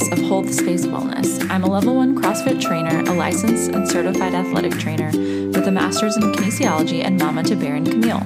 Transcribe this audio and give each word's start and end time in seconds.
And 0.00 0.12
of 0.12 0.18
Hold 0.26 0.46
the 0.46 0.52
Space 0.52 0.86
Wellness. 0.86 1.48
I'm 1.50 1.64
a 1.64 1.70
level 1.70 1.96
one 1.96 2.14
CrossFit 2.14 2.60
trainer, 2.60 3.00
a 3.00 3.14
licensed 3.14 3.72
and 3.72 3.88
certified 3.88 4.32
athletic 4.32 4.72
trainer 4.78 5.06
with 5.06 5.66
a 5.66 5.72
master's 5.72 6.16
in 6.16 6.22
kinesiology, 6.32 7.02
and 7.04 7.18
mama 7.18 7.42
to 7.44 7.56
Bear 7.56 7.74
and 7.74 7.90
Camille. 7.90 8.22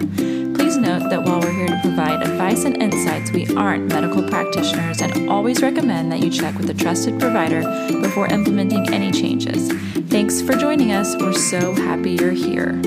Please 0.54 0.76
note 0.76 1.08
that 1.08 1.22
while 1.22 1.40
we're 1.40 1.52
here 1.52 1.68
to 1.68 1.80
provide 1.80 2.22
advice 2.22 2.64
and 2.64 2.82
insights, 2.82 3.30
we 3.32 3.46
aren't 3.56 3.88
medical 3.88 4.22
practitioners 4.28 5.00
and 5.00 5.30
always 5.30 5.62
recommend 5.62 6.12
that 6.12 6.20
you 6.20 6.30
check 6.30 6.56
with 6.56 6.68
a 6.68 6.74
trusted 6.74 7.18
provider 7.18 7.62
before 8.02 8.26
implementing 8.26 8.92
any 8.92 9.10
changes. 9.10 9.72
Thanks 10.08 10.42
for 10.42 10.52
joining 10.52 10.92
us. 10.92 11.16
We're 11.16 11.32
so 11.32 11.72
happy 11.74 12.12
you're 12.12 12.32
here. 12.32 12.80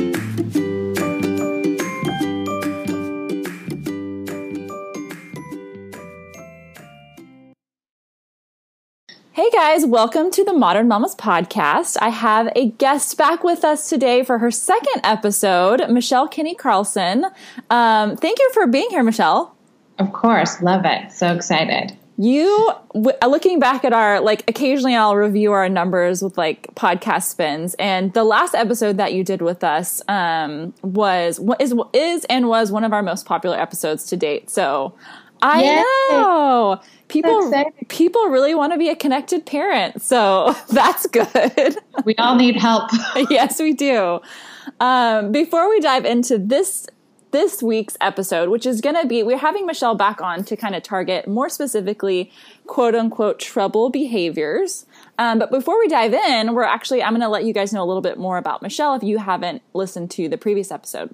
Guys, 9.76 9.86
welcome 9.86 10.32
to 10.32 10.42
the 10.46 10.54
Modern 10.54 10.88
Mamas 10.88 11.16
podcast. 11.16 11.98
I 12.00 12.08
have 12.08 12.48
a 12.56 12.70
guest 12.70 13.18
back 13.18 13.44
with 13.44 13.66
us 13.66 13.90
today 13.90 14.24
for 14.24 14.38
her 14.38 14.50
second 14.50 15.02
episode, 15.04 15.90
Michelle 15.90 16.30
Kinney 16.30 16.56
Carlson. 16.56 17.26
Um, 17.70 18.16
thank 18.16 18.40
you 18.40 18.50
for 18.54 18.68
being 18.68 18.88
here, 18.90 19.04
Michelle. 19.04 19.54
Of 20.00 20.14
course, 20.14 20.62
love 20.62 20.84
it. 20.86 21.12
So 21.12 21.36
excited. 21.36 21.92
You, 22.18 22.72
w- 22.94 23.18
uh, 23.22 23.28
looking 23.28 23.60
back 23.60 23.84
at 23.84 23.92
our, 23.92 24.22
like, 24.22 24.50
occasionally 24.50 24.96
I'll 24.96 25.18
review 25.18 25.52
our 25.52 25.68
numbers 25.68 26.22
with 26.22 26.38
like 26.38 26.74
podcast 26.76 27.24
spins, 27.24 27.74
and 27.74 28.14
the 28.14 28.24
last 28.24 28.56
episode 28.56 28.96
that 28.96 29.12
you 29.12 29.26
did 29.26 29.42
with 29.42 29.62
us 29.62 30.02
um, 30.08 30.74
was 30.84 31.42
is 31.60 31.74
is 31.92 32.24
and 32.30 32.48
was 32.48 32.72
one 32.72 32.86
of 32.86 32.94
our 32.94 33.04
most 33.04 33.26
popular 33.26 33.60
episodes 33.60 34.06
to 34.06 34.16
date. 34.16 34.50
So 34.50 34.94
I 35.42 35.64
Yay. 35.64 35.76
know 35.76 36.82
people 37.22 37.64
people 37.88 38.26
really 38.30 38.56
want 38.56 38.74
to 38.74 38.78
be 38.78 38.90
a 38.90 38.96
connected 38.96 39.46
parent 39.46 40.02
so 40.02 40.56
that's 40.70 41.08
good. 41.08 41.78
We 42.06 42.16
all 42.16 42.36
need 42.36 42.56
help. 42.56 42.90
Yes 43.30 43.60
we 43.60 43.74
do. 43.74 44.20
Um, 44.80 45.32
before 45.32 45.70
we 45.70 45.80
dive 45.80 46.06
into 46.06 46.38
this 46.38 46.88
this 47.32 47.62
week's 47.62 47.98
episode 48.00 48.50
which 48.50 48.66
is 48.66 48.80
going 48.82 48.96
to 48.96 49.08
be 49.08 49.24
we're 49.24 49.38
having 49.38 49.66
michelle 49.66 49.96
back 49.96 50.22
on 50.22 50.44
to 50.46 50.56
kind 50.56 50.76
of 50.76 50.84
target 50.84 51.28
more 51.28 51.50
specifically 51.50 52.32
quote 52.66 52.96
unquote 52.96 53.40
trouble 53.40 53.90
behaviors. 53.90 54.86
Um, 55.18 55.40
but 55.40 55.52
before 55.52 55.78
we 55.80 55.88
dive 55.88 56.14
in 56.14 56.54
we're 56.54 56.64
actually 56.64 57.04
i'm 57.04 57.12
going 57.12 57.22
to 57.22 57.30
let 57.30 57.46
you 57.46 57.54
guys 57.54 57.74
know 57.74 57.84
a 57.84 57.88
little 57.88 58.02
bit 58.02 58.18
more 58.18 58.38
about 58.38 58.62
michelle 58.62 58.96
if 58.96 59.04
you 59.04 59.18
haven't 59.18 59.62
listened 59.74 60.12
to 60.12 60.30
the 60.30 60.38
previous 60.38 60.72
episode 60.72 61.14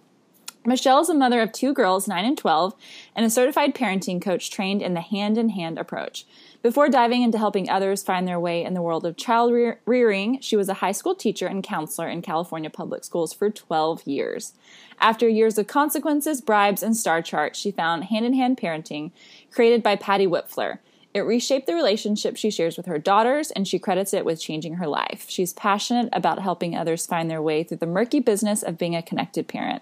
Michelle 0.64 1.00
is 1.00 1.09
a 1.09 1.16
mother 1.16 1.42
of 1.42 1.52
two 1.52 1.73
girls, 1.73 2.08
9 2.08 2.23
and 2.23 2.38
12, 2.38 2.76
and 3.16 3.26
a 3.26 3.31
certified 3.31 3.73
parenting 3.73 4.22
coach 4.22 4.52
trained 4.52 4.84
in 4.84 4.94
the 4.94 5.02
hand 5.02 5.36
in 5.36 5.50
hand 5.50 5.80
approach. 5.80 6.23
Before 6.62 6.88
diving 6.88 7.23
into 7.23 7.40
helping 7.40 7.68
others 7.68 8.03
find 8.03 8.28
their 8.28 8.40
way 8.40 8.64
in 8.64 8.76
the 8.76 8.81
world 8.84 9.03
of 9.03 9.18
child 9.18 9.52
rearing, 9.86 10.40
she 10.40 10.56
was 10.56 10.70
a 10.70 10.76
high 10.76 10.92
school 10.92 11.16
teacher 11.16 11.48
and 11.48 11.64
counselor 11.64 12.08
in 12.08 12.22
California 12.22 12.70
public 12.70 13.03
schools 13.03 13.34
for 13.34 13.50
12 13.50 14.06
years. 14.06 14.53
After 15.00 15.28
years 15.28 15.58
of 15.58 15.66
consequences, 15.66 16.41
bribes, 16.41 16.84
and 16.84 16.96
star 16.96 17.24
charts, 17.24 17.58
she 17.58 17.72
found 17.72 18.03
hand 18.03 18.28
in 18.28 18.35
hand 18.35 18.58
parenting, 18.58 19.12
created 19.50 19.81
by 19.81 19.96
Patty 19.96 20.28
Wipfler. 20.28 20.78
It 21.14 21.22
reshaped 21.22 21.68
the 21.68 21.75
relationship 21.75 22.38
she 22.38 22.50
shares 22.50 22.78
with 22.78 22.85
her 22.85 22.97
daughters, 22.97 23.52
and 23.52 23.68
she 23.68 23.80
credits 23.80 24.14
it 24.14 24.24
with 24.24 24.41
changing 24.41 24.75
her 24.75 24.88
life. 24.88 25.25
She's 25.28 25.52
passionate 25.52 26.08
about 26.14 26.40
helping 26.40 26.75
others 26.75 27.06
find 27.06 27.30
their 27.30 27.41
way 27.41 27.64
through 27.64 27.78
the 27.78 27.85
murky 27.85 28.22
business 28.22 28.64
of 28.64 28.78
being 28.78 28.96
a 28.96 29.02
connected 29.02 29.47
parent. 29.47 29.81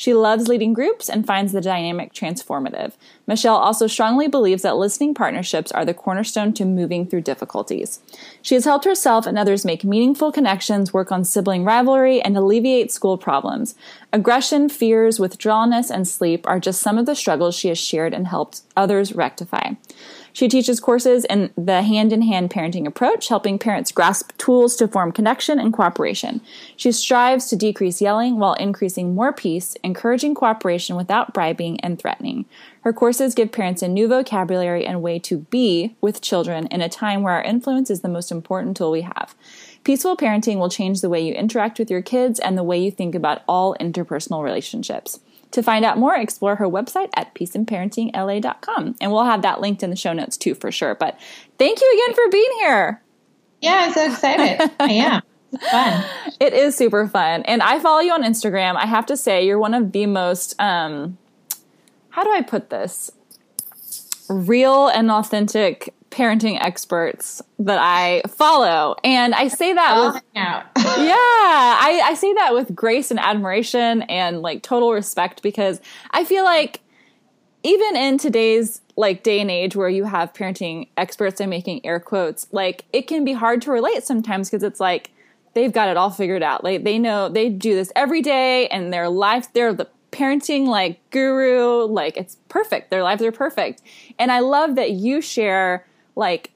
She 0.00 0.14
loves 0.14 0.48
leading 0.48 0.72
groups 0.72 1.10
and 1.10 1.26
finds 1.26 1.52
the 1.52 1.60
dynamic 1.60 2.14
transformative. 2.14 2.92
Michelle 3.26 3.56
also 3.56 3.86
strongly 3.86 4.28
believes 4.28 4.62
that 4.62 4.78
listening 4.78 5.12
partnerships 5.12 5.70
are 5.72 5.84
the 5.84 5.92
cornerstone 5.92 6.54
to 6.54 6.64
moving 6.64 7.06
through 7.06 7.20
difficulties. 7.20 8.00
She 8.40 8.54
has 8.54 8.64
helped 8.64 8.86
herself 8.86 9.26
and 9.26 9.38
others 9.38 9.62
make 9.62 9.84
meaningful 9.84 10.32
connections, 10.32 10.94
work 10.94 11.12
on 11.12 11.26
sibling 11.26 11.64
rivalry, 11.64 12.22
and 12.22 12.34
alleviate 12.34 12.90
school 12.90 13.18
problems. 13.18 13.74
Aggression, 14.10 14.70
fears, 14.70 15.20
withdrawalness, 15.20 15.90
and 15.90 16.08
sleep 16.08 16.48
are 16.48 16.58
just 16.58 16.80
some 16.80 16.96
of 16.96 17.04
the 17.04 17.14
struggles 17.14 17.54
she 17.54 17.68
has 17.68 17.76
shared 17.76 18.14
and 18.14 18.26
helped 18.26 18.62
others 18.78 19.12
rectify. 19.12 19.72
She 20.32 20.48
teaches 20.48 20.80
courses 20.80 21.24
in 21.26 21.50
the 21.56 21.82
hand 21.82 22.12
in 22.12 22.22
hand 22.22 22.50
parenting 22.50 22.86
approach, 22.86 23.28
helping 23.28 23.58
parents 23.58 23.92
grasp 23.92 24.36
tools 24.38 24.76
to 24.76 24.88
form 24.88 25.12
connection 25.12 25.58
and 25.58 25.72
cooperation. 25.72 26.40
She 26.76 26.92
strives 26.92 27.46
to 27.48 27.56
decrease 27.56 28.00
yelling 28.00 28.38
while 28.38 28.54
increasing 28.54 29.14
more 29.14 29.32
peace, 29.32 29.76
encouraging 29.82 30.34
cooperation 30.34 30.96
without 30.96 31.34
bribing 31.34 31.80
and 31.80 31.98
threatening. 31.98 32.46
Her 32.82 32.92
courses 32.92 33.34
give 33.34 33.52
parents 33.52 33.82
a 33.82 33.88
new 33.88 34.08
vocabulary 34.08 34.86
and 34.86 35.02
way 35.02 35.18
to 35.20 35.38
be 35.38 35.96
with 36.00 36.22
children 36.22 36.66
in 36.68 36.80
a 36.80 36.88
time 36.88 37.22
where 37.22 37.34
our 37.34 37.42
influence 37.42 37.90
is 37.90 38.00
the 38.00 38.08
most 38.08 38.30
important 38.30 38.76
tool 38.76 38.90
we 38.90 39.02
have. 39.02 39.34
Peaceful 39.84 40.16
parenting 40.16 40.58
will 40.58 40.68
change 40.68 41.00
the 41.00 41.08
way 41.08 41.20
you 41.20 41.32
interact 41.34 41.78
with 41.78 41.90
your 41.90 42.02
kids 42.02 42.38
and 42.38 42.56
the 42.56 42.62
way 42.62 42.78
you 42.78 42.90
think 42.90 43.14
about 43.14 43.42
all 43.48 43.74
interpersonal 43.80 44.42
relationships. 44.42 45.20
To 45.52 45.62
find 45.62 45.84
out 45.84 45.98
more, 45.98 46.14
explore 46.14 46.56
her 46.56 46.66
website 46.66 47.10
at 47.16 47.34
peaceandparentingla.com. 47.34 48.96
And 49.00 49.12
we'll 49.12 49.24
have 49.24 49.42
that 49.42 49.60
linked 49.60 49.82
in 49.82 49.90
the 49.90 49.96
show 49.96 50.12
notes 50.12 50.36
too, 50.36 50.54
for 50.54 50.70
sure. 50.70 50.94
But 50.94 51.18
thank 51.58 51.80
you 51.80 51.92
again 51.92 52.14
for 52.14 52.30
being 52.30 52.50
here. 52.58 53.02
Yeah, 53.60 53.86
I'm 53.86 53.92
so 53.92 54.06
excited. 54.06 54.70
I 54.78 54.92
am. 54.92 55.22
It's 55.52 55.70
fun. 55.70 56.04
It 56.40 56.54
is 56.54 56.76
super 56.76 57.06
fun. 57.06 57.42
And 57.42 57.62
I 57.62 57.80
follow 57.80 58.00
you 58.00 58.12
on 58.12 58.22
Instagram. 58.22 58.76
I 58.76 58.86
have 58.86 59.06
to 59.06 59.16
say, 59.16 59.44
you're 59.44 59.58
one 59.58 59.74
of 59.74 59.92
the 59.92 60.06
most, 60.06 60.54
um, 60.58 61.18
how 62.10 62.24
do 62.24 62.32
I 62.32 62.42
put 62.42 62.70
this? 62.70 63.10
Real 64.28 64.88
and 64.88 65.10
authentic 65.10 65.92
parenting 66.10 66.58
experts 66.60 67.40
that 67.60 67.78
I 67.80 68.22
follow. 68.28 68.96
And 69.04 69.34
I 69.34 69.48
say 69.48 69.72
that 69.72 70.14
with, 70.14 70.22
yeah, 70.34 71.16
I, 71.16 72.02
I 72.04 72.14
say 72.14 72.32
that 72.34 72.52
with 72.52 72.74
grace 72.74 73.10
and 73.10 73.20
admiration 73.20 74.02
and 74.02 74.42
like 74.42 74.62
total 74.62 74.92
respect 74.92 75.42
because 75.42 75.80
I 76.10 76.24
feel 76.24 76.44
like 76.44 76.80
even 77.62 77.96
in 77.96 78.18
today's 78.18 78.80
like 78.96 79.22
day 79.22 79.40
and 79.40 79.50
age 79.50 79.76
where 79.76 79.88
you 79.88 80.04
have 80.04 80.32
parenting 80.32 80.88
experts, 80.96 81.40
I'm 81.40 81.50
making 81.50 81.86
air 81.86 82.00
quotes, 82.00 82.46
like 82.50 82.84
it 82.92 83.06
can 83.06 83.24
be 83.24 83.32
hard 83.32 83.62
to 83.62 83.70
relate 83.70 84.02
sometimes 84.04 84.50
because 84.50 84.62
it's 84.62 84.80
like 84.80 85.10
they've 85.54 85.72
got 85.72 85.88
it 85.88 85.96
all 85.96 86.10
figured 86.10 86.42
out. 86.42 86.64
Like 86.64 86.84
they 86.84 86.98
know 86.98 87.28
they 87.28 87.48
do 87.48 87.74
this 87.74 87.92
every 87.94 88.22
day 88.22 88.66
and 88.68 88.92
their 88.92 89.08
life, 89.08 89.52
they're 89.52 89.72
the 89.72 89.88
parenting 90.10 90.66
like 90.66 90.98
guru, 91.10 91.84
like 91.84 92.16
it's 92.16 92.36
perfect. 92.48 92.90
Their 92.90 93.02
lives 93.02 93.22
are 93.22 93.32
perfect. 93.32 93.82
And 94.18 94.32
I 94.32 94.40
love 94.40 94.74
that 94.74 94.90
you 94.90 95.20
share 95.20 95.86
like 96.20 96.52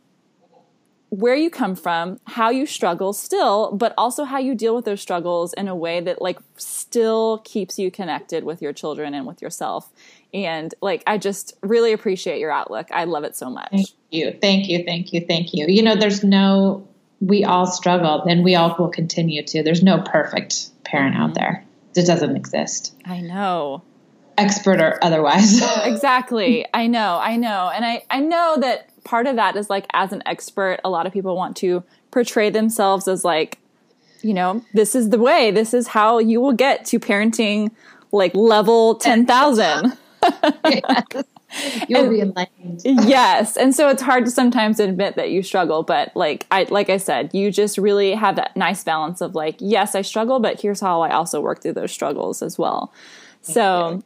where 1.08 1.34
you 1.34 1.48
come 1.48 1.74
from, 1.74 2.20
how 2.24 2.50
you 2.50 2.66
struggle 2.66 3.12
still, 3.12 3.72
but 3.72 3.94
also 3.96 4.24
how 4.24 4.38
you 4.38 4.54
deal 4.54 4.74
with 4.74 4.84
those 4.84 5.00
struggles 5.00 5.52
in 5.54 5.68
a 5.68 5.74
way 5.74 6.00
that 6.00 6.20
like 6.20 6.38
still 6.56 7.38
keeps 7.44 7.78
you 7.78 7.90
connected 7.90 8.44
with 8.44 8.60
your 8.60 8.72
children 8.72 9.14
and 9.14 9.26
with 9.26 9.40
yourself. 9.40 9.90
And 10.32 10.74
like 10.82 11.02
I 11.06 11.18
just 11.18 11.56
really 11.62 11.92
appreciate 11.92 12.40
your 12.40 12.50
outlook. 12.50 12.88
I 12.90 13.04
love 13.04 13.24
it 13.24 13.36
so 13.36 13.48
much. 13.48 13.70
Thank 13.70 13.88
you. 14.10 14.38
Thank 14.40 14.68
you. 14.68 14.84
Thank 14.84 15.12
you. 15.12 15.24
Thank 15.26 15.54
you. 15.54 15.66
You 15.66 15.82
know, 15.82 15.96
there's 15.96 16.22
no 16.22 16.86
we 17.20 17.44
all 17.44 17.66
struggle 17.66 18.22
and 18.24 18.44
we 18.44 18.54
all 18.54 18.76
will 18.78 18.90
continue 18.90 19.42
to. 19.44 19.62
There's 19.62 19.82
no 19.82 20.02
perfect 20.02 20.70
parent 20.84 21.16
out 21.16 21.30
mm-hmm. 21.30 21.34
there. 21.34 21.64
It 21.96 22.06
doesn't 22.06 22.36
exist. 22.36 22.92
I 23.04 23.20
know 23.20 23.82
expert 24.38 24.80
or 24.80 24.98
otherwise. 25.02 25.62
exactly. 25.84 26.66
I 26.72 26.86
know. 26.86 27.18
I 27.22 27.36
know. 27.36 27.70
And 27.74 27.84
I, 27.84 28.02
I 28.10 28.20
know 28.20 28.56
that 28.60 28.90
part 29.04 29.26
of 29.26 29.36
that 29.36 29.56
is 29.56 29.70
like 29.70 29.86
as 29.92 30.12
an 30.12 30.22
expert, 30.26 30.80
a 30.84 30.90
lot 30.90 31.06
of 31.06 31.12
people 31.12 31.36
want 31.36 31.56
to 31.58 31.84
portray 32.10 32.50
themselves 32.50 33.06
as 33.06 33.24
like, 33.24 33.58
you 34.22 34.34
know, 34.34 34.64
this 34.72 34.94
is 34.94 35.10
the 35.10 35.18
way, 35.18 35.50
this 35.50 35.74
is 35.74 35.88
how 35.88 36.18
you 36.18 36.40
will 36.40 36.52
get 36.52 36.84
to 36.86 36.98
parenting 36.98 37.70
like 38.12 38.34
level 38.34 38.94
10,000. 38.96 39.96
yes. 40.64 41.04
You'll 41.88 42.10
be 42.10 42.20
enlightened. 42.20 42.80
yes. 42.84 43.56
And 43.56 43.74
so 43.74 43.88
it's 43.88 44.02
hard 44.02 44.24
to 44.24 44.30
sometimes 44.30 44.80
admit 44.80 45.14
that 45.14 45.30
you 45.30 45.42
struggle, 45.42 45.84
but 45.84 46.10
like 46.16 46.46
I 46.50 46.66
like 46.68 46.90
I 46.90 46.96
said, 46.96 47.30
you 47.32 47.52
just 47.52 47.78
really 47.78 48.12
have 48.12 48.34
that 48.36 48.56
nice 48.56 48.82
balance 48.82 49.20
of 49.20 49.36
like, 49.36 49.56
yes, 49.60 49.94
I 49.94 50.02
struggle, 50.02 50.40
but 50.40 50.60
here's 50.60 50.80
how 50.80 51.02
I 51.02 51.10
also 51.10 51.40
work 51.40 51.62
through 51.62 51.74
those 51.74 51.92
struggles 51.92 52.42
as 52.42 52.58
well. 52.58 52.92
So 53.42 54.02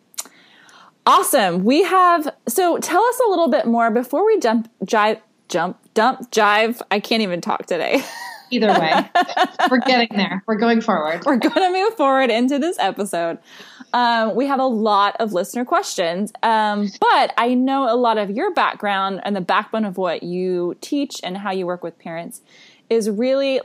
Awesome. 1.08 1.64
We 1.64 1.84
have 1.84 2.28
so 2.48 2.76
tell 2.76 3.02
us 3.02 3.20
a 3.26 3.30
little 3.30 3.48
bit 3.48 3.66
more 3.66 3.90
before 3.90 4.26
we 4.26 4.38
jump 4.40 4.70
jive 4.84 5.18
jump 5.48 5.78
dump 5.94 6.30
jive. 6.30 6.82
I 6.90 7.00
can't 7.00 7.22
even 7.22 7.40
talk 7.40 7.64
today. 7.64 8.02
Either 8.50 8.78
way, 8.78 9.10
we're 9.70 9.80
getting 9.80 10.14
there. 10.14 10.42
We're 10.46 10.56
going 10.56 10.82
forward. 10.82 11.24
We're 11.24 11.38
going 11.38 11.54
to 11.54 11.70
move 11.70 11.94
forward 11.96 12.30
into 12.30 12.58
this 12.58 12.78
episode. 12.78 13.38
Um, 13.94 14.34
we 14.36 14.46
have 14.46 14.60
a 14.60 14.66
lot 14.66 15.16
of 15.18 15.32
listener 15.32 15.64
questions, 15.64 16.30
um, 16.42 16.90
but 17.00 17.32
I 17.38 17.54
know 17.54 17.90
a 17.90 17.96
lot 17.96 18.18
of 18.18 18.30
your 18.30 18.52
background 18.52 19.22
and 19.24 19.34
the 19.34 19.40
backbone 19.40 19.86
of 19.86 19.96
what 19.96 20.22
you 20.22 20.76
teach 20.82 21.20
and 21.22 21.38
how 21.38 21.52
you 21.52 21.66
work 21.66 21.82
with 21.82 21.98
parents 21.98 22.42
is 22.90 23.08
really. 23.08 23.62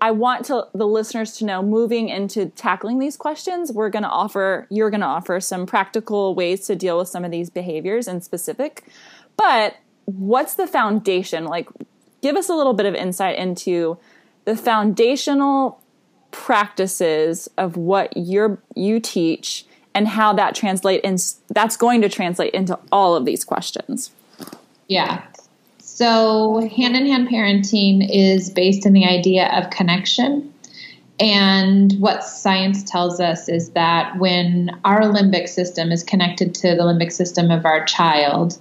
I 0.00 0.10
want 0.12 0.44
to 0.46 0.66
the 0.74 0.86
listeners 0.86 1.36
to 1.38 1.44
know 1.44 1.62
moving 1.62 2.08
into 2.08 2.46
tackling 2.46 2.98
these 2.98 3.16
questions, 3.16 3.72
we're 3.72 3.90
going 3.90 4.02
to 4.02 4.08
offer 4.08 4.66
you're 4.70 4.90
going 4.90 5.00
to 5.00 5.06
offer 5.06 5.40
some 5.40 5.66
practical 5.66 6.34
ways 6.34 6.66
to 6.66 6.76
deal 6.76 6.98
with 6.98 7.08
some 7.08 7.24
of 7.24 7.30
these 7.30 7.50
behaviors 7.50 8.08
in 8.08 8.20
specific. 8.20 8.84
But 9.36 9.76
what's 10.04 10.54
the 10.54 10.66
foundation? 10.66 11.44
Like 11.44 11.68
give 12.22 12.36
us 12.36 12.48
a 12.48 12.54
little 12.54 12.74
bit 12.74 12.86
of 12.86 12.94
insight 12.94 13.38
into 13.38 13.98
the 14.44 14.56
foundational 14.56 15.80
practices 16.30 17.48
of 17.56 17.76
what 17.76 18.16
you 18.16 18.58
you 18.74 19.00
teach 19.00 19.66
and 19.94 20.06
how 20.06 20.32
that 20.32 20.54
translate 20.54 21.00
in 21.02 21.16
that's 21.48 21.76
going 21.76 22.02
to 22.02 22.08
translate 22.08 22.54
into 22.54 22.78
all 22.92 23.16
of 23.16 23.24
these 23.24 23.44
questions. 23.44 24.10
Yeah. 24.86 25.24
So, 25.98 26.60
hand 26.76 26.94
in 26.94 27.06
hand 27.06 27.28
parenting 27.28 28.08
is 28.08 28.50
based 28.50 28.86
in 28.86 28.92
the 28.92 29.04
idea 29.04 29.48
of 29.48 29.70
connection. 29.70 30.54
And 31.18 31.92
what 31.98 32.22
science 32.22 32.84
tells 32.84 33.18
us 33.18 33.48
is 33.48 33.70
that 33.70 34.16
when 34.16 34.78
our 34.84 35.00
limbic 35.00 35.48
system 35.48 35.90
is 35.90 36.04
connected 36.04 36.54
to 36.54 36.76
the 36.76 36.84
limbic 36.84 37.10
system 37.10 37.50
of 37.50 37.66
our 37.66 37.84
child, 37.84 38.60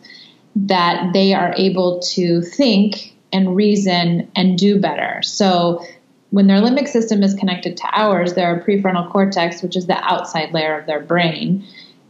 that 0.55 1.13
they 1.13 1.35
are 1.35 1.53
able 1.57 1.99
to 2.15 2.41
think 2.41 3.15
and 3.31 3.55
reason 3.55 4.27
and 4.35 4.57
do 4.57 4.79
better. 4.79 5.21
So, 5.21 5.85
when 6.31 6.47
their 6.47 6.59
limbic 6.59 6.87
system 6.87 7.21
is 7.21 7.35
connected 7.35 7.77
to 7.77 7.87
ours, 7.91 8.33
their 8.33 8.61
prefrontal 8.61 9.11
cortex, 9.11 9.61
which 9.61 9.75
is 9.75 9.85
the 9.85 10.03
outside 10.03 10.55
layer 10.55 10.79
of 10.79 10.87
their 10.87 11.01
brain, 11.01 11.63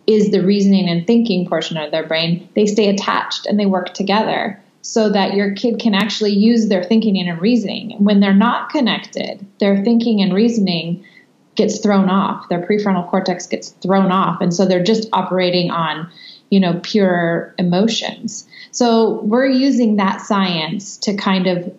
is 0.08 0.32
the 0.32 0.46
reasoning 0.46 0.88
and 0.88 1.06
thinking 1.06 1.46
portion 1.46 1.76
of 1.76 1.92
their 1.92 2.08
brain. 2.08 2.48
They 2.56 2.66
stay 2.66 2.88
attached 2.88 3.46
and 3.46 3.60
they 3.60 3.66
work 3.66 3.94
together 3.94 4.64
so 4.88 5.10
that 5.10 5.34
your 5.34 5.52
kid 5.52 5.80
can 5.80 5.94
actually 5.94 6.32
use 6.32 6.70
their 6.70 6.82
thinking 6.82 7.20
and 7.20 7.42
reasoning. 7.42 8.02
When 8.02 8.22
they're 8.22 8.34
not 8.34 8.70
connected, 8.70 9.46
their 9.60 9.84
thinking 9.84 10.22
and 10.22 10.34
reasoning 10.34 11.04
gets 11.56 11.80
thrown 11.80 12.10
off. 12.10 12.48
Their 12.48 12.66
prefrontal 12.66 13.10
cortex 13.10 13.48
gets 13.48 13.72
thrown 13.84 14.14
off. 14.14 14.40
And 14.40 14.54
so 14.54 14.66
they're 14.66 14.82
just 14.82 15.10
operating 15.12 15.72
on, 15.72 16.10
you 16.50 16.62
know, 16.62 16.80
pure 16.84 17.54
emotions. 17.58 18.48
So 18.72 19.20
we're 19.24 19.50
using 19.50 19.98
that 19.98 20.22
science 20.22 20.96
to 21.00 21.18
kind 21.18 21.48
of 21.48 21.70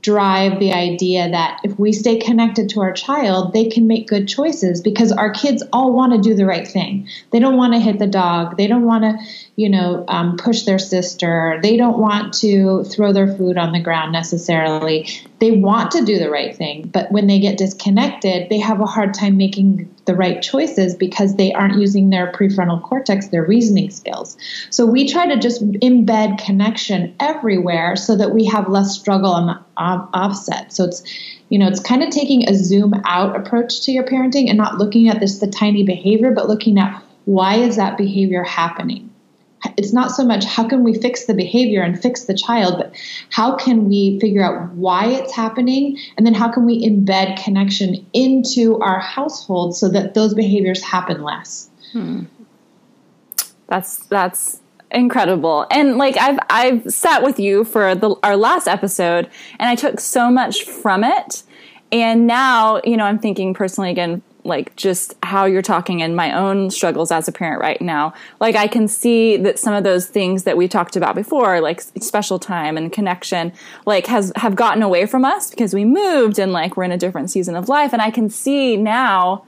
drive 0.00 0.60
the 0.60 0.72
idea 0.72 1.28
that 1.30 1.60
if 1.64 1.78
we 1.78 1.92
stay 1.92 2.18
connected 2.18 2.68
to 2.68 2.80
our 2.80 2.92
child, 2.92 3.52
they 3.52 3.68
can 3.68 3.86
make 3.86 4.06
good 4.06 4.28
choices 4.28 4.80
because 4.80 5.10
our 5.10 5.32
kids 5.32 5.64
all 5.72 5.92
want 5.92 6.12
to 6.12 6.20
do 6.20 6.34
the 6.34 6.46
right 6.46 6.66
thing. 6.66 7.08
They 7.30 7.40
don't 7.40 7.56
want 7.56 7.74
to 7.74 7.80
hit 7.80 7.98
the 7.98 8.06
dog. 8.06 8.56
They 8.56 8.68
don't 8.68 8.86
want 8.86 9.02
to, 9.04 9.18
you 9.56 9.68
know, 9.68 10.04
um, 10.08 10.36
push 10.36 10.62
their 10.62 10.80
sister. 10.80 11.60
They 11.62 11.76
don't 11.76 11.98
want 11.98 12.34
to 12.34 12.82
throw 12.84 13.12
their 13.12 13.36
food 13.36 13.56
on 13.56 13.72
the 13.72 13.80
ground 13.80 14.10
necessarily. 14.10 15.08
They 15.38 15.52
want 15.52 15.92
to 15.92 16.04
do 16.04 16.18
the 16.18 16.28
right 16.28 16.56
thing, 16.56 16.88
but 16.92 17.12
when 17.12 17.28
they 17.28 17.38
get 17.38 17.56
disconnected, 17.56 18.48
they 18.48 18.58
have 18.58 18.80
a 18.80 18.86
hard 18.86 19.14
time 19.14 19.36
making 19.36 19.94
the 20.06 20.14
right 20.14 20.42
choices 20.42 20.96
because 20.96 21.36
they 21.36 21.52
aren't 21.52 21.78
using 21.78 22.10
their 22.10 22.32
prefrontal 22.32 22.82
cortex, 22.82 23.28
their 23.28 23.44
reasoning 23.44 23.90
skills. 23.90 24.36
So 24.70 24.86
we 24.86 25.08
try 25.08 25.26
to 25.26 25.38
just 25.38 25.62
embed 25.80 26.44
connection 26.44 27.14
everywhere 27.20 27.94
so 27.94 28.16
that 28.16 28.34
we 28.34 28.46
have 28.46 28.68
less 28.68 28.98
struggle 28.98 29.32
on 29.32 29.46
the 29.46 29.60
offset. 29.76 30.72
So 30.72 30.84
it's 30.84 31.02
you 31.50 31.58
know, 31.58 31.68
it's 31.68 31.80
kind 31.80 32.02
of 32.02 32.10
taking 32.10 32.48
a 32.48 32.54
zoom 32.54 32.94
out 33.04 33.36
approach 33.36 33.82
to 33.82 33.92
your 33.92 34.02
parenting 34.02 34.48
and 34.48 34.58
not 34.58 34.78
looking 34.78 35.08
at 35.08 35.20
this 35.20 35.38
the 35.38 35.46
tiny 35.46 35.84
behavior, 35.84 36.32
but 36.32 36.48
looking 36.48 36.78
at 36.78 37.00
why 37.26 37.56
is 37.56 37.76
that 37.76 37.96
behavior 37.96 38.42
happening? 38.42 39.13
It's 39.76 39.92
not 39.92 40.10
so 40.10 40.24
much 40.24 40.44
how 40.44 40.66
can 40.68 40.84
we 40.84 40.94
fix 40.94 41.24
the 41.26 41.34
behavior 41.34 41.82
and 41.82 42.00
fix 42.00 42.24
the 42.24 42.34
child, 42.34 42.78
but 42.78 42.94
how 43.30 43.56
can 43.56 43.88
we 43.88 44.18
figure 44.20 44.42
out 44.42 44.72
why 44.72 45.06
it's 45.06 45.32
happening? 45.32 45.98
And 46.16 46.26
then 46.26 46.34
how 46.34 46.50
can 46.50 46.64
we 46.64 46.86
embed 46.86 47.42
connection 47.42 48.06
into 48.12 48.78
our 48.80 49.00
household 49.00 49.76
so 49.76 49.88
that 49.90 50.14
those 50.14 50.34
behaviors 50.34 50.82
happen 50.82 51.22
less? 51.22 51.70
Hmm. 51.92 52.24
That's, 53.68 53.96
that's, 54.06 54.60
incredible 54.90 55.66
and 55.72 55.96
like 55.98 56.16
i've 56.18 56.38
i've 56.50 56.88
sat 56.92 57.24
with 57.24 57.40
you 57.40 57.64
for 57.64 57.96
the 57.96 58.14
our 58.22 58.36
last 58.36 58.68
episode 58.68 59.28
and 59.58 59.68
i 59.68 59.74
took 59.74 59.98
so 59.98 60.30
much 60.30 60.62
from 60.62 61.02
it 61.02 61.42
and 61.90 62.28
now 62.28 62.80
you 62.84 62.96
know 62.96 63.02
i'm 63.02 63.18
thinking 63.18 63.52
personally 63.54 63.90
again 63.90 64.22
like 64.44 64.76
just 64.76 65.14
how 65.22 65.46
you're 65.46 65.62
talking 65.62 66.02
and 66.02 66.14
my 66.14 66.32
own 66.32 66.70
struggles 66.70 67.10
as 67.10 67.26
a 67.26 67.32
parent 67.32 67.60
right 67.60 67.80
now. 67.80 68.12
Like 68.40 68.54
i 68.56 68.66
can 68.66 68.86
see 68.86 69.36
that 69.38 69.58
some 69.58 69.74
of 69.74 69.84
those 69.84 70.06
things 70.06 70.44
that 70.44 70.56
we 70.56 70.68
talked 70.68 70.96
about 70.96 71.14
before 71.14 71.60
like 71.60 71.80
special 71.80 72.38
time 72.38 72.76
and 72.76 72.92
connection 72.92 73.52
like 73.86 74.06
has 74.06 74.32
have 74.36 74.54
gotten 74.54 74.82
away 74.82 75.06
from 75.06 75.24
us 75.24 75.50
because 75.50 75.74
we 75.74 75.84
moved 75.84 76.38
and 76.38 76.52
like 76.52 76.76
we're 76.76 76.84
in 76.84 76.92
a 76.92 76.98
different 76.98 77.30
season 77.30 77.56
of 77.56 77.68
life. 77.68 77.92
And 77.92 78.02
i 78.02 78.10
can 78.10 78.28
see 78.28 78.76
now 78.76 79.44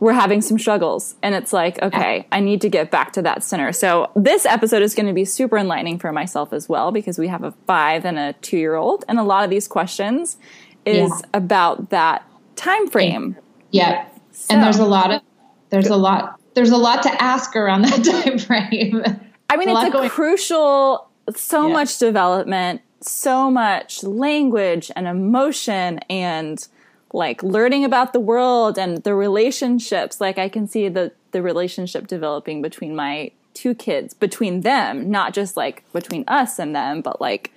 we're 0.00 0.12
having 0.12 0.40
some 0.40 0.58
struggles. 0.58 1.14
And 1.22 1.34
it's 1.34 1.52
like 1.52 1.80
okay 1.82 2.26
i 2.32 2.40
need 2.40 2.62
to 2.62 2.68
get 2.70 2.90
back 2.90 3.12
to 3.12 3.22
that 3.22 3.44
center. 3.44 3.72
So 3.72 4.10
this 4.16 4.46
episode 4.46 4.82
is 4.82 4.94
going 4.94 5.06
to 5.06 5.12
be 5.12 5.26
super 5.26 5.58
enlightening 5.58 5.98
for 5.98 6.10
myself 6.10 6.52
as 6.52 6.68
well 6.68 6.90
because 6.90 7.18
we 7.18 7.28
have 7.28 7.44
a 7.44 7.52
five 7.66 8.06
and 8.06 8.18
a 8.18 8.32
two 8.34 8.56
year 8.56 8.76
old 8.76 9.04
and 9.08 9.18
a 9.18 9.22
lot 9.22 9.44
of 9.44 9.50
these 9.50 9.68
questions 9.68 10.38
is 10.86 11.10
yeah. 11.10 11.28
about 11.34 11.90
that 11.90 12.26
time 12.56 12.88
frame. 12.88 13.36
Yeah 13.70 14.06
so, 14.42 14.54
and 14.54 14.62
there's 14.62 14.78
a 14.78 14.84
lot 14.84 15.12
of 15.12 15.22
there's 15.70 15.88
a 15.88 15.96
lot 15.96 16.40
there's 16.54 16.70
a 16.70 16.76
lot 16.76 17.02
to 17.04 17.22
ask 17.22 17.56
around 17.56 17.82
that 17.82 18.04
time 18.24 18.38
frame. 18.38 19.02
I 19.48 19.56
mean, 19.56 19.68
it's 19.68 19.94
a, 19.94 19.98
a 19.98 20.08
crucial 20.08 21.08
so 21.34 21.66
yeah. 21.66 21.72
much 21.72 21.98
development, 21.98 22.82
so 23.00 23.50
much 23.50 24.02
language 24.02 24.90
and 24.96 25.06
emotion 25.06 25.98
and 26.10 26.66
like 27.12 27.42
learning 27.42 27.84
about 27.84 28.12
the 28.12 28.20
world 28.20 28.78
and 28.78 28.98
the 28.98 29.14
relationships. 29.14 30.20
Like 30.20 30.38
I 30.38 30.48
can 30.48 30.66
see 30.66 30.88
the 30.88 31.12
the 31.32 31.42
relationship 31.42 32.06
developing 32.06 32.62
between 32.62 32.94
my 32.94 33.30
two 33.54 33.74
kids, 33.74 34.14
between 34.14 34.62
them, 34.62 35.10
not 35.10 35.32
just 35.32 35.56
like 35.56 35.84
between 35.92 36.24
us 36.26 36.58
and 36.58 36.74
them, 36.74 37.00
but 37.00 37.20
like 37.20 37.51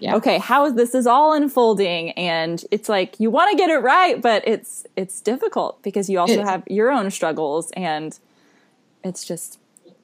yeah. 0.00 0.16
okay, 0.16 0.38
how 0.38 0.66
is 0.66 0.74
this 0.74 0.94
is 0.94 1.06
all 1.06 1.34
unfolding? 1.34 2.10
And 2.12 2.64
it's 2.70 2.88
like 2.88 3.20
you 3.20 3.30
want 3.30 3.50
to 3.50 3.56
get 3.56 3.70
it 3.70 3.78
right, 3.78 4.20
but 4.20 4.46
it's 4.46 4.86
it's 4.96 5.20
difficult 5.20 5.82
because 5.82 6.08
you 6.08 6.18
also 6.18 6.40
it's, 6.40 6.48
have 6.48 6.64
your 6.68 6.90
own 6.90 7.10
struggles 7.10 7.70
and 7.72 8.18
it's 9.04 9.24
just 9.24 9.58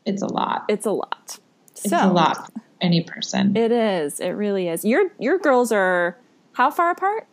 it's 0.04 0.22
a 0.22 0.26
lot. 0.26 0.64
It's 0.68 0.86
a 0.86 0.92
lot. 0.92 1.38
It's 1.72 1.90
so, 1.90 1.98
a 1.98 2.12
lot 2.12 2.50
any 2.80 3.02
person. 3.02 3.56
It 3.56 3.72
is. 3.72 4.20
It 4.20 4.30
really 4.30 4.68
is. 4.68 4.84
Your 4.84 5.10
your 5.18 5.38
girls 5.38 5.72
are 5.72 6.16
how 6.52 6.70
far 6.70 6.90
apart? 6.90 7.26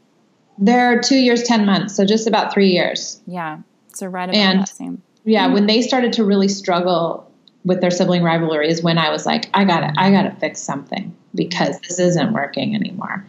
They're 0.58 1.02
two 1.02 1.18
years, 1.18 1.44
ten 1.44 1.66
months, 1.66 1.96
so 1.96 2.06
just 2.06 2.28
about 2.28 2.54
three 2.54 2.70
years. 2.70 3.22
Yeah. 3.28 3.60
So 3.88 4.08
right 4.08 4.30
about 4.30 4.36
and, 4.36 4.60
that 4.62 4.70
same. 4.70 5.02
Yeah, 5.26 5.46
mm-hmm. 5.46 5.54
when 5.54 5.68
they 5.68 5.82
started 5.82 6.14
to 6.14 6.24
really 6.24 6.48
struggle 6.48 7.30
with 7.66 7.82
their 7.82 7.92
sibling 7.92 8.24
rivalry 8.24 8.70
is 8.70 8.84
when 8.84 8.98
I 8.98 9.10
was 9.10 9.26
like, 9.26 9.50
I 9.54 9.64
gotta, 9.64 9.94
I 9.96 10.12
gotta 10.12 10.32
fix 10.32 10.60
something 10.60 11.16
because 11.36 11.80
this 11.82 12.00
isn't 12.00 12.34
working 12.34 12.76
anymore. 12.76 13.26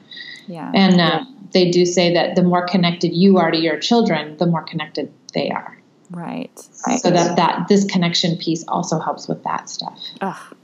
Yeah. 0.46 0.70
And 0.74 1.00
uh, 1.00 1.24
they 1.52 1.70
do 1.70 1.86
say 1.86 2.12
that 2.14 2.36
the 2.36 2.42
more 2.42 2.66
connected 2.66 3.14
you 3.14 3.38
are 3.38 3.50
to 3.50 3.58
your 3.58 3.78
children, 3.78 4.36
the 4.36 4.46
more 4.46 4.62
connected 4.62 5.12
they 5.32 5.50
are. 5.50 5.78
Right. 6.10 6.50
right. 6.86 7.00
So 7.00 7.10
that 7.10 7.36
that 7.36 7.66
this 7.68 7.84
connection 7.84 8.36
piece 8.36 8.64
also 8.68 8.98
helps 9.00 9.26
with 9.26 9.42
that 9.44 9.68
stuff. 9.68 9.98
Ugh. 10.20 10.56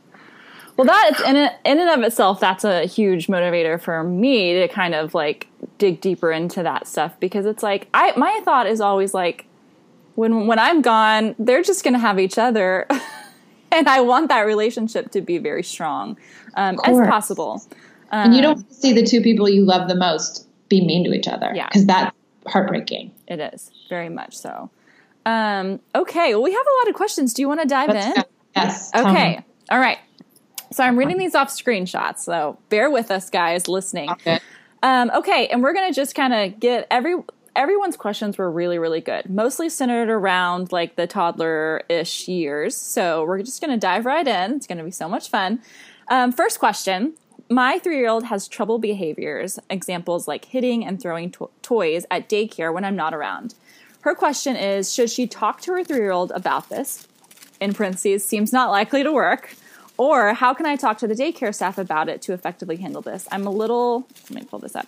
Well, 0.77 0.87
that 0.87 1.21
in 1.27 1.37
in 1.37 1.79
and 1.81 1.91
of 1.91 2.07
itself, 2.07 2.41
that's 2.41 2.65
a 2.65 2.87
huge 2.87 3.27
motivator 3.27 3.81
for 3.81 4.05
me 4.05 4.61
to 4.61 4.69
kind 4.69 4.95
of 4.95 5.15
like 5.15 5.49
dig 5.79 6.01
deeper 6.01 6.31
into 6.31 6.63
that 6.63 6.87
stuff 6.87 7.19
because 7.21 7.47
it's 7.47 7.63
like 7.63 7.89
I 7.93 8.17
my 8.17 8.41
thought 8.45 8.67
is 8.67 8.81
always 8.81 9.13
like 9.13 9.47
when 10.15 10.47
when 10.47 10.59
I'm 10.59 10.83
gone, 10.83 11.35
they're 11.39 11.63
just 11.63 11.85
going 11.85 11.95
to 11.95 12.01
have 12.01 12.19
each 12.19 12.39
other. 12.39 12.87
and 13.73 13.89
I 13.89 14.01
want 14.01 14.29
that 14.29 14.43
relationship 14.43 15.11
to 15.13 15.21
be 15.21 15.39
very 15.39 15.63
strong 15.63 16.19
um, 16.55 16.79
as 16.85 16.97
possible. 17.09 17.63
Um, 18.11 18.27
and 18.27 18.35
you 18.35 18.43
don't 18.43 18.59
um, 18.59 18.67
see 18.71 18.93
the 18.93 19.05
two 19.05 19.21
people 19.21 19.49
you 19.49 19.65
love 19.65 19.89
the 19.89 19.95
most 19.95 20.49
be 20.69 20.85
mean 20.85 21.05
to 21.05 21.13
each 21.13 21.29
other. 21.29 21.53
Yeah. 21.55 21.69
Because 21.69 21.87
that's 21.87 22.17
heartbreaking. 22.47 23.13
It 23.29 23.41
is, 23.41 23.71
very 23.89 24.09
much 24.09 24.37
so. 24.37 24.71
Um, 25.27 25.81
okay, 25.95 26.35
well, 26.35 26.43
we 26.43 26.53
have 26.53 26.67
a 26.67 26.75
lot 26.81 26.89
of 26.89 26.95
questions. 26.95 27.35
Do 27.35 27.43
you 27.43 27.49
want 27.49 27.61
to 27.61 27.69
dive 27.69 27.91
Let's 27.91 28.07
in? 28.07 28.15
Go. 28.15 28.23
Yes. 28.57 28.91
Okay. 28.95 29.45
All 29.71 29.79
right. 29.79 29.99
So 30.73 30.85
I'm 30.85 30.99
reading 30.99 31.19
these 31.19 31.35
off 31.35 31.49
screenshots. 31.49 32.21
So 32.21 32.59
bear 32.69 32.91
with 32.91 33.11
us, 33.11 33.29
guys, 33.31 33.69
listening. 33.69 34.11
Okay. 34.11 34.39
Um, 34.83 35.11
okay, 35.15 35.49
and 35.49 35.63
we're 35.63 35.75
going 35.75 35.93
to 35.93 35.95
just 35.95 36.15
kind 36.15 36.33
of 36.33 36.59
get 36.59 36.87
every 36.91 37.17
everyone's 37.61 37.95
questions 37.95 38.39
were 38.39 38.51
really, 38.51 38.79
really 38.79 39.03
good, 39.03 39.29
mostly 39.29 39.69
centered 39.69 40.09
around 40.09 40.73
like 40.73 40.97
the 40.97 41.07
toddler 41.07 41.83
ish 41.91 42.27
years. 42.27 42.75
So 42.75 43.23
we're 43.27 43.43
just 43.43 43.61
going 43.61 43.71
to 43.71 43.77
dive 43.77 44.07
right 44.07 44.27
in. 44.27 44.53
It's 44.55 44.67
going 44.67 44.79
to 44.79 44.85
be 44.85 44.91
so 44.91 45.11
much 45.11 45.29
fun. 45.29 45.61
Um, 46.09 46.33
first 46.33 46.59
question 46.59 47.13
My 47.51 47.79
three 47.79 47.99
year 47.99 48.09
old 48.09 48.25
has 48.25 48.49
trouble 48.49 48.79
behaviors, 48.79 49.59
examples 49.69 50.27
like 50.27 50.47
hitting 50.47 50.87
and 50.87 51.03
throwing 51.03 51.31
to- 51.33 51.51
toys 51.61 52.07
at 52.11 52.31
daycare 52.31 52.73
when 52.73 52.87
I'm 52.87 52.97
not 52.97 53.13
around. 53.13 53.55
her 54.01 54.15
question 54.15 54.57
is 54.57 54.95
Should 54.95 55.11
she 55.11 55.27
talk 55.27 55.61
to 55.63 55.73
her 55.73 55.85
three 55.85 55.99
year 55.99 56.13
old 56.13 56.31
about 56.31 56.71
this? 56.71 57.07
In 57.61 57.75
parentheses, 57.75 58.25
seems 58.25 58.55
not 58.55 58.71
likely 58.71 59.03
to 59.03 59.13
work. 59.13 59.55
Or 59.99 60.33
how 60.33 60.55
can 60.55 60.65
I 60.65 60.77
talk 60.77 60.97
to 60.99 61.07
the 61.07 61.15
daycare 61.15 61.55
staff 61.55 61.77
about 61.77 62.09
it 62.09 62.23
to 62.23 62.33
effectively 62.33 62.77
handle 62.77 63.03
this? 63.03 63.29
I'm 63.31 63.47
a 63.47 63.51
little, 63.51 64.07
let 64.31 64.31
me 64.31 64.47
pull 64.49 64.61
this 64.61 64.75
up. 64.75 64.87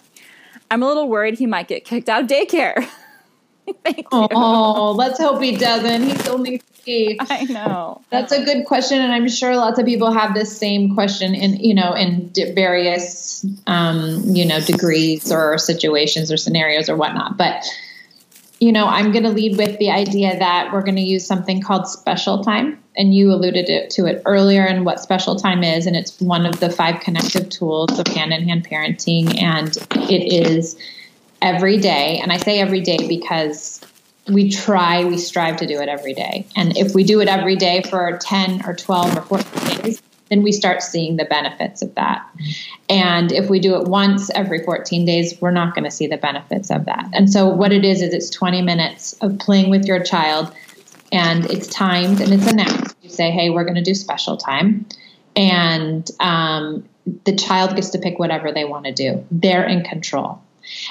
I'm 0.73 0.83
a 0.83 0.87
little 0.87 1.07
worried 1.07 1.39
he 1.39 1.45
might 1.45 1.69
get 1.69 1.85
kicked 1.85 2.09
out 2.09 2.23
of 2.23 2.29
daycare. 2.29 2.89
Thank 3.85 3.99
you. 3.99 4.07
Oh, 4.11 4.93
let's 4.97 5.19
hope 5.19 5.43
he 5.43 5.55
doesn't. 5.55 6.03
He's 6.03 6.27
only 6.29 6.59
three. 6.59 7.19
I 7.21 7.45
know. 7.45 8.01
That's 8.09 8.33
a 8.33 8.43
good 8.43 8.65
question, 8.65 8.99
and 8.99 9.13
I'm 9.13 9.29
sure 9.29 9.55
lots 9.55 9.79
of 9.79 9.85
people 9.85 10.11
have 10.13 10.33
this 10.33 10.57
same 10.57 10.95
question 10.95 11.35
in 11.35 11.57
you 11.57 11.75
know 11.75 11.93
in 11.93 12.33
various 12.55 13.45
um, 13.67 14.23
you 14.25 14.47
know 14.47 14.61
degrees 14.61 15.31
or 15.31 15.59
situations 15.59 16.33
or 16.33 16.39
scenarios 16.39 16.89
or 16.89 16.97
whatnot. 16.97 17.37
But 17.37 17.67
you 18.59 18.73
know, 18.73 18.87
I'm 18.87 19.13
going 19.13 19.25
to 19.25 19.31
lead 19.31 19.59
with 19.59 19.79
the 19.79 19.91
idea 19.91 20.39
that 20.39 20.73
we're 20.73 20.83
going 20.83 20.97
to 20.97 21.03
use 21.03 21.27
something 21.27 21.61
called 21.61 21.87
special 21.87 22.43
time. 22.43 22.82
And 22.97 23.15
you 23.15 23.33
alluded 23.33 23.91
to 23.91 24.07
it 24.07 24.23
earlier 24.27 24.65
and 24.65 24.85
what 24.85 25.01
special 25.01 25.37
time 25.37 25.65
is. 25.65 25.87
And 25.87 25.97
it's 25.97 26.21
one 26.21 26.45
of 26.45 26.61
the 26.61 26.69
five 26.69 27.01
connective 27.01 27.49
tools 27.49 27.99
of 27.99 28.07
hand 28.09 28.33
in 28.33 28.47
hand 28.49 28.69
parenting. 28.69 29.41
And 29.41 29.77
it 30.11 30.33
is 30.33 30.79
every 31.41 31.79
day. 31.79 32.19
And 32.23 32.33
I 32.33 32.37
say 32.37 32.61
every 32.61 32.81
day 32.81 33.09
because 33.09 33.81
we 34.29 34.51
try, 34.51 35.05
we 35.05 35.19
strive 35.19 35.57
to 35.57 35.67
do 35.67 35.81
it 35.81 35.89
every 35.89 36.15
day. 36.15 36.47
And 36.55 36.77
if 36.77 36.95
we 36.95 37.03
do 37.03 37.21
it 37.21 37.29
every 37.29 37.57
day 37.57 37.83
for 37.83 38.19
10 38.23 38.65
or 38.67 38.75
12 38.75 39.17
or 39.17 39.23
14 39.23 39.83
days, 39.83 40.03
then 40.33 40.43
we 40.43 40.53
start 40.53 40.83
seeing 40.83 41.17
the 41.17 41.27
benefits 41.27 41.83
of 41.83 41.95
that. 41.95 42.27
And 42.89 43.33
if 43.33 43.51
we 43.51 43.61
do 43.61 43.75
it 43.77 43.87
once 43.87 44.31
every 44.31 44.65
14 44.65 45.05
days, 45.05 45.39
we're 45.43 45.51
not 45.51 45.75
going 45.75 45.85
to 45.85 45.91
see 45.91 46.07
the 46.07 46.17
benefits 46.17 46.71
of 46.71 46.87
that. 46.87 47.07
And 47.13 47.31
so, 47.31 47.47
what 47.49 47.71
it 47.71 47.85
is, 47.85 48.01
is 48.01 48.15
it's 48.15 48.31
20 48.31 48.63
minutes 48.63 49.13
of 49.21 49.39
playing 49.39 49.69
with 49.69 49.85
your 49.85 50.03
child, 50.03 50.51
and 51.13 51.45
it's 51.51 51.69
timed 51.69 52.21
and 52.21 52.33
it's 52.33 52.51
announced. 52.51 52.97
You 53.03 53.11
say, 53.11 53.31
hey, 53.31 53.51
we're 53.51 53.65
going 53.65 53.77
to 53.77 53.83
do 53.83 53.95
special 53.95 54.37
time. 54.39 54.87
And 55.37 56.11
um, 56.19 56.89
the 57.25 57.37
child 57.37 57.77
gets 57.77 57.91
to 57.91 57.99
pick 57.99 58.19
whatever 58.19 58.51
they 58.51 58.65
want 58.65 58.87
to 58.87 58.93
do, 58.93 59.25
they're 59.31 59.67
in 59.67 59.85
control. 59.85 60.43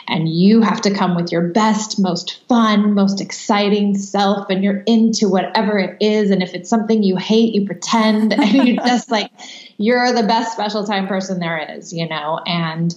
And 0.08 0.28
you 0.28 0.62
have 0.62 0.82
to 0.82 0.94
come 0.94 1.16
with 1.16 1.32
your 1.32 1.48
best, 1.48 2.00
most 2.00 2.46
fun, 2.48 2.94
most 2.94 3.22
exciting 3.22 3.98
self, 3.98 4.50
and 4.50 4.64
you're 4.64 4.84
into 4.86 5.30
whatever 5.30 5.80
it 5.80 5.98
is. 6.02 6.30
And 6.30 6.44
if 6.44 6.54
it's 6.54 6.70
something 6.70 7.04
you 7.04 7.16
hate, 7.16 7.56
you 7.56 7.66
pretend, 7.66 8.34
and 8.40 8.68
you 8.68 8.76
just 8.76 9.10
like, 9.10 9.32
you're 9.78 10.12
the 10.14 10.24
best 10.24 10.52
special 10.52 10.86
time 10.86 11.08
person 11.08 11.40
there 11.40 11.58
is, 11.78 11.94
you 11.94 12.08
know? 12.08 12.40
And 12.46 12.94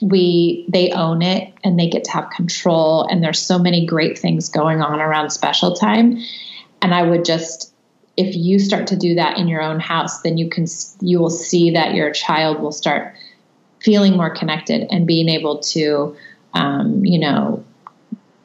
we 0.00 0.64
they 0.68 0.90
own 0.90 1.22
it 1.22 1.52
and 1.62 1.78
they 1.78 1.88
get 1.88 2.02
to 2.02 2.10
have 2.10 2.28
control 2.30 3.06
and 3.08 3.22
there's 3.22 3.40
so 3.40 3.56
many 3.56 3.86
great 3.86 4.18
things 4.18 4.48
going 4.48 4.82
on 4.82 5.00
around 5.00 5.30
special 5.30 5.76
time 5.76 6.18
and 6.82 6.94
i 6.94 7.02
would 7.02 7.24
just 7.24 7.72
if 8.14 8.36
you 8.36 8.58
start 8.58 8.86
to 8.88 8.96
do 8.96 9.14
that 9.14 9.38
in 9.38 9.48
your 9.48 9.62
own 9.62 9.80
house 9.80 10.20
then 10.22 10.36
you 10.36 10.50
can 10.50 10.66
you 11.00 11.18
will 11.18 11.30
see 11.30 11.70
that 11.70 11.94
your 11.94 12.10
child 12.10 12.60
will 12.60 12.72
start 12.72 13.14
feeling 13.82 14.16
more 14.16 14.30
connected 14.30 14.86
and 14.90 15.06
being 15.06 15.28
able 15.28 15.58
to, 15.58 16.16
um, 16.54 17.04
you 17.04 17.18
know, 17.18 17.64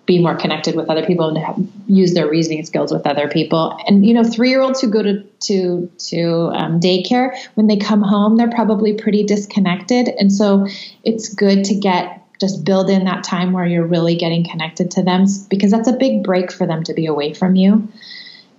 be 0.05 0.19
more 0.19 0.35
connected 0.35 0.73
with 0.73 0.89
other 0.89 1.05
people 1.05 1.27
and 1.27 1.37
have, 1.37 1.57
use 1.87 2.13
their 2.13 2.29
reasoning 2.29 2.65
skills 2.65 2.93
with 2.93 3.05
other 3.05 3.27
people. 3.27 3.77
And 3.87 4.05
you 4.05 4.13
know, 4.13 4.23
three 4.23 4.49
year 4.49 4.61
olds 4.61 4.79
who 4.79 4.89
go 4.89 5.03
to 5.03 5.21
to 5.21 5.91
to 6.09 6.51
um, 6.53 6.79
daycare 6.79 7.37
when 7.55 7.67
they 7.67 7.77
come 7.77 8.01
home, 8.01 8.37
they're 8.37 8.49
probably 8.49 8.93
pretty 8.93 9.23
disconnected, 9.23 10.07
and 10.07 10.31
so 10.31 10.65
it's 11.03 11.33
good 11.33 11.65
to 11.65 11.75
get 11.75 12.23
just 12.39 12.63
build 12.63 12.89
in 12.89 13.03
that 13.05 13.23
time 13.23 13.51
where 13.51 13.65
you're 13.65 13.85
really 13.85 14.15
getting 14.15 14.47
connected 14.47 14.91
to 14.91 15.03
them 15.03 15.25
because 15.49 15.71
that's 15.71 15.87
a 15.87 15.93
big 15.93 16.23
break 16.23 16.51
for 16.51 16.67
them 16.67 16.83
to 16.83 16.93
be 16.93 17.07
away 17.07 17.33
from 17.33 17.55
you. 17.55 17.87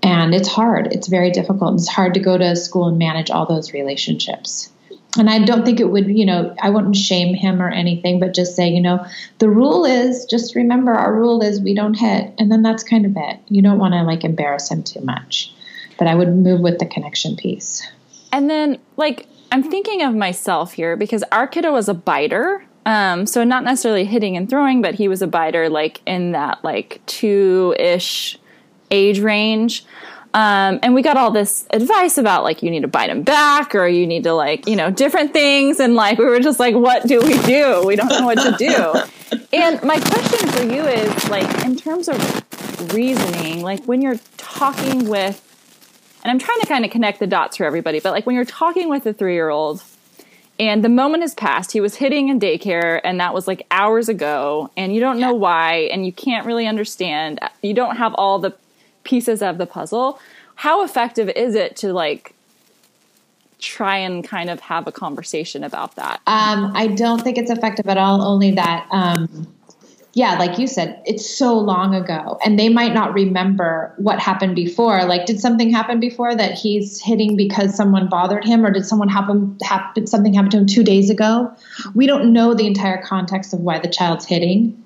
And 0.02 0.34
it's 0.34 0.48
hard. 0.48 0.92
It's 0.92 1.08
very 1.08 1.30
difficult. 1.30 1.74
It's 1.74 1.88
hard 1.88 2.14
to 2.14 2.20
go 2.20 2.38
to 2.38 2.54
school 2.54 2.88
and 2.88 2.98
manage 2.98 3.30
all 3.30 3.46
those 3.46 3.72
relationships 3.72 4.70
and 5.16 5.30
I 5.30 5.38
don't 5.44 5.64
think 5.64 5.80
it 5.80 5.90
would, 5.90 6.08
you 6.08 6.26
know, 6.26 6.54
I 6.60 6.70
wouldn't 6.70 6.96
shame 6.96 7.34
him 7.34 7.62
or 7.62 7.68
anything, 7.68 8.20
but 8.20 8.34
just 8.34 8.54
say, 8.54 8.68
you 8.68 8.80
know, 8.80 9.04
the 9.38 9.48
rule 9.48 9.84
is 9.84 10.24
just 10.26 10.54
remember 10.54 10.92
our 10.92 11.14
rule 11.14 11.40
is 11.40 11.60
we 11.60 11.74
don't 11.74 11.94
hit. 11.94 12.32
And 12.38 12.52
then 12.52 12.62
that's 12.62 12.82
kind 12.82 13.06
of 13.06 13.12
it. 13.16 13.40
You 13.48 13.62
don't 13.62 13.78
want 13.78 13.94
to 13.94 14.02
like 14.02 14.24
embarrass 14.24 14.70
him 14.70 14.82
too 14.82 15.00
much. 15.00 15.52
But 15.98 16.08
I 16.08 16.14
would 16.14 16.28
move 16.36 16.60
with 16.60 16.78
the 16.78 16.86
connection 16.86 17.36
piece. 17.36 17.86
And 18.32 18.48
then, 18.48 18.78
like, 18.96 19.26
I'm 19.50 19.64
thinking 19.64 20.02
of 20.02 20.14
myself 20.14 20.74
here 20.74 20.94
because 20.94 21.24
our 21.32 21.46
kiddo 21.46 21.72
was 21.72 21.88
a 21.88 21.94
biter. 21.94 22.64
Um, 22.86 23.26
so 23.26 23.42
not 23.42 23.64
necessarily 23.64 24.04
hitting 24.04 24.36
and 24.36 24.48
throwing, 24.48 24.82
but 24.82 24.94
he 24.94 25.08
was 25.08 25.22
a 25.22 25.26
biter, 25.26 25.68
like 25.68 26.00
in 26.06 26.32
that 26.32 26.62
like 26.62 27.00
two 27.06 27.74
ish 27.78 28.38
age 28.90 29.20
range. 29.20 29.84
Um, 30.34 30.78
and 30.82 30.94
we 30.94 31.02
got 31.02 31.16
all 31.16 31.30
this 31.30 31.66
advice 31.70 32.18
about 32.18 32.44
like 32.44 32.62
you 32.62 32.70
need 32.70 32.82
to 32.82 32.88
bite 32.88 33.08
him 33.08 33.22
back 33.22 33.74
or 33.74 33.88
you 33.88 34.06
need 34.06 34.24
to 34.24 34.34
like 34.34 34.68
you 34.68 34.76
know 34.76 34.90
different 34.90 35.32
things. 35.32 35.80
And 35.80 35.94
like 35.94 36.18
we 36.18 36.26
were 36.26 36.40
just 36.40 36.60
like 36.60 36.74
what 36.74 37.06
do 37.06 37.20
we 37.20 37.38
do? 37.42 37.82
We 37.86 37.96
don't 37.96 38.08
know 38.08 38.26
what 38.26 38.38
to 38.38 38.54
do. 38.58 38.94
And 39.52 39.82
my 39.82 39.98
question 40.00 40.48
for 40.50 40.62
you 40.62 40.82
is 40.84 41.28
like 41.28 41.64
in 41.64 41.76
terms 41.76 42.08
of 42.08 42.18
reasoning 42.92 43.62
like 43.62 43.84
when 43.84 44.00
you're 44.00 44.18
talking 44.36 45.08
with 45.08 45.44
and 46.22 46.30
i'm 46.30 46.38
trying 46.38 46.60
to 46.60 46.66
kind 46.66 46.84
of 46.84 46.90
connect 46.90 47.18
the 47.18 47.26
dots 47.26 47.56
for 47.56 47.64
everybody 47.64 48.00
but 48.00 48.12
like 48.12 48.26
when 48.26 48.34
you're 48.36 48.44
talking 48.44 48.88
with 48.88 49.04
a 49.06 49.12
three 49.12 49.34
year 49.34 49.48
old 49.48 49.82
and 50.60 50.84
the 50.84 50.88
moment 50.88 51.22
has 51.22 51.34
passed 51.34 51.72
he 51.72 51.80
was 51.80 51.96
hitting 51.96 52.28
in 52.28 52.38
daycare 52.38 53.00
and 53.04 53.20
that 53.20 53.34
was 53.34 53.46
like 53.46 53.66
hours 53.70 54.08
ago 54.08 54.70
and 54.76 54.94
you 54.94 55.00
don't 55.00 55.18
know 55.18 55.34
why 55.34 55.88
and 55.92 56.06
you 56.06 56.12
can't 56.12 56.46
really 56.46 56.66
understand 56.66 57.40
you 57.62 57.74
don't 57.74 57.96
have 57.96 58.14
all 58.14 58.38
the 58.38 58.54
pieces 59.08 59.42
of 59.42 59.58
the 59.58 59.66
puzzle. 59.66 60.20
How 60.54 60.84
effective 60.84 61.28
is 61.30 61.54
it 61.54 61.76
to 61.76 61.92
like 61.92 62.34
try 63.58 63.96
and 63.96 64.22
kind 64.22 64.50
of 64.50 64.60
have 64.60 64.86
a 64.86 64.92
conversation 64.92 65.64
about 65.64 65.96
that? 65.96 66.20
Um, 66.26 66.72
i 66.76 66.86
don't 66.86 67.22
think 67.22 67.38
it's 67.38 67.50
effective 67.50 67.88
at 67.88 67.98
all 67.98 68.22
only 68.22 68.52
that 68.52 68.86
um, 68.92 69.48
yeah 70.12 70.38
like 70.38 70.58
you 70.58 70.66
said 70.68 71.02
it's 71.06 71.28
so 71.28 71.58
long 71.58 71.94
ago 71.94 72.38
and 72.44 72.56
they 72.58 72.68
might 72.68 72.94
not 72.94 73.12
remember 73.14 73.92
what 73.96 74.18
happened 74.20 74.54
before. 74.54 75.04
Like 75.04 75.26
did 75.26 75.40
something 75.40 75.72
happen 75.72 75.98
before 76.00 76.36
that 76.36 76.52
he's 76.52 77.00
hitting 77.00 77.36
because 77.36 77.74
someone 77.74 78.08
bothered 78.08 78.44
him 78.44 78.64
or 78.64 78.70
did 78.70 78.86
someone 78.86 79.08
happen 79.08 79.56
happen 79.62 80.06
something 80.06 80.34
happen 80.34 80.50
to 80.50 80.58
him 80.58 80.66
two 80.66 80.84
days 80.84 81.10
ago? 81.10 81.52
We 81.94 82.06
don't 82.06 82.32
know 82.32 82.54
the 82.54 82.66
entire 82.66 83.02
context 83.02 83.54
of 83.54 83.60
why 83.60 83.78
the 83.78 83.88
child's 83.88 84.26
hitting. 84.26 84.84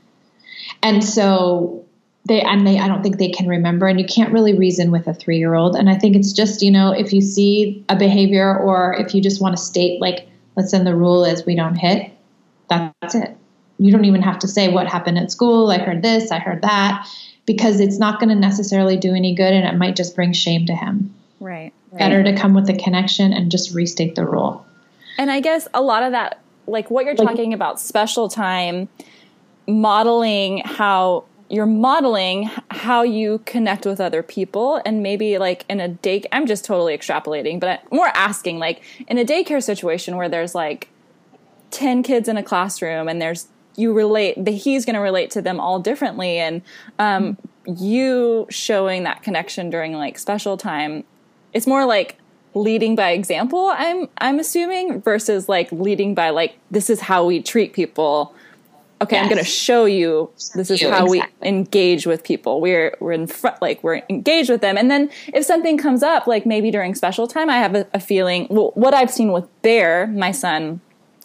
And 0.83 1.05
so 1.05 1.85
they 2.27 2.41
and 2.41 2.67
they 2.67 2.79
I 2.79 2.89
don't 2.89 3.03
think 3.03 3.19
they 3.19 3.31
can 3.31 3.49
remember 3.49 3.87
and 3.87 3.99
you 3.99 4.07
can't 4.07 4.33
really 4.33 4.57
reason 4.57 4.91
with 4.91 5.07
a 5.07 5.13
3-year-old 5.13 5.77
and 5.77 5.91
I 5.91 5.97
think 5.97 6.17
it's 6.17 6.33
just 6.33 6.63
you 6.63 6.71
know 6.71 6.93
if 6.93 7.13
you 7.13 7.21
see 7.21 7.85
a 7.89 7.97
behavior 7.97 8.57
or 8.57 8.95
if 8.95 9.15
you 9.15 9.21
just 9.21 9.41
want 9.41 9.57
to 9.57 9.63
state 9.63 10.01
like 10.01 10.29
let's 10.57 10.71
say 10.71 10.83
the 10.83 10.95
rule 10.95 11.25
is 11.25 11.45
we 11.45 11.57
don't 11.57 11.77
hit 11.77 12.13
that's 12.69 13.15
it. 13.15 13.37
You 13.79 13.91
don't 13.91 14.05
even 14.05 14.23
have 14.23 14.39
to 14.39 14.49
say 14.49 14.73
what 14.73 14.87
happened 14.87 15.19
at 15.19 15.31
school 15.31 15.71
I 15.71 15.79
heard 15.79 16.03
this 16.03 16.31
I 16.31 16.39
heard 16.39 16.63
that 16.63 17.07
because 17.45 17.81
it's 17.81 17.99
not 17.99 18.21
going 18.21 18.29
to 18.29 18.37
necessarily 18.37 18.97
do 18.97 19.15
any 19.15 19.35
good 19.35 19.53
and 19.53 19.67
it 19.67 19.77
might 19.77 19.97
just 19.97 20.15
bring 20.15 20.33
shame 20.33 20.67
to 20.67 20.75
him. 20.75 21.13
Right, 21.41 21.73
right. 21.91 21.99
Better 21.99 22.23
to 22.23 22.37
come 22.37 22.55
with 22.55 22.69
a 22.71 22.77
connection 22.77 23.33
and 23.33 23.51
just 23.51 23.75
restate 23.75 24.15
the 24.15 24.25
rule. 24.25 24.65
And 25.19 25.31
I 25.31 25.41
guess 25.41 25.67
a 25.75 25.83
lot 25.83 26.05
of 26.05 26.13
that 26.13 26.41
like 26.67 26.91
what 26.91 27.05
you're 27.05 27.17
like, 27.17 27.27
talking 27.27 27.53
about 27.53 27.81
special 27.81 28.29
time 28.29 28.89
modeling 29.67 30.59
how 30.65 31.25
you're 31.53 31.67
modeling 31.67 32.51
how 32.71 33.03
you 33.03 33.43
connect 33.45 33.85
with 33.85 34.01
other 34.01 34.23
people 34.23 34.81
and 34.87 35.03
maybe 35.03 35.37
like 35.37 35.65
in 35.69 35.81
a 35.81 35.89
day 35.89 36.25
i'm 36.33 36.47
just 36.47 36.65
totally 36.65 36.97
extrapolating 36.97 37.61
but 37.61 37.81
I'm 37.91 37.97
more 37.97 38.09
asking 38.15 38.59
like 38.59 38.83
in 39.07 39.19
a 39.19 39.25
daycare 39.25 39.63
situation 39.63 40.17
where 40.17 40.31
there's 40.31 40.55
like 40.55 40.89
10 41.71 42.03
kids 42.03 42.27
in 42.29 42.37
a 42.37 42.43
classroom 42.43 43.07
and 43.07 43.21
there's 43.21 43.49
you 43.77 43.93
relate 43.93 44.47
he's 44.49 44.85
going 44.85 44.95
to 44.95 45.01
relate 45.01 45.31
to 45.31 45.43
them 45.43 45.61
all 45.61 45.79
differently 45.79 46.39
and 46.39 46.63
um, 46.99 47.39
you 47.67 48.47
showing 48.51 49.05
that 49.05 49.23
connection 49.23 49.71
during 49.71 49.93
like 49.93 50.19
special 50.19 50.57
time 50.57 51.05
it's 51.53 51.67
more 51.67 51.85
like 51.85 52.19
leading 52.55 52.95
by 52.95 53.11
example 53.11 53.71
i'm 53.75 54.09
i'm 54.19 54.39
assuming 54.39 55.01
versus 55.01 55.49
like 55.49 55.71
leading 55.73 56.15
by 56.15 56.29
like 56.29 56.59
this 56.71 56.91
is 56.91 57.01
how 57.01 57.25
we 57.25 57.43
treat 57.43 57.73
people 57.73 58.35
okay 59.03 59.17
yes. 59.17 59.23
i'm 59.23 59.29
going 59.29 59.45
to 59.45 59.51
show 59.51 59.85
you 59.85 60.31
this 60.55 60.71
is 60.71 60.81
you, 60.81 60.91
how 60.91 61.05
exactly. 61.07 61.37
we 61.41 61.49
engage 61.49 62.07
with 62.07 62.25
people. 62.25 62.61
We're 62.61 62.97
we're 63.01 63.13
in 63.13 63.27
front 63.27 63.61
like 63.61 63.83
we're 63.83 64.03
engaged 64.09 64.51
with 64.51 64.61
them. 64.61 64.77
And 64.77 64.91
then 64.91 65.11
if 65.29 65.45
something 65.45 65.79
comes 65.79 66.03
up 66.03 66.27
like 66.27 66.47
maybe 66.47 66.71
during 66.71 66.95
special 66.95 67.27
time 67.27 67.51
i 67.51 67.57
have 67.57 67.75
a, 67.75 67.87
a 67.95 68.01
feeling 68.01 68.47
well 68.51 68.73
what 68.75 68.95
i've 68.95 69.11
seen 69.11 69.33
with 69.33 69.47
bear 69.63 70.07
my 70.09 70.33
son 70.33 70.81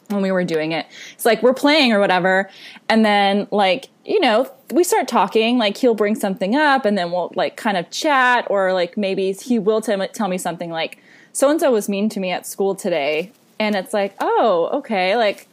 when 0.09 0.21
we 0.21 0.31
were 0.31 0.43
doing 0.43 0.71
it 0.71 0.85
it's 1.13 1.25
like 1.25 1.43
we're 1.43 1.53
playing 1.53 1.91
or 1.91 1.99
whatever. 1.99 2.49
And 2.89 3.05
then 3.05 3.47
like 3.51 3.89
you 4.05 4.19
know 4.19 4.51
we 4.71 4.83
start 4.83 5.07
talking 5.07 5.57
like 5.57 5.77
he'll 5.77 5.95
bring 5.95 6.15
something 6.15 6.55
up 6.55 6.85
and 6.85 6.97
then 6.97 7.11
we'll 7.11 7.31
like 7.35 7.57
kind 7.57 7.77
of 7.77 7.89
chat 7.89 8.47
or 8.49 8.73
like 8.73 8.97
maybe 8.97 9.33
he 9.33 9.59
will 9.59 9.81
t- 9.81 9.95
tell 10.13 10.27
me 10.27 10.37
something 10.37 10.69
like 10.69 10.97
so 11.33 11.49
and 11.49 11.59
so 11.59 11.71
was 11.71 11.87
mean 11.87 12.09
to 12.09 12.19
me 12.19 12.31
at 12.31 12.47
school 12.47 12.75
today. 12.75 13.31
And 13.59 13.75
it's 13.75 13.93
like 13.93 14.15
oh 14.19 14.69
okay 14.73 15.15
like 15.17 15.46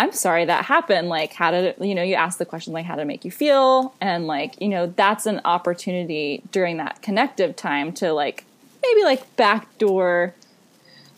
I'm 0.00 0.12
sorry 0.12 0.46
that 0.46 0.64
happened. 0.64 1.10
Like, 1.10 1.34
how 1.34 1.50
did 1.50 1.64
it, 1.64 1.84
you 1.84 1.94
know, 1.94 2.02
you 2.02 2.14
ask 2.14 2.38
the 2.38 2.46
question, 2.46 2.72
like, 2.72 2.86
how 2.86 2.96
did 2.96 3.02
it 3.02 3.06
make 3.06 3.26
you 3.26 3.30
feel? 3.30 3.92
And, 4.00 4.26
like, 4.26 4.58
you 4.58 4.68
know, 4.68 4.86
that's 4.86 5.26
an 5.26 5.42
opportunity 5.44 6.42
during 6.52 6.78
that 6.78 7.02
connective 7.02 7.54
time 7.54 7.92
to, 7.92 8.14
like, 8.14 8.46
maybe 8.82 9.04
like 9.04 9.36
backdoor. 9.36 10.34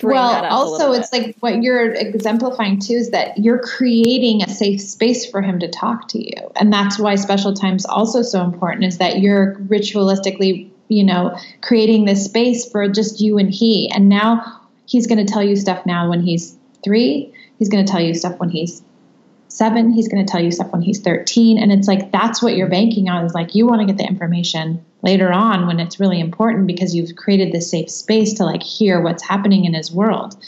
Well, 0.03 0.45
also, 0.47 0.91
it's 0.91 1.13
like 1.13 1.37
what 1.39 1.63
you're 1.63 1.93
exemplifying 1.93 2.81
too 2.81 2.95
is 2.95 3.11
that 3.11 3.39
you're 3.39 3.61
creating 3.61 4.43
a 4.43 4.49
safe 4.49 4.81
space 4.81 5.31
for 5.31 5.43
him 5.43 5.61
to 5.61 5.69
talk 5.69 6.09
to 6.09 6.19
you. 6.19 6.51
And 6.57 6.73
that's 6.73 6.99
why 6.99 7.15
special 7.15 7.55
time's 7.55 7.87
also 7.87 8.23
so 8.23 8.43
important 8.43 8.87
is 8.87 8.99
that 8.99 9.21
you're 9.21 9.55
ritualistically, 9.69 10.69
you 10.89 11.05
know, 11.05 11.39
creating 11.61 12.07
this 12.07 12.25
space 12.25 12.69
for 12.69 12.89
just 12.89 13.21
you 13.21 13.39
and 13.39 13.49
he. 13.49 13.93
And 13.95 14.09
now 14.09 14.61
he's 14.87 15.07
going 15.07 15.25
to 15.25 15.33
tell 15.33 15.45
you 15.45 15.55
stuff 15.55 15.87
now 15.87 16.11
when 16.11 16.21
he's 16.21 16.57
three 16.83 17.33
He's 17.63 17.69
going 17.69 17.87
to 17.87 17.93
tell 17.93 18.01
you 18.01 18.13
stuff 18.13 18.41
when 18.41 18.49
he's 18.49 18.83
seven. 19.47 19.93
He's 19.93 20.09
going 20.09 20.27
to 20.27 20.29
tell 20.29 20.43
you 20.43 20.51
stuff 20.51 20.73
when 20.73 20.83
he's 20.83 20.99
13. 20.99 21.59
And 21.59 21.71
it's 21.71 21.87
like, 21.87 22.11
that's 22.11 22.43
what 22.43 22.57
you're 22.57 22.69
banking 22.69 23.09
on 23.09 23.25
is 23.25 23.35
like, 23.35 23.55
you 23.55 23.69
want 23.69 23.81
to 23.83 23.87
get 23.87 23.99
the 23.99 24.05
information 24.05 24.85
later 25.03 25.33
on 25.33 25.69
when 25.69 25.79
it's 25.79 26.01
really 26.01 26.19
important 26.19 26.67
because 26.67 26.93
you've 26.93 27.15
created 27.15 27.53
this 27.53 27.71
safe 27.71 27.89
space 27.89 28.33
to 28.33 28.45
like 28.45 28.65
hear 28.65 29.01
what's 29.01 29.23
happening 29.23 29.65
in 29.65 29.75
his 29.75 29.93
world 29.93 30.45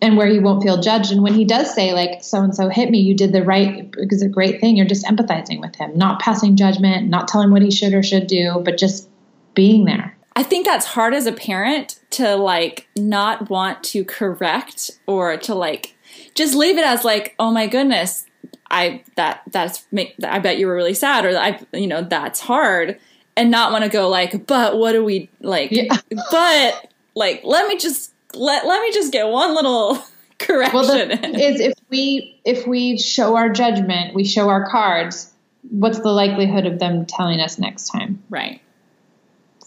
and 0.00 0.16
where 0.16 0.28
he 0.28 0.38
won't 0.38 0.62
feel 0.62 0.80
judged. 0.80 1.12
And 1.12 1.22
when 1.22 1.34
he 1.34 1.44
does 1.44 1.74
say, 1.74 1.92
like, 1.92 2.24
so 2.24 2.40
and 2.40 2.56
so 2.56 2.70
hit 2.70 2.88
me, 2.88 3.00
you 3.00 3.14
did 3.14 3.34
the 3.34 3.44
right, 3.44 3.90
because 3.90 4.22
it's 4.22 4.30
a 4.30 4.34
great 4.34 4.62
thing. 4.62 4.78
You're 4.78 4.86
just 4.86 5.04
empathizing 5.04 5.60
with 5.60 5.76
him, 5.76 5.94
not 5.94 6.22
passing 6.22 6.56
judgment, 6.56 7.10
not 7.10 7.28
telling 7.28 7.50
what 7.50 7.60
he 7.60 7.70
should 7.70 7.92
or 7.92 8.02
should 8.02 8.26
do, 8.26 8.62
but 8.64 8.78
just 8.78 9.10
being 9.52 9.84
there. 9.84 10.16
I 10.36 10.42
think 10.42 10.64
that's 10.64 10.86
hard 10.86 11.12
as 11.12 11.26
a 11.26 11.32
parent 11.32 12.00
to 12.12 12.34
like 12.36 12.88
not 12.96 13.50
want 13.50 13.84
to 13.84 14.06
correct 14.06 14.90
or 15.06 15.36
to 15.36 15.54
like 15.54 15.98
just 16.34 16.54
leave 16.54 16.78
it 16.78 16.84
as 16.84 17.04
like, 17.04 17.34
oh 17.38 17.50
my 17.50 17.66
goodness, 17.66 18.26
I 18.70 19.02
that 19.16 19.42
that's 19.50 19.84
make. 19.90 20.14
I 20.22 20.38
bet 20.38 20.58
you 20.58 20.66
were 20.66 20.74
really 20.74 20.94
sad 20.94 21.24
or 21.24 21.36
I 21.36 21.60
you 21.72 21.86
know 21.86 22.02
that's 22.02 22.40
hard 22.40 22.98
and 23.36 23.50
not 23.50 23.72
want 23.72 23.84
to 23.84 23.90
go 23.90 24.08
like, 24.08 24.46
but 24.46 24.78
what 24.78 24.92
do 24.92 25.04
we 25.04 25.28
like? 25.40 25.70
Yeah. 25.72 25.96
But 26.30 26.92
like, 27.14 27.42
let 27.44 27.66
me 27.68 27.78
just 27.78 28.12
let 28.34 28.66
let 28.66 28.82
me 28.82 28.92
just 28.92 29.12
get 29.12 29.28
one 29.28 29.54
little 29.54 30.02
correction. 30.38 30.72
Well, 30.74 30.86
the, 30.86 31.40
is 31.40 31.60
if 31.60 31.74
we 31.88 32.40
if 32.44 32.66
we 32.66 32.98
show 32.98 33.36
our 33.36 33.48
judgment, 33.48 34.14
we 34.14 34.24
show 34.24 34.48
our 34.48 34.68
cards. 34.68 35.32
What's 35.70 36.00
the 36.00 36.10
likelihood 36.10 36.66
of 36.66 36.78
them 36.78 37.06
telling 37.06 37.40
us 37.40 37.58
next 37.58 37.88
time? 37.88 38.22
Right. 38.30 38.62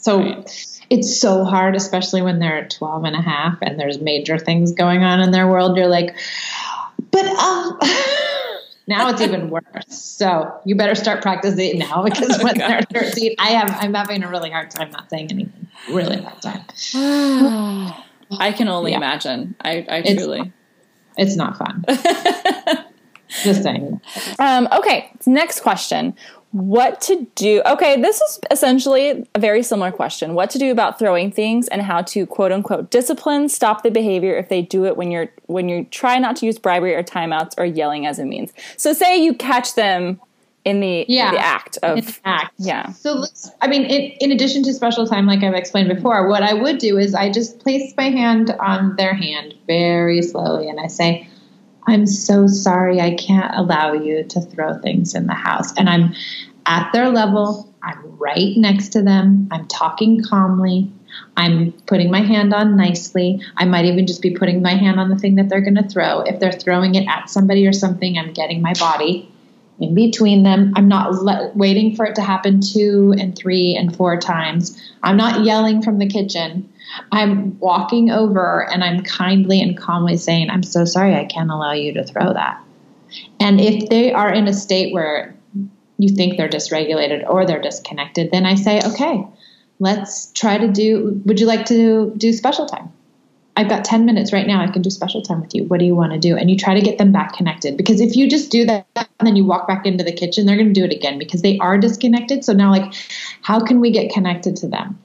So. 0.03 0.19
Right 0.19 0.69
it's 0.93 1.19
so 1.19 1.43
hard, 1.43 1.75
especially 1.75 2.21
when 2.21 2.37
they're 2.37 2.67
12 2.67 3.03
and 3.05 3.15
a 3.15 3.21
half 3.21 3.57
and 3.63 3.79
there's 3.79 3.99
major 3.99 4.37
things 4.37 4.73
going 4.73 5.03
on 5.03 5.21
in 5.21 5.31
their 5.31 5.47
world. 5.47 5.75
You're 5.75 5.87
like, 5.87 6.15
but 7.09 7.25
um, 7.25 7.79
now 8.87 9.09
it's 9.09 9.21
even 9.21 9.49
worse. 9.49 9.63
So 9.87 10.53
you 10.65 10.75
better 10.75 10.93
start 10.93 11.23
practicing 11.23 11.79
now 11.79 12.03
because 12.03 12.41
when 12.43 12.61
oh, 12.61 12.67
they're 12.67 12.81
13, 13.01 13.35
I 13.39 13.49
have, 13.51 13.75
I'm 13.79 13.95
having 13.95 14.23
a 14.23 14.29
really 14.29 14.51
hard 14.51 14.69
time 14.69 14.91
not 14.91 15.09
saying 15.09 15.31
anything. 15.31 15.67
Really 15.89 16.21
hard 16.21 16.41
time. 16.41 16.63
I 18.39 18.51
can 18.51 18.67
only 18.67 18.91
yeah. 18.91 18.97
imagine. 18.97 19.55
I, 19.61 19.85
I 19.89 20.01
truly. 20.01 20.51
It's 21.17 21.35
not 21.35 21.57
fun. 21.57 21.85
Just 23.43 23.63
saying. 23.63 23.99
Um, 24.37 24.67
okay, 24.71 25.11
next 25.25 25.61
question 25.61 26.15
what 26.53 27.01
to 27.01 27.27
do. 27.33 27.63
Okay, 27.65 27.99
this 27.99 28.21
is 28.21 28.39
essentially 28.51 29.27
a 29.33 29.39
very 29.39 29.63
similar 29.63 29.91
question. 29.91 30.35
What 30.35 30.51
to 30.51 30.59
do 30.59 30.71
about 30.71 30.99
throwing 30.99 31.31
things 31.31 31.67
and 31.67 31.81
how 31.81 32.03
to 32.03 32.27
quote 32.27 32.51
unquote 32.51 32.91
discipline, 32.91 33.49
stop 33.49 33.81
the 33.81 33.89
behavior 33.89 34.37
if 34.37 34.49
they 34.49 34.61
do 34.61 34.85
it 34.85 34.95
when 34.95 35.09
you're 35.09 35.29
when 35.47 35.67
you 35.67 35.85
try 35.85 36.19
not 36.19 36.35
to 36.37 36.45
use 36.45 36.59
bribery 36.59 36.93
or 36.93 37.01
timeouts 37.01 37.55
or 37.57 37.65
yelling 37.65 38.05
as 38.05 38.19
a 38.19 38.25
means. 38.25 38.53
So 38.77 38.93
say 38.93 39.21
you 39.21 39.33
catch 39.33 39.73
them 39.73 40.21
in 40.63 40.79
the 40.79 41.05
yeah 41.09 41.31
the 41.31 41.39
act 41.39 41.79
of 41.81 42.05
the 42.05 42.19
act. 42.23 42.53
Yeah. 42.59 42.91
So 42.91 43.23
I 43.59 43.67
mean, 43.67 43.85
in, 43.85 44.11
in 44.19 44.31
addition 44.31 44.61
to 44.63 44.73
special 44.73 45.07
time, 45.07 45.25
like 45.25 45.41
I've 45.41 45.55
explained 45.55 45.89
before, 45.89 46.29
what 46.29 46.43
I 46.43 46.53
would 46.53 46.77
do 46.77 46.99
is 46.99 47.15
I 47.15 47.31
just 47.31 47.59
place 47.61 47.95
my 47.97 48.11
hand 48.11 48.51
on 48.59 48.95
their 48.95 49.15
hand 49.15 49.55
very 49.65 50.21
slowly, 50.21 50.69
and 50.69 50.79
I 50.79 50.85
say, 50.85 51.27
I'm 51.87 52.05
so 52.05 52.47
sorry 52.47 53.01
I 53.01 53.15
can't 53.15 53.53
allow 53.55 53.93
you 53.93 54.23
to 54.23 54.41
throw 54.41 54.79
things 54.79 55.15
in 55.15 55.27
the 55.27 55.33
house. 55.33 55.75
And 55.77 55.89
I'm 55.89 56.13
at 56.65 56.91
their 56.93 57.09
level, 57.09 57.73
I'm 57.83 58.17
right 58.17 58.55
next 58.55 58.89
to 58.89 59.01
them, 59.01 59.49
I'm 59.51 59.67
talking 59.67 60.23
calmly, 60.23 60.91
I'm 61.35 61.71
putting 61.87 62.09
my 62.11 62.21
hand 62.21 62.53
on 62.53 62.75
nicely. 62.75 63.41
I 63.57 63.65
might 63.65 63.85
even 63.85 64.07
just 64.07 64.21
be 64.21 64.35
putting 64.35 64.61
my 64.61 64.75
hand 64.75 64.99
on 64.99 65.09
the 65.09 65.17
thing 65.17 65.35
that 65.35 65.49
they're 65.49 65.61
going 65.61 65.75
to 65.75 65.87
throw. 65.87 66.21
If 66.21 66.39
they're 66.39 66.51
throwing 66.51 66.95
it 66.95 67.07
at 67.07 67.29
somebody 67.29 67.67
or 67.67 67.73
something, 67.73 68.17
I'm 68.17 68.33
getting 68.33 68.61
my 68.61 68.73
body 68.73 69.31
in 69.79 69.93
between 69.95 70.43
them. 70.43 70.73
I'm 70.75 70.87
not 70.87 71.13
le- 71.13 71.51
waiting 71.55 71.95
for 71.95 72.05
it 72.05 72.15
to 72.15 72.21
happen 72.21 72.61
two 72.61 73.13
and 73.17 73.35
three 73.35 73.75
and 73.75 73.95
four 73.95 74.19
times. 74.19 74.79
I'm 75.01 75.17
not 75.17 75.43
yelling 75.43 75.81
from 75.81 75.99
the 75.99 76.07
kitchen. 76.07 76.71
I'm 77.11 77.59
walking 77.59 78.09
over 78.11 78.69
and 78.69 78.83
I'm 78.83 79.03
kindly 79.03 79.61
and 79.61 79.77
calmly 79.77 80.17
saying, 80.17 80.49
I'm 80.49 80.63
so 80.63 80.85
sorry, 80.85 81.15
I 81.15 81.25
can't 81.25 81.49
allow 81.49 81.73
you 81.73 81.93
to 81.93 82.03
throw 82.03 82.33
that. 82.33 82.61
And 83.39 83.59
if 83.59 83.89
they 83.89 84.13
are 84.13 84.31
in 84.31 84.47
a 84.47 84.53
state 84.53 84.93
where 84.93 85.35
you 85.97 86.15
think 86.15 86.37
they're 86.37 86.49
dysregulated 86.49 87.29
or 87.29 87.45
they're 87.45 87.61
disconnected, 87.61 88.31
then 88.31 88.45
I 88.45 88.55
say, 88.55 88.81
okay, 88.83 89.25
let's 89.79 90.31
try 90.33 90.57
to 90.57 90.67
do, 90.67 91.21
would 91.25 91.39
you 91.39 91.45
like 91.45 91.65
to 91.67 92.13
do 92.17 92.33
special 92.33 92.65
time? 92.65 92.91
I've 93.55 93.69
got 93.69 93.85
10 93.85 94.05
minutes 94.05 94.33
right 94.33 94.47
now. 94.47 94.61
I 94.61 94.67
can 94.67 94.81
do 94.81 94.89
special 94.89 95.21
time 95.21 95.39
with 95.39 95.53
you. 95.53 95.65
What 95.65 95.79
do 95.79 95.85
you 95.85 95.93
want 95.93 96.11
to 96.13 96.17
do? 96.17 96.35
And 96.35 96.49
you 96.49 96.57
try 96.57 96.73
to 96.73 96.81
get 96.81 96.97
them 96.97 97.11
back 97.11 97.33
connected 97.33 97.77
because 97.77 98.01
if 98.01 98.15
you 98.15 98.27
just 98.27 98.51
do 98.51 98.65
that 98.65 98.87
and 98.95 99.27
then 99.27 99.35
you 99.35 99.45
walk 99.45 99.67
back 99.67 99.85
into 99.85 100.03
the 100.03 100.11
kitchen, 100.11 100.45
they're 100.45 100.55
going 100.55 100.73
to 100.73 100.79
do 100.79 100.83
it 100.83 100.91
again 100.91 101.19
because 101.19 101.43
they 101.43 101.59
are 101.59 101.77
disconnected. 101.77 102.43
So 102.43 102.53
now, 102.53 102.71
like, 102.71 102.93
how 103.41 103.59
can 103.59 103.79
we 103.79 103.91
get 103.91 104.11
connected 104.11 104.55
to 104.57 104.67
them? 104.67 104.97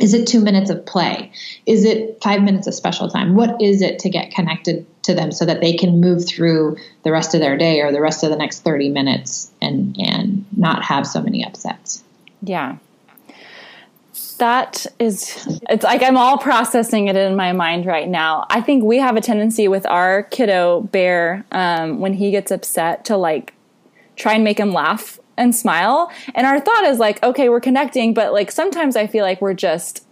Is 0.00 0.14
it 0.14 0.26
two 0.28 0.40
minutes 0.40 0.70
of 0.70 0.86
play? 0.86 1.32
Is 1.66 1.84
it 1.84 2.22
five 2.22 2.42
minutes 2.42 2.66
of 2.66 2.74
special 2.74 3.08
time? 3.08 3.34
What 3.34 3.60
is 3.60 3.82
it 3.82 3.98
to 4.00 4.08
get 4.08 4.30
connected 4.30 4.86
to 5.02 5.14
them 5.14 5.32
so 5.32 5.44
that 5.44 5.60
they 5.60 5.72
can 5.76 6.00
move 6.00 6.26
through 6.26 6.76
the 7.02 7.10
rest 7.10 7.34
of 7.34 7.40
their 7.40 7.56
day 7.56 7.80
or 7.80 7.90
the 7.90 8.00
rest 8.00 8.22
of 8.22 8.30
the 8.30 8.36
next 8.36 8.60
30 8.60 8.90
minutes 8.90 9.50
and, 9.60 9.96
and 9.98 10.44
not 10.56 10.84
have 10.84 11.06
so 11.06 11.20
many 11.20 11.44
upsets? 11.44 12.04
Yeah. 12.42 12.76
That 14.38 14.86
is, 14.98 15.60
it's 15.68 15.84
like 15.84 16.02
I'm 16.02 16.16
all 16.16 16.38
processing 16.38 17.08
it 17.08 17.16
in 17.16 17.36
my 17.36 17.52
mind 17.52 17.84
right 17.84 18.08
now. 18.08 18.46
I 18.48 18.62
think 18.62 18.84
we 18.84 18.98
have 18.98 19.16
a 19.16 19.20
tendency 19.20 19.68
with 19.68 19.84
our 19.86 20.22
kiddo 20.22 20.82
bear 20.82 21.44
um, 21.52 22.00
when 22.00 22.14
he 22.14 22.30
gets 22.30 22.50
upset 22.50 23.04
to 23.06 23.18
like 23.18 23.52
try 24.16 24.34
and 24.34 24.44
make 24.44 24.58
him 24.58 24.72
laugh 24.72 25.19
and 25.40 25.56
smile. 25.56 26.12
And 26.34 26.46
our 26.46 26.60
thought 26.60 26.84
is 26.84 26.98
like, 26.98 27.20
okay, 27.22 27.48
we're 27.48 27.60
connecting, 27.60 28.14
but 28.14 28.32
like 28.32 28.52
sometimes 28.52 28.94
I 28.94 29.06
feel 29.06 29.24
like 29.24 29.40
we're 29.40 29.54
just 29.54 30.06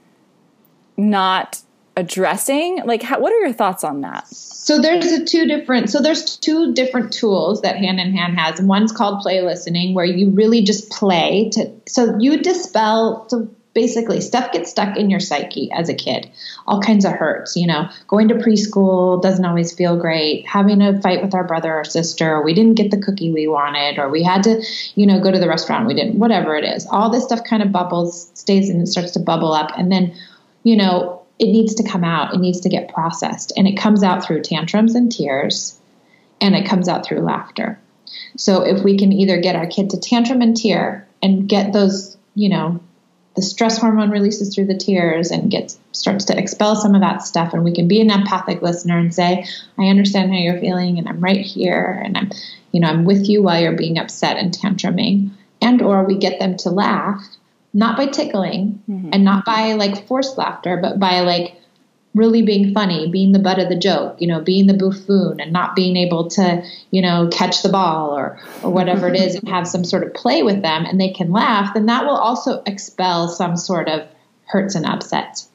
not 0.96 1.60
addressing. 1.96 2.82
Like, 2.84 3.02
how, 3.02 3.20
what 3.20 3.32
are 3.32 3.38
your 3.38 3.52
thoughts 3.52 3.84
on 3.84 4.00
that? 4.00 4.26
So 4.28 4.80
there's 4.80 5.12
a 5.12 5.24
two 5.24 5.46
different. 5.46 5.90
So 5.90 6.00
there's 6.00 6.36
two 6.36 6.72
different 6.74 7.12
tools 7.12 7.62
that 7.62 7.76
Hand 7.76 8.00
in 8.00 8.12
Hand 8.12 8.38
has. 8.38 8.60
One's 8.60 8.92
called 8.92 9.20
play 9.20 9.40
listening, 9.42 9.94
where 9.94 10.04
you 10.04 10.30
really 10.30 10.62
just 10.62 10.90
play 10.90 11.50
to. 11.52 11.70
So 11.86 12.18
you 12.18 12.38
dispel. 12.38 13.26
So 13.28 13.48
basically 13.74 14.20
stuff 14.20 14.52
gets 14.52 14.70
stuck 14.70 14.96
in 14.96 15.10
your 15.10 15.20
psyche 15.20 15.70
as 15.72 15.88
a 15.88 15.94
kid. 15.94 16.30
All 16.66 16.80
kinds 16.80 17.04
of 17.04 17.12
hurts 17.12 17.56
you 17.56 17.66
know. 17.66 17.88
Going 18.06 18.28
to 18.28 18.34
preschool 18.34 19.22
doesn't 19.22 19.44
always 19.44 19.72
feel 19.72 19.96
great. 19.96 20.46
Having 20.46 20.82
a 20.82 21.00
fight 21.00 21.22
with 21.22 21.34
our 21.34 21.44
brother 21.44 21.74
or 21.74 21.84
sister 21.84 22.36
or 22.36 22.42
we 22.42 22.54
didn't 22.54 22.74
get 22.74 22.90
the 22.90 23.00
cookie 23.00 23.32
we 23.32 23.46
wanted 23.46 23.98
or 23.98 24.08
we 24.08 24.22
had 24.22 24.42
to 24.44 24.62
you 24.94 25.06
know 25.06 25.20
go 25.20 25.30
to 25.30 25.38
the 25.38 25.48
restaurant 25.48 25.86
we 25.86 25.94
didn't 25.94 26.18
whatever 26.18 26.56
it 26.56 26.64
is. 26.64 26.86
All 26.90 27.10
this 27.10 27.24
stuff 27.24 27.44
kind 27.44 27.62
of 27.62 27.72
bubbles 27.72 28.30
stays 28.34 28.70
and 28.70 28.82
it 28.82 28.88
starts 28.88 29.12
to 29.12 29.20
bubble 29.20 29.52
up 29.52 29.70
and 29.76 29.92
then 29.92 30.14
you 30.62 30.76
know 30.76 31.22
it 31.38 31.46
needs 31.46 31.74
to 31.76 31.88
come 31.88 32.04
out. 32.04 32.34
It 32.34 32.40
needs 32.40 32.60
to 32.62 32.68
get 32.68 32.92
processed 32.92 33.52
and 33.56 33.68
it 33.68 33.76
comes 33.76 34.02
out 34.02 34.24
through 34.24 34.42
tantrums 34.42 34.94
and 34.94 35.10
tears 35.10 35.78
and 36.40 36.54
it 36.54 36.66
comes 36.66 36.88
out 36.88 37.04
through 37.04 37.20
laughter. 37.20 37.78
So 38.36 38.62
if 38.62 38.82
we 38.82 38.98
can 38.98 39.12
either 39.12 39.40
get 39.40 39.56
our 39.56 39.66
kid 39.66 39.90
to 39.90 40.00
tantrum 40.00 40.40
and 40.40 40.56
tear 40.56 41.06
and 41.22 41.48
get 41.48 41.72
those 41.72 42.16
you 42.34 42.48
know 42.48 42.80
the 43.38 43.42
stress 43.42 43.78
hormone 43.78 44.10
releases 44.10 44.52
through 44.52 44.64
the 44.64 44.76
tears 44.76 45.30
and 45.30 45.48
gets 45.48 45.78
starts 45.92 46.24
to 46.24 46.36
expel 46.36 46.74
some 46.74 46.96
of 46.96 47.00
that 47.00 47.22
stuff 47.22 47.54
and 47.54 47.62
we 47.62 47.72
can 47.72 47.86
be 47.86 48.00
an 48.00 48.10
empathic 48.10 48.60
listener 48.62 48.98
and 48.98 49.14
say 49.14 49.46
i 49.78 49.86
understand 49.86 50.32
how 50.32 50.36
you're 50.36 50.58
feeling 50.58 50.98
and 50.98 51.08
i'm 51.08 51.20
right 51.20 51.46
here 51.46 52.02
and 52.04 52.18
i'm 52.18 52.32
you 52.72 52.80
know 52.80 52.88
i'm 52.88 53.04
with 53.04 53.28
you 53.28 53.40
while 53.40 53.60
you're 53.62 53.76
being 53.76 53.96
upset 53.96 54.36
and 54.36 54.52
tantruming 54.52 55.30
and 55.62 55.80
or 55.80 56.02
we 56.02 56.18
get 56.18 56.40
them 56.40 56.56
to 56.56 56.68
laugh 56.68 57.24
not 57.72 57.96
by 57.96 58.06
tickling 58.06 58.82
mm-hmm. 58.90 59.10
and 59.12 59.22
not 59.22 59.44
by 59.44 59.74
like 59.74 60.08
forced 60.08 60.36
laughter 60.36 60.76
but 60.76 60.98
by 60.98 61.20
like 61.20 61.54
really 62.18 62.42
being 62.42 62.74
funny, 62.74 63.08
being 63.10 63.32
the 63.32 63.38
butt 63.38 63.58
of 63.58 63.68
the 63.68 63.78
joke, 63.78 64.20
you 64.20 64.26
know, 64.26 64.40
being 64.40 64.66
the 64.66 64.74
buffoon 64.74 65.40
and 65.40 65.52
not 65.52 65.76
being 65.76 65.96
able 65.96 66.28
to, 66.28 66.62
you 66.90 67.00
know, 67.00 67.28
catch 67.32 67.62
the 67.62 67.68
ball 67.68 68.10
or 68.10 68.40
or 68.62 68.70
whatever 68.70 69.08
it 69.08 69.16
is 69.16 69.36
and 69.36 69.48
have 69.48 69.66
some 69.66 69.84
sort 69.84 70.02
of 70.02 70.12
play 70.14 70.42
with 70.42 70.62
them 70.62 70.84
and 70.84 71.00
they 71.00 71.10
can 71.10 71.30
laugh, 71.30 71.72
then 71.74 71.86
that 71.86 72.04
will 72.04 72.16
also 72.16 72.62
expel 72.66 73.28
some 73.28 73.56
sort 73.56 73.88
of 73.88 74.06
hurts 74.46 74.74
and 74.74 74.84
upsets. 74.84 75.48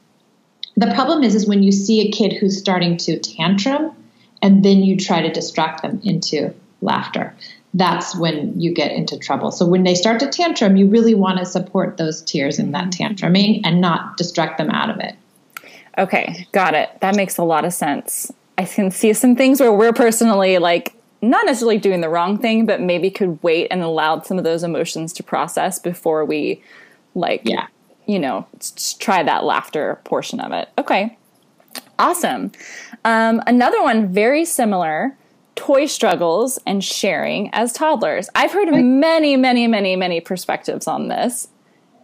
The 0.76 0.94
problem 0.94 1.24
is 1.24 1.36
is 1.36 1.48
when 1.48 1.62
you 1.62 1.72
see 1.72 2.02
a 2.02 2.12
kid 2.12 2.34
who's 2.34 2.58
starting 2.58 2.98
to 2.98 3.20
tantrum 3.20 3.92
and 4.42 4.64
then 4.64 4.84
you 4.84 4.98
try 4.98 5.22
to 5.22 5.32
distract 5.32 5.84
them 5.84 6.02
into 6.04 6.54
laughter. 6.82 7.36
That's 7.74 8.16
when 8.16 8.60
you 8.60 8.74
get 8.74 8.92
into 8.92 9.18
trouble. 9.18 9.52
So 9.52 9.66
when 9.66 9.84
they 9.84 9.96
start 9.96 10.20
to 10.20 10.28
tantrum, 10.28 10.76
you 10.76 10.88
really 10.88 11.16
want 11.16 11.40
to 11.40 11.46
support 11.46 11.98
those 11.98 12.22
tears 12.22 12.60
in 12.60 12.72
that 12.72 12.90
mm-hmm. 12.90 13.14
tantruming 13.14 13.62
and 13.64 13.82
not 13.82 14.18
distract 14.18 14.58
them 14.58 14.70
out 14.70 14.90
of 14.90 15.00
it. 15.00 15.16
Okay, 15.98 16.48
got 16.52 16.74
it. 16.74 16.90
That 17.02 17.16
makes 17.16 17.38
a 17.38 17.44
lot 17.44 17.66
of 17.66 17.74
sense. 17.74 18.32
I 18.58 18.66
can 18.66 18.92
see 18.92 19.14
some 19.14 19.36
things 19.36 19.60
where 19.60 19.72
we're 19.74 19.94
personally 19.94 20.58
like 20.58 20.94
not 21.22 21.46
necessarily 21.46 21.78
doing 21.78 22.02
the 22.02 22.10
wrong 22.10 22.38
thing, 22.38 22.66
but 22.66 22.82
maybe 22.82 23.10
could 23.10 23.42
wait 23.44 23.68
and 23.72 23.82
allow 23.82 24.22
some 24.22 24.38
of 24.38 24.44
those 24.44 24.64
emotions 24.64 25.14
to 25.14 25.24
process 25.24 25.80
before 25.80 26.26
we 26.26 26.62
like 27.16 27.42
Yeah. 27.46 27.68
you 28.06 28.20
know 28.20 28.46
try 29.00 29.24
that 29.24 29.44
laughter 29.44 30.00
portion 30.04 30.40
of 30.40 30.52
it. 30.52 30.70
Okay, 30.78 31.18
awesome. 32.00 32.52
Um, 33.06 33.42
another 33.48 33.82
one 33.82 34.08
very 34.12 34.46
similar. 34.46 35.16
Toy 35.56 35.86
struggles 35.86 36.58
and 36.66 36.84
sharing 36.84 37.50
as 37.54 37.74
toddlers. 37.74 38.28
I've 38.34 38.52
heard 38.52 38.70
many, 38.74 39.38
many, 39.38 39.68
many, 39.68 39.96
many 39.96 40.20
perspectives 40.20 40.88
on 40.88 41.10
this 41.10 41.48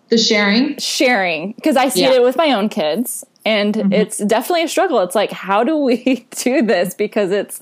The 0.10 0.20
sharing, 0.20 0.78
sharing 0.78 1.54
because 1.54 1.76
I 1.76 1.90
see 1.90 2.02
Yeah. 2.04 2.14
it 2.14 2.22
with 2.24 2.38
my 2.38 2.52
own 2.54 2.70
kids 2.70 3.26
and 3.46 3.94
it's 3.94 4.18
definitely 4.18 4.64
a 4.64 4.68
struggle. 4.68 5.00
It's 5.00 5.16
like, 5.16 5.32
how 5.32 5.64
do 5.64 5.78
we 5.78 6.28
do 6.32 6.62
this? 6.62 6.94
Because 6.94 7.32
it's 7.32 7.60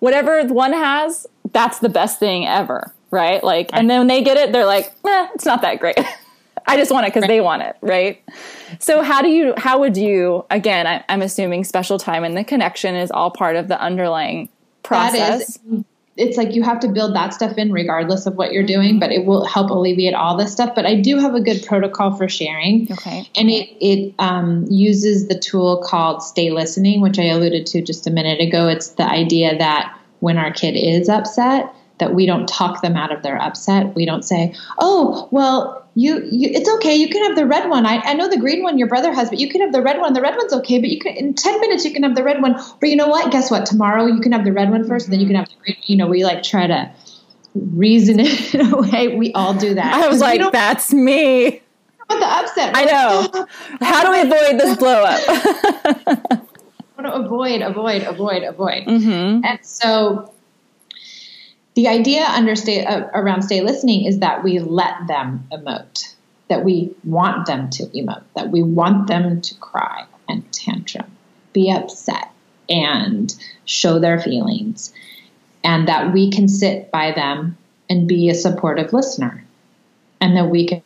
whatever 0.00 0.42
one 0.46 0.72
has, 0.72 1.26
that's 1.52 1.78
the 1.80 1.88
best 1.88 2.18
thing 2.18 2.46
ever, 2.46 2.92
right? 3.10 3.42
Like, 3.42 3.70
and 3.72 3.88
then 3.88 4.00
when 4.00 4.06
they 4.06 4.22
get 4.22 4.36
it, 4.36 4.52
they're 4.52 4.66
like, 4.66 4.86
eh, 5.06 5.28
it's 5.34 5.44
not 5.44 5.62
that 5.62 5.80
great. 5.80 5.98
I 6.66 6.76
just 6.76 6.92
want 6.92 7.06
it 7.06 7.14
because 7.14 7.26
they 7.26 7.40
want 7.40 7.62
it, 7.62 7.76
right? 7.80 8.22
So, 8.78 9.02
how 9.02 9.22
do 9.22 9.28
you, 9.28 9.54
how 9.56 9.78
would 9.78 9.96
you, 9.96 10.44
again, 10.50 10.86
I, 10.86 11.02
I'm 11.08 11.22
assuming 11.22 11.64
special 11.64 11.98
time 11.98 12.24
and 12.24 12.36
the 12.36 12.44
connection 12.44 12.94
is 12.94 13.10
all 13.10 13.30
part 13.30 13.56
of 13.56 13.68
the 13.68 13.80
underlying 13.80 14.50
process. 14.82 15.56
that 15.56 15.74
is 15.74 15.84
it's 16.18 16.36
like 16.36 16.54
you 16.54 16.62
have 16.62 16.80
to 16.80 16.88
build 16.88 17.14
that 17.14 17.32
stuff 17.32 17.56
in 17.56 17.72
regardless 17.72 18.26
of 18.26 18.34
what 18.34 18.52
you're 18.52 18.66
doing 18.66 18.98
but 18.98 19.12
it 19.12 19.24
will 19.24 19.44
help 19.44 19.70
alleviate 19.70 20.14
all 20.14 20.36
this 20.36 20.52
stuff. 20.52 20.74
But 20.74 20.84
i 20.86 20.94
do 20.94 21.18
have 21.18 21.34
a 21.34 21.40
good 21.40 21.64
protocol 21.64 22.16
for 22.16 22.28
sharing. 22.28 22.88
Okay. 22.90 23.28
and 23.36 23.48
it 23.48 23.68
it 23.80 24.14
um, 24.18 24.66
uses 24.68 25.28
the 25.28 25.38
tool 25.38 25.82
called 25.84 26.22
stay 26.22 26.50
listening 26.50 27.00
which 27.00 27.18
i 27.18 27.24
alluded 27.24 27.66
to 27.66 27.82
just 27.82 28.06
a 28.06 28.10
minute 28.10 28.40
ago. 28.40 28.68
It's 28.68 28.90
the 28.90 29.08
idea 29.08 29.56
that 29.58 29.98
when 30.20 30.36
our 30.36 30.52
kid 30.52 30.72
is 30.72 31.08
upset 31.08 31.72
that 31.98 32.14
we 32.14 32.26
don't 32.26 32.48
talk 32.48 32.82
them 32.82 32.96
out 32.96 33.12
of 33.12 33.22
their 33.22 33.40
upset. 33.40 33.94
We 33.94 34.04
don't 34.04 34.24
say 34.24 34.54
oh 34.78 35.28
well 35.30 35.84
you, 35.94 36.22
you 36.30 36.50
it's 36.52 36.68
okay 36.76 36.94
you 36.94 37.08
can 37.08 37.24
have 37.24 37.36
the 37.36 37.46
red 37.46 37.68
one. 37.68 37.86
I, 37.86 37.98
I 37.98 38.14
know 38.14 38.28
the 38.28 38.38
green 38.38 38.62
one 38.62 38.78
your 38.78 38.88
brother 38.88 39.12
has 39.12 39.30
but 39.30 39.38
you 39.38 39.48
can 39.48 39.60
have 39.60 39.72
the 39.72 39.82
red 39.82 39.98
one. 39.98 40.12
The 40.12 40.20
red 40.20 40.36
one's 40.36 40.52
okay 40.52 40.78
but 40.78 40.88
you 40.88 40.98
can 40.98 41.16
in 41.16 41.34
10 41.34 41.60
minutes 41.60 41.84
you 41.84 41.92
can 41.92 42.02
have 42.02 42.14
the 42.14 42.24
red 42.24 42.40
one. 42.42 42.54
But 42.80 42.88
you 42.88 42.96
know 42.96 43.08
what? 43.08 43.30
Guess 43.32 43.50
what? 43.50 43.66
Tomorrow 43.66 44.06
you 44.06 44.20
can 44.20 44.32
have 44.32 44.44
the 44.44 44.52
red 44.52 44.70
one 44.70 44.84
1st 44.84 45.06
then 45.06 45.20
you 45.20 45.26
can 45.26 45.36
have 45.36 45.48
the 45.48 45.54
green. 45.62 45.76
You 45.86 45.96
know 45.96 46.06
we 46.06 46.24
like 46.24 46.42
try 46.42 46.66
to 46.66 46.90
reason 47.54 48.16
it 48.20 48.72
away 48.72 49.16
we 49.16 49.32
all 49.32 49.54
do 49.54 49.74
that. 49.74 49.94
I 49.94 50.08
was 50.08 50.20
like, 50.20 50.40
that's 50.52 50.92
me. 50.92 51.62
want 52.08 52.20
the 52.20 52.26
upset 52.26 52.76
I 52.76 52.84
know. 52.84 53.46
How 53.80 54.04
do 54.04 54.12
we 54.12 54.20
avoid 54.20 54.60
this 54.60 54.76
blow 54.76 55.04
up? 55.04 56.48
want 57.02 57.14
to 57.14 57.24
avoid, 57.24 57.62
avoid, 57.62 58.02
avoid, 58.02 58.42
avoid. 58.42 58.84
mm-hmm. 58.86 59.44
And 59.44 59.58
so 59.62 60.32
the 61.78 61.86
idea 61.86 62.24
under 62.24 62.56
stay, 62.56 62.84
uh, 62.84 63.06
around 63.14 63.42
stay 63.42 63.60
listening 63.60 64.04
is 64.04 64.18
that 64.18 64.42
we 64.42 64.58
let 64.58 65.06
them 65.06 65.46
emote, 65.52 66.12
that 66.48 66.64
we 66.64 66.92
want 67.04 67.46
them 67.46 67.70
to 67.70 67.84
emote, 67.84 68.24
that 68.34 68.50
we 68.50 68.64
want 68.64 69.06
them 69.06 69.40
to 69.40 69.54
cry 69.60 70.04
and 70.28 70.42
tantrum, 70.52 71.08
be 71.52 71.70
upset, 71.70 72.32
and 72.68 73.32
show 73.64 74.00
their 74.00 74.18
feelings, 74.18 74.92
and 75.62 75.86
that 75.86 76.12
we 76.12 76.32
can 76.32 76.48
sit 76.48 76.90
by 76.90 77.12
them 77.12 77.56
and 77.88 78.08
be 78.08 78.28
a 78.28 78.34
supportive 78.34 78.92
listener, 78.92 79.44
and 80.20 80.36
that 80.36 80.50
we 80.50 80.66
can 80.66 80.82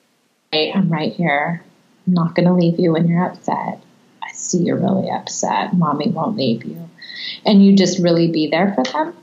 say, 0.52 0.70
I'm 0.70 0.92
right 0.92 1.14
here. 1.14 1.64
I'm 2.06 2.12
not 2.12 2.34
going 2.34 2.48
to 2.48 2.52
leave 2.52 2.78
you 2.78 2.92
when 2.92 3.08
you're 3.08 3.24
upset. 3.24 3.82
I 4.22 4.30
see 4.34 4.58
you're 4.58 4.76
really 4.76 5.08
upset. 5.08 5.72
Mommy 5.72 6.10
won't 6.10 6.36
leave 6.36 6.66
you. 6.66 6.90
And 7.46 7.64
you 7.64 7.78
just 7.78 7.98
really 7.98 8.30
be 8.30 8.48
there 8.48 8.74
for 8.74 8.84
them. 8.84 9.16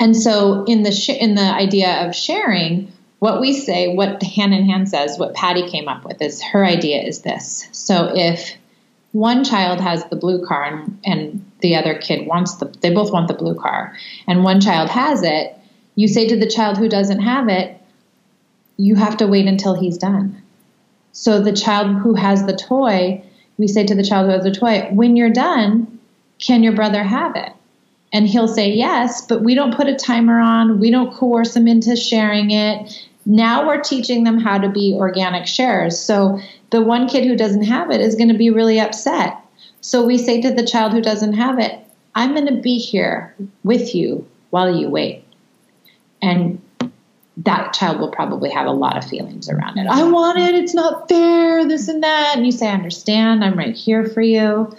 And 0.00 0.16
so 0.16 0.64
in 0.64 0.82
the 0.82 0.90
sh- 0.90 1.10
in 1.10 1.34
the 1.34 1.42
idea 1.42 2.06
of 2.06 2.16
sharing, 2.16 2.90
what 3.18 3.38
we 3.38 3.52
say, 3.52 3.94
what 3.94 4.22
hand 4.22 4.54
in 4.54 4.64
hand 4.64 4.88
says, 4.88 5.18
what 5.18 5.34
Patty 5.34 5.68
came 5.68 5.88
up 5.88 6.06
with 6.06 6.22
is 6.22 6.42
her 6.42 6.64
idea 6.64 7.02
is 7.02 7.20
this. 7.20 7.68
So 7.72 8.10
if 8.16 8.56
one 9.12 9.44
child 9.44 9.78
has 9.80 10.02
the 10.06 10.16
blue 10.16 10.44
car 10.46 10.64
and, 10.64 10.98
and 11.04 11.50
the 11.60 11.76
other 11.76 11.98
kid 11.98 12.26
wants 12.26 12.54
the 12.56 12.66
they 12.80 12.94
both 12.94 13.12
want 13.12 13.28
the 13.28 13.34
blue 13.34 13.54
car 13.54 13.94
and 14.26 14.42
one 14.42 14.60
child 14.60 14.88
has 14.88 15.22
it, 15.22 15.54
you 15.96 16.08
say 16.08 16.26
to 16.28 16.36
the 16.36 16.48
child 16.48 16.78
who 16.78 16.88
doesn't 16.88 17.20
have 17.20 17.48
it, 17.48 17.78
you 18.78 18.94
have 18.94 19.18
to 19.18 19.26
wait 19.26 19.46
until 19.46 19.74
he's 19.74 19.98
done. 19.98 20.42
So 21.12 21.42
the 21.42 21.52
child 21.52 21.96
who 21.96 22.14
has 22.14 22.46
the 22.46 22.56
toy, 22.56 23.22
we 23.58 23.68
say 23.68 23.84
to 23.84 23.94
the 23.94 24.04
child 24.04 24.26
who 24.26 24.32
has 24.32 24.44
the 24.44 24.54
toy, 24.54 24.88
when 24.92 25.16
you're 25.16 25.28
done, 25.28 25.98
can 26.38 26.62
your 26.62 26.72
brother 26.72 27.02
have 27.02 27.36
it? 27.36 27.52
And 28.12 28.26
he'll 28.26 28.48
say 28.48 28.70
yes, 28.70 29.24
but 29.24 29.42
we 29.42 29.54
don't 29.54 29.74
put 29.74 29.86
a 29.86 29.94
timer 29.94 30.40
on. 30.40 30.80
We 30.80 30.90
don't 30.90 31.14
coerce 31.14 31.54
them 31.54 31.68
into 31.68 31.94
sharing 31.94 32.50
it. 32.50 33.06
Now 33.24 33.66
we're 33.66 33.80
teaching 33.80 34.24
them 34.24 34.38
how 34.38 34.58
to 34.58 34.68
be 34.68 34.94
organic 34.96 35.46
sharers. 35.46 35.98
So 35.98 36.40
the 36.70 36.82
one 36.82 37.08
kid 37.08 37.24
who 37.24 37.36
doesn't 37.36 37.64
have 37.64 37.90
it 37.90 38.00
is 38.00 38.16
going 38.16 38.28
to 38.28 38.38
be 38.38 38.50
really 38.50 38.80
upset. 38.80 39.36
So 39.80 40.04
we 40.04 40.18
say 40.18 40.40
to 40.42 40.52
the 40.52 40.66
child 40.66 40.92
who 40.92 41.00
doesn't 41.00 41.34
have 41.34 41.58
it, 41.58 41.78
I'm 42.14 42.34
going 42.34 42.46
to 42.46 42.60
be 42.60 42.78
here 42.78 43.34
with 43.62 43.94
you 43.94 44.26
while 44.50 44.74
you 44.74 44.88
wait. 44.88 45.24
And 46.20 46.60
that 47.44 47.72
child 47.72 48.00
will 48.00 48.10
probably 48.10 48.50
have 48.50 48.66
a 48.66 48.72
lot 48.72 48.96
of 48.96 49.04
feelings 49.08 49.48
around 49.48 49.78
it. 49.78 49.86
I 49.86 50.02
want 50.02 50.38
it. 50.38 50.54
It's 50.54 50.74
not 50.74 51.08
fair. 51.08 51.66
This 51.66 51.88
and 51.88 52.02
that. 52.02 52.36
And 52.36 52.44
you 52.44 52.52
say, 52.52 52.68
I 52.68 52.74
understand. 52.74 53.44
I'm 53.44 53.56
right 53.56 53.74
here 53.74 54.04
for 54.04 54.20
you. 54.20 54.74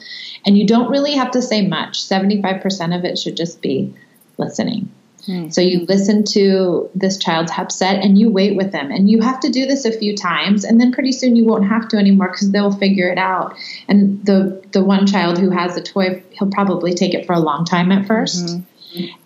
And 0.46 0.58
you 0.58 0.68
don't 0.68 0.92
really 0.92 1.14
have 1.14 1.32
to 1.32 1.42
say 1.42 1.66
much. 1.66 2.02
75% 2.02 2.98
of 2.98 3.04
it 3.04 3.18
should 3.18 3.38
just 3.38 3.62
be 3.62 3.94
listening. 4.38 4.92
Hmm. 5.26 5.50
So 5.50 5.62
you 5.62 5.86
listen 5.86 6.24
to 6.34 6.90
this 6.94 7.18
child's 7.18 7.52
upset 7.56 8.04
and 8.04 8.18
you 8.20 8.30
wait 8.30 8.56
with 8.58 8.72
them. 8.72 8.92
And 8.92 9.10
you 9.10 9.22
have 9.22 9.40
to 9.42 9.50
do 9.50 9.66
this 9.66 9.86
a 9.86 9.92
few 9.92 10.16
times. 10.16 10.64
And 10.64 10.80
then 10.80 10.92
pretty 10.92 11.14
soon 11.14 11.36
you 11.36 11.46
won't 11.46 11.68
have 11.68 11.88
to 11.90 11.98
anymore 11.98 12.30
because 12.30 12.52
they'll 12.52 12.72
figure 12.72 13.10
it 13.10 13.18
out. 13.18 13.56
And 13.88 14.24
the, 14.26 14.64
the 14.72 14.84
one 14.84 15.08
child 15.08 15.40
who 15.40 15.50
has 15.50 15.76
the 15.76 15.82
toy, 15.82 16.24
he'll 16.32 16.52
probably 16.52 16.94
take 16.94 17.14
it 17.14 17.26
for 17.26 17.34
a 17.34 17.40
long 17.40 17.66
time 17.66 17.92
at 17.92 18.08
1st 18.08 18.64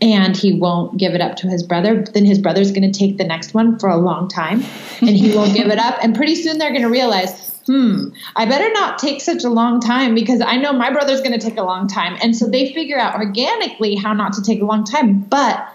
and 0.02 0.36
he 0.36 0.54
won't 0.54 0.98
give 0.98 1.14
it 1.14 1.22
up 1.22 1.36
to 1.38 1.48
his 1.48 1.64
brother. 1.64 2.04
Then 2.04 2.26
his 2.26 2.40
brother's 2.40 2.72
going 2.72 2.92
to 2.92 2.98
take 2.98 3.18
the 3.18 3.24
next 3.24 3.54
one 3.54 3.80
for 3.80 3.90
a 3.90 3.98
long 3.98 4.28
time 4.28 4.64
and 5.02 5.10
he 5.10 5.36
won't 5.36 5.56
give 5.56 5.68
it 5.68 5.80
up. 5.80 5.98
And 6.02 6.16
pretty 6.16 6.36
soon 6.36 6.58
they're 6.58 6.72
going 6.72 6.84
to 6.84 6.90
realize, 6.90 7.60
hmm, 7.66 8.10
I 8.36 8.46
better 8.46 8.72
not 8.74 9.00
take 9.00 9.22
such 9.22 9.44
a 9.44 9.50
long 9.50 9.80
time 9.80 10.16
because 10.16 10.42
I 10.42 10.58
know 10.58 10.74
my 10.74 10.92
brother's 10.92 11.22
going 11.22 11.38
to 11.38 11.44
take 11.44 11.58
a 11.58 11.64
long 11.64 11.88
time. 11.88 12.18
And 12.22 12.36
so 12.36 12.48
they 12.48 12.74
figure 12.74 13.00
out 13.00 13.16
organically 13.16 13.96
how 13.96 14.14
not 14.14 14.34
to 14.34 14.42
take 14.42 14.62
a 14.62 14.66
long 14.66 14.84
time. 14.84 15.22
But 15.22 15.68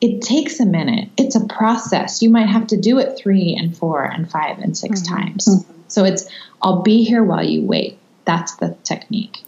it 0.00 0.20
takes 0.20 0.60
a 0.60 0.66
minute. 0.66 1.08
It's 1.16 1.36
a 1.36 1.46
process. 1.46 2.20
You 2.20 2.30
might 2.30 2.48
have 2.48 2.66
to 2.68 2.76
do 2.76 2.98
it 2.98 3.16
three 3.16 3.56
and 3.58 3.76
four 3.76 4.04
and 4.04 4.30
five 4.30 4.58
and 4.58 4.76
6 4.76 5.02
times. 5.02 5.64
So 5.88 6.04
it's, 6.04 6.28
I'll 6.60 6.82
be 6.82 7.04
here 7.04 7.22
while 7.22 7.44
you 7.44 7.62
wait. 7.62 7.98
That's 8.24 8.56
the 8.56 8.76
technique. 8.82 9.45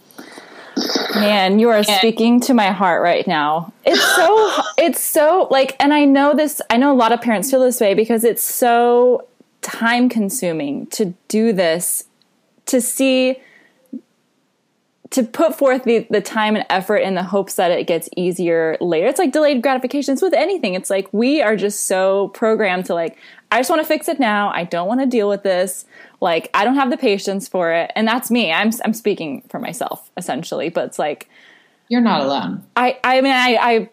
Man, 1.15 1.59
you 1.59 1.69
are 1.69 1.83
speaking 1.83 2.39
to 2.41 2.53
my 2.53 2.71
heart 2.71 3.01
right 3.01 3.27
now. 3.27 3.73
It's 3.85 4.01
so 4.01 4.63
it's 4.77 5.01
so 5.01 5.47
like 5.51 5.75
and 5.79 5.93
I 5.93 6.05
know 6.05 6.35
this 6.35 6.61
I 6.69 6.77
know 6.77 6.91
a 6.91 6.95
lot 6.95 7.11
of 7.11 7.21
parents 7.21 7.49
feel 7.49 7.61
this 7.61 7.79
way 7.79 7.93
because 7.93 8.23
it's 8.23 8.43
so 8.43 9.27
time 9.61 10.09
consuming 10.09 10.87
to 10.87 11.13
do 11.27 11.51
this 11.53 12.05
to 12.67 12.81
see 12.81 13.37
to 15.11 15.23
put 15.23 15.55
forth 15.57 15.83
the, 15.85 16.05
the 16.09 16.21
time 16.21 16.55
and 16.55 16.65
effort 16.69 16.97
in 16.97 17.15
the 17.15 17.23
hopes 17.23 17.55
that 17.55 17.71
it 17.71 17.87
gets 17.87 18.09
easier 18.15 18.77
later. 18.79 19.07
It's 19.07 19.17
like 19.17 19.31
delayed 19.31 19.63
gratifications 19.63 20.21
with 20.21 20.33
anything. 20.33 20.75
It's 20.75 20.89
like 20.89 21.11
we 21.11 21.41
are 21.41 21.55
just 21.55 21.87
so 21.87 22.27
programmed 22.29 22.85
to 22.85 22.93
like, 22.93 23.17
I 23.51 23.59
just 23.59 23.69
want 23.69 23.81
to 23.81 23.87
fix 23.87 24.07
it 24.07 24.19
now. 24.19 24.51
I 24.53 24.63
don't 24.63 24.87
want 24.87 24.99
to 25.01 25.05
deal 25.05 25.27
with 25.27 25.43
this. 25.43 25.85
Like, 26.21 26.49
I 26.53 26.63
don't 26.63 26.75
have 26.75 26.91
the 26.91 26.97
patience 26.97 27.47
for 27.47 27.71
it. 27.71 27.91
And 27.95 28.07
that's 28.07 28.29
me. 28.29 28.51
I'm, 28.51 28.71
I'm 28.85 28.93
speaking 28.93 29.41
for 29.49 29.59
myself 29.59 30.11
essentially, 30.17 30.69
but 30.69 30.85
it's 30.85 30.99
like, 30.99 31.29
You're 31.87 32.01
not 32.01 32.21
alone. 32.21 32.63
I, 32.75 32.99
I 33.03 33.21
mean, 33.21 33.33
I, 33.33 33.57
I 33.59 33.89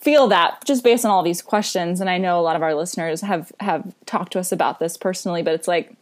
feel 0.00 0.28
that 0.28 0.64
just 0.64 0.84
based 0.84 1.04
on 1.04 1.10
all 1.10 1.22
these 1.22 1.40
questions. 1.40 2.00
And 2.00 2.10
I 2.10 2.18
know 2.18 2.38
a 2.38 2.42
lot 2.42 2.56
of 2.56 2.62
our 2.62 2.74
listeners 2.74 3.22
have, 3.22 3.52
have 3.60 3.94
talked 4.04 4.32
to 4.32 4.40
us 4.40 4.52
about 4.52 4.78
this 4.78 4.96
personally, 4.96 5.42
but 5.42 5.54
it's 5.54 5.68
like, 5.68 5.94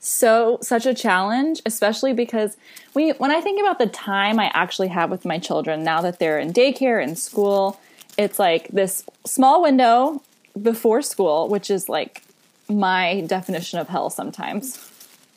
so 0.00 0.58
such 0.62 0.86
a 0.86 0.94
challenge 0.94 1.60
especially 1.66 2.12
because 2.12 2.56
we 2.94 3.10
when 3.10 3.32
i 3.32 3.40
think 3.40 3.60
about 3.60 3.80
the 3.80 3.86
time 3.86 4.38
i 4.38 4.48
actually 4.54 4.86
have 4.86 5.10
with 5.10 5.24
my 5.24 5.38
children 5.38 5.82
now 5.82 6.00
that 6.00 6.20
they're 6.20 6.38
in 6.38 6.52
daycare 6.52 7.02
and 7.02 7.18
school 7.18 7.80
it's 8.16 8.38
like 8.38 8.68
this 8.68 9.02
small 9.26 9.60
window 9.60 10.22
before 10.62 11.02
school 11.02 11.48
which 11.48 11.70
is 11.70 11.88
like 11.88 12.22
my 12.68 13.22
definition 13.22 13.78
of 13.78 13.88
hell 13.88 14.10
sometimes 14.10 14.84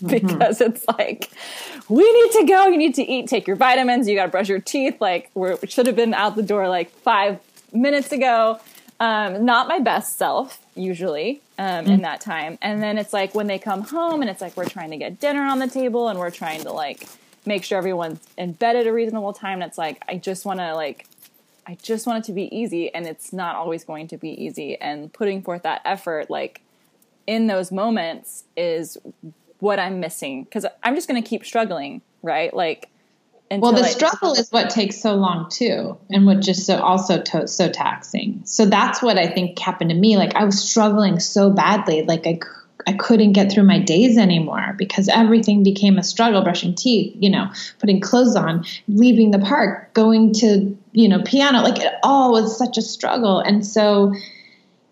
because 0.06 0.60
mm-hmm. 0.60 0.72
it's 0.72 0.86
like 0.88 1.32
we 1.88 2.04
need 2.04 2.32
to 2.32 2.46
go 2.48 2.68
you 2.68 2.78
need 2.78 2.96
to 2.96 3.04
eat 3.04 3.28
take 3.28 3.46
your 3.46 3.56
vitamins 3.56 4.08
you 4.08 4.16
got 4.16 4.26
to 4.26 4.32
brush 4.32 4.50
your 4.50 4.60
teeth 4.60 5.00
like 5.00 5.30
we 5.36 5.56
should 5.68 5.86
have 5.86 5.96
been 5.96 6.14
out 6.14 6.36
the 6.36 6.44
door 6.44 6.68
like 6.68 6.90
five 6.90 7.40
minutes 7.72 8.12
ago 8.12 8.60
um, 9.00 9.46
not 9.46 9.68
my 9.68 9.80
best 9.80 10.18
self 10.18 10.60
usually 10.76 11.42
um, 11.58 11.86
mm-hmm. 11.86 11.94
in 11.94 12.02
that 12.02 12.20
time 12.20 12.58
and 12.62 12.82
then 12.82 12.98
it's 12.98 13.14
like 13.14 13.36
when 13.36 13.48
they 13.48 13.60
come 13.60 13.84
home 13.84 14.22
and 14.22 14.30
it's 14.30 14.42
like 14.42 14.58
we're 14.58 14.66
trying 14.66 14.90
to 14.92 14.98
get 14.98 15.20
dinner 15.20 15.44
on 15.44 15.60
the 15.60 15.68
table 15.68 16.08
and 16.08 16.18
we're 16.18 16.32
trying 16.32 16.62
to 16.62 16.72
like 16.72 17.08
make 17.46 17.64
sure 17.64 17.78
everyone's 17.78 18.20
in 18.38 18.54
bed 18.54 18.76
at 18.76 18.88
a 18.88 18.94
reasonable 18.94 19.34
time 19.34 19.62
and 19.62 19.70
it's 19.70 19.78
like 19.78 20.02
i 20.08 20.16
just 20.18 20.46
want 20.46 20.60
to 20.60 20.74
like 20.74 21.06
i 21.68 21.76
just 21.82 22.08
want 22.08 22.24
it 22.24 22.28
to 22.28 22.34
be 22.34 22.54
easy 22.56 22.94
and 22.94 23.06
it's 23.06 23.32
not 23.32 23.56
always 23.56 23.84
going 23.84 24.08
to 24.08 24.18
be 24.18 24.30
easy 24.30 24.80
and 24.80 25.12
putting 25.14 25.42
forth 25.42 25.64
that 25.64 25.82
effort 25.86 26.30
like 26.30 26.62
in 27.28 27.48
those 27.48 27.72
moments 27.72 28.44
is 28.58 28.98
what 29.60 29.80
I'm 29.80 30.00
missing 30.00 30.44
because 30.44 30.66
I'm 30.84 30.96
just 30.96 31.08
going 31.08 31.22
to 31.22 31.28
keep 31.28 31.46
struggling, 31.46 32.02
right? 32.24 32.54
Like, 32.54 32.90
well, 33.50 33.74
the 33.74 33.82
I- 33.82 33.90
struggle 33.90 34.34
is 34.34 34.50
what 34.50 34.70
takes 34.70 35.02
so 35.02 35.16
long 35.16 35.50
too, 35.50 35.98
and 36.10 36.26
what 36.26 36.40
just 36.40 36.66
so 36.66 36.78
also 36.80 37.22
to- 37.22 37.48
so 37.48 37.70
taxing. 37.70 38.42
So 38.46 38.66
that's 38.66 39.02
what 39.02 39.18
I 39.18 39.28
think 39.28 39.60
happened 39.60 39.90
to 39.90 39.96
me. 39.96 40.18
Like 40.18 40.36
I 40.36 40.46
was 40.46 40.62
struggling 40.62 41.20
so 41.20 41.50
badly, 41.50 42.04
like 42.04 42.26
I 42.26 42.40
I 42.88 42.94
couldn't 42.94 43.34
get 43.34 43.52
through 43.52 43.66
my 43.66 43.78
days 43.78 44.18
anymore 44.18 44.74
because 44.78 45.08
everything 45.10 45.64
became 45.64 45.98
a 45.98 46.04
struggle. 46.04 46.42
Brushing 46.42 46.74
teeth, 46.74 47.16
you 47.20 47.30
know, 47.30 47.52
putting 47.80 48.00
clothes 48.00 48.36
on, 48.36 48.66
leaving 48.88 49.32
the 49.32 49.40
park, 49.40 49.94
going 49.94 50.34
to 50.36 50.76
you 50.94 51.08
know 51.08 51.22
piano, 51.24 51.62
like 51.62 51.80
it 51.80 51.94
all 52.04 52.32
was 52.32 52.58
such 52.58 52.78
a 52.78 52.82
struggle. 52.82 53.40
And 53.40 53.66
so 53.66 54.14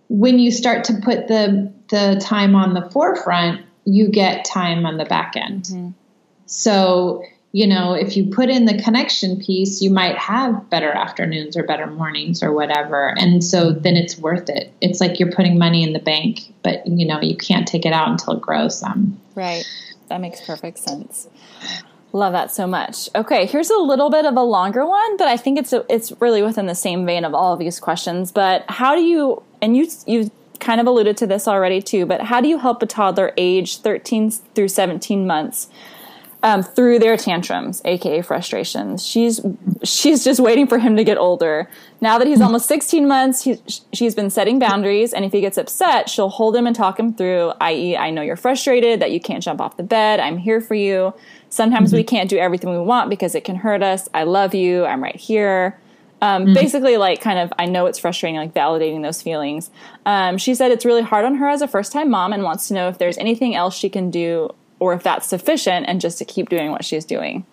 when 0.09 0.39
you 0.39 0.51
start 0.51 0.83
to 0.85 0.93
put 0.93 1.27
the 1.27 1.71
the 1.89 2.19
time 2.23 2.55
on 2.55 2.73
the 2.73 2.89
forefront, 2.89 3.65
you 3.85 4.09
get 4.09 4.45
time 4.45 4.85
on 4.85 4.97
the 4.97 5.05
back 5.05 5.33
end. 5.35 5.63
Mm-hmm. 5.63 5.89
So, 6.45 7.23
you 7.51 7.67
know, 7.67 7.93
if 7.93 8.15
you 8.17 8.25
put 8.27 8.49
in 8.49 8.65
the 8.65 8.81
connection 8.81 9.39
piece, 9.39 9.81
you 9.81 9.89
might 9.89 10.17
have 10.17 10.69
better 10.69 10.91
afternoons 10.91 11.57
or 11.57 11.63
better 11.63 11.87
mornings 11.87 12.43
or 12.43 12.53
whatever. 12.53 13.13
And 13.17 13.43
so 13.43 13.71
then 13.71 13.95
it's 13.95 14.17
worth 14.17 14.49
it. 14.49 14.71
It's 14.81 14.99
like 14.99 15.19
you're 15.19 15.31
putting 15.31 15.57
money 15.57 15.83
in 15.83 15.93
the 15.93 15.99
bank, 15.99 16.41
but 16.63 16.85
you 16.85 17.05
know, 17.07 17.21
you 17.21 17.35
can't 17.35 17.67
take 17.67 17.85
it 17.85 17.93
out 17.93 18.09
until 18.09 18.33
it 18.33 18.41
grows 18.41 18.77
some. 18.77 19.19
Right. 19.35 19.63
That 20.07 20.21
makes 20.21 20.41
perfect 20.45 20.79
sense. 20.79 21.27
Love 22.11 22.33
that 22.33 22.51
so 22.51 22.65
much. 22.65 23.07
Okay, 23.13 23.45
here's 23.45 23.69
a 23.69 23.77
little 23.77 24.09
bit 24.09 24.25
of 24.25 24.35
a 24.35 24.41
longer 24.41 24.85
one, 24.85 25.17
but 25.17 25.27
I 25.27 25.37
think 25.37 25.59
it's 25.59 25.73
a, 25.73 25.85
it's 25.93 26.11
really 26.19 26.41
within 26.41 26.65
the 26.65 26.75
same 26.75 27.05
vein 27.05 27.23
of 27.23 27.35
all 27.35 27.53
of 27.53 27.59
these 27.59 27.79
questions. 27.79 28.31
But 28.31 28.65
how 28.67 28.95
do 28.95 29.01
you 29.01 29.43
and 29.61 29.77
you 29.77 29.87
you 30.07 30.31
kind 30.59 30.81
of 30.81 30.87
alluded 30.87 31.17
to 31.17 31.27
this 31.27 31.47
already 31.47 31.81
too, 31.81 32.05
but 32.05 32.21
how 32.21 32.41
do 32.41 32.47
you 32.47 32.57
help 32.57 32.81
a 32.81 32.85
toddler 32.85 33.31
age 33.37 33.77
13 33.77 34.31
through 34.31 34.67
17 34.67 35.25
months 35.25 35.69
um, 36.41 36.63
through 36.63 36.99
their 36.99 37.17
tantrums, 37.17 37.81
aka 37.85 38.21
frustrations? 38.21 39.05
She's 39.05 39.41
she's 39.83 40.23
just 40.23 40.39
waiting 40.39 40.67
for 40.67 40.79
him 40.79 40.95
to 40.95 41.03
get 41.03 41.17
older. 41.17 41.69
Now 42.01 42.17
that 42.17 42.27
he's 42.27 42.41
almost 42.41 42.67
16 42.67 43.07
months, 43.07 43.47
she's 43.93 44.15
been 44.15 44.29
setting 44.29 44.57
boundaries, 44.59 45.13
and 45.13 45.25
if 45.25 45.31
he 45.31 45.41
gets 45.41 45.57
upset, 45.57 46.09
she'll 46.09 46.29
hold 46.29 46.55
him 46.55 46.65
and 46.65 46.75
talk 46.75 46.99
him 46.99 47.13
through. 47.13 47.53
I.e., 47.59 47.97
I 47.97 48.09
know 48.09 48.21
you're 48.21 48.37
frustrated 48.37 49.01
that 49.01 49.11
you 49.11 49.19
can't 49.19 49.43
jump 49.43 49.59
off 49.59 49.77
the 49.77 49.83
bed. 49.83 50.19
I'm 50.19 50.37
here 50.37 50.61
for 50.61 50.75
you. 50.75 51.13
Sometimes 51.49 51.89
mm-hmm. 51.89 51.97
we 51.97 52.03
can't 52.03 52.29
do 52.29 52.37
everything 52.37 52.69
we 52.69 52.79
want 52.79 53.09
because 53.09 53.35
it 53.35 53.43
can 53.43 53.55
hurt 53.55 53.83
us. 53.83 54.07
I 54.13 54.23
love 54.23 54.53
you. 54.53 54.85
I'm 54.85 55.03
right 55.03 55.15
here. 55.15 55.77
Um, 56.21 56.45
mm-hmm. 56.45 56.53
Basically, 56.53 56.97
like, 56.97 57.21
kind 57.21 57.39
of, 57.39 57.53
I 57.57 57.65
know 57.65 57.85
it's 57.85 57.97
frustrating, 57.97 58.37
like, 58.37 58.53
validating 58.53 59.03
those 59.03 59.21
feelings. 59.21 59.69
Um, 60.05 60.37
she 60.37 60.53
said 60.53 60.71
it's 60.71 60.85
really 60.85 61.01
hard 61.01 61.25
on 61.25 61.35
her 61.35 61.47
as 61.47 61.61
a 61.61 61.67
first 61.67 61.91
time 61.91 62.09
mom 62.09 62.33
and 62.33 62.43
wants 62.43 62.67
to 62.67 62.73
know 62.73 62.89
if 62.89 62.97
there's 62.97 63.17
anything 63.17 63.55
else 63.55 63.75
she 63.75 63.89
can 63.89 64.11
do 64.11 64.53
or 64.79 64.93
if 64.93 65.03
that's 65.03 65.27
sufficient 65.27 65.85
and 65.87 66.01
just 66.01 66.17
to 66.17 66.25
keep 66.25 66.49
doing 66.49 66.71
what 66.71 66.83
she's 66.83 67.05
doing. 67.05 67.45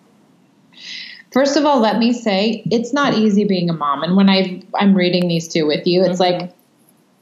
First 1.31 1.57
of 1.57 1.65
all, 1.65 1.79
let 1.79 1.99
me 1.99 2.13
say 2.13 2.63
it's 2.71 2.93
not 2.93 3.15
easy 3.15 3.43
being 3.43 3.69
a 3.69 3.73
mom. 3.73 4.03
And 4.03 4.15
when 4.15 4.29
I 4.29 4.61
I'm 4.75 4.95
reading 4.95 5.27
these 5.27 5.47
two 5.47 5.67
with 5.67 5.85
you, 5.85 6.03
it's 6.03 6.19
mm-hmm. 6.19 6.41
like 6.41 6.53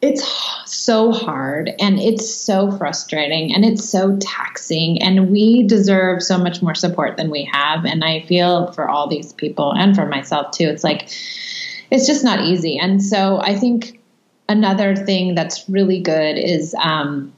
it's 0.01 0.23
so 0.65 1.11
hard 1.11 1.71
and 1.79 1.99
it's 1.99 2.29
so 2.29 2.71
frustrating 2.77 3.53
and 3.53 3.65
it's 3.65 3.89
so 3.89 4.17
taxing 4.17 5.01
and 5.01 5.31
we 5.31 5.63
deserve 5.63 6.21
so 6.21 6.37
much 6.37 6.61
more 6.61 6.75
support 6.75 7.17
than 7.17 7.31
we 7.31 7.43
have 7.51 7.85
and 7.85 8.03
i 8.03 8.21
feel 8.27 8.71
for 8.73 8.89
all 8.89 9.07
these 9.07 9.33
people 9.33 9.71
and 9.73 9.95
for 9.95 10.05
myself 10.05 10.51
too 10.51 10.67
it's 10.67 10.83
like 10.83 11.03
it's 11.91 12.05
just 12.05 12.23
not 12.23 12.41
easy 12.41 12.77
and 12.77 13.01
so 13.01 13.39
i 13.41 13.55
think 13.55 13.99
another 14.49 14.95
thing 14.95 15.33
that's 15.33 15.67
really 15.69 15.99
good 16.01 16.37
is 16.37 16.75
um, 16.79 17.33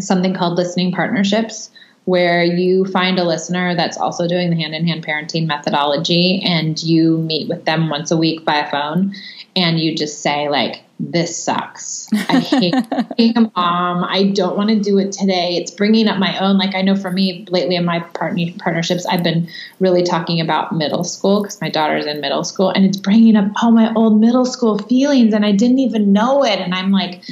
something 0.00 0.34
called 0.34 0.56
listening 0.56 0.92
partnerships 0.92 1.70
where 2.04 2.44
you 2.44 2.84
find 2.86 3.18
a 3.18 3.24
listener 3.24 3.74
that's 3.74 3.96
also 3.96 4.28
doing 4.28 4.50
the 4.50 4.56
hand 4.56 4.74
in 4.74 4.86
hand 4.86 5.04
parenting 5.06 5.46
methodology 5.46 6.42
and 6.44 6.82
you 6.82 7.18
meet 7.18 7.48
with 7.48 7.64
them 7.64 7.88
once 7.88 8.10
a 8.10 8.16
week 8.16 8.44
by 8.44 8.68
phone 8.70 9.14
and 9.56 9.78
you 9.80 9.94
just 9.94 10.20
say 10.20 10.48
like 10.48 10.84
this 11.00 11.36
sucks. 11.42 12.08
I 12.12 12.38
hate 12.38 12.74
being 13.16 13.36
a 13.36 13.50
mom. 13.56 14.04
I 14.04 14.30
don't 14.34 14.56
want 14.56 14.70
to 14.70 14.78
do 14.78 14.98
it 14.98 15.12
today. 15.12 15.56
It's 15.56 15.70
bringing 15.70 16.06
up 16.06 16.18
my 16.18 16.38
own. 16.38 16.56
Like 16.56 16.74
I 16.74 16.82
know 16.82 16.94
for 16.94 17.10
me 17.10 17.44
lately 17.50 17.74
in 17.74 17.84
my 17.84 18.00
partner 18.00 18.44
partnerships, 18.58 19.04
I've 19.06 19.24
been 19.24 19.48
really 19.80 20.02
talking 20.02 20.40
about 20.40 20.74
middle 20.74 21.02
school 21.04 21.42
because 21.42 21.60
my 21.60 21.68
daughter's 21.68 22.06
in 22.06 22.20
middle 22.20 22.44
school, 22.44 22.70
and 22.70 22.84
it's 22.84 22.96
bringing 22.96 23.34
up 23.34 23.50
all 23.60 23.72
my 23.72 23.92
old 23.94 24.20
middle 24.20 24.46
school 24.46 24.78
feelings, 24.78 25.34
and 25.34 25.44
I 25.44 25.52
didn't 25.52 25.80
even 25.80 26.12
know 26.12 26.44
it. 26.44 26.60
And 26.60 26.74
I'm 26.74 26.92
like, 26.92 27.22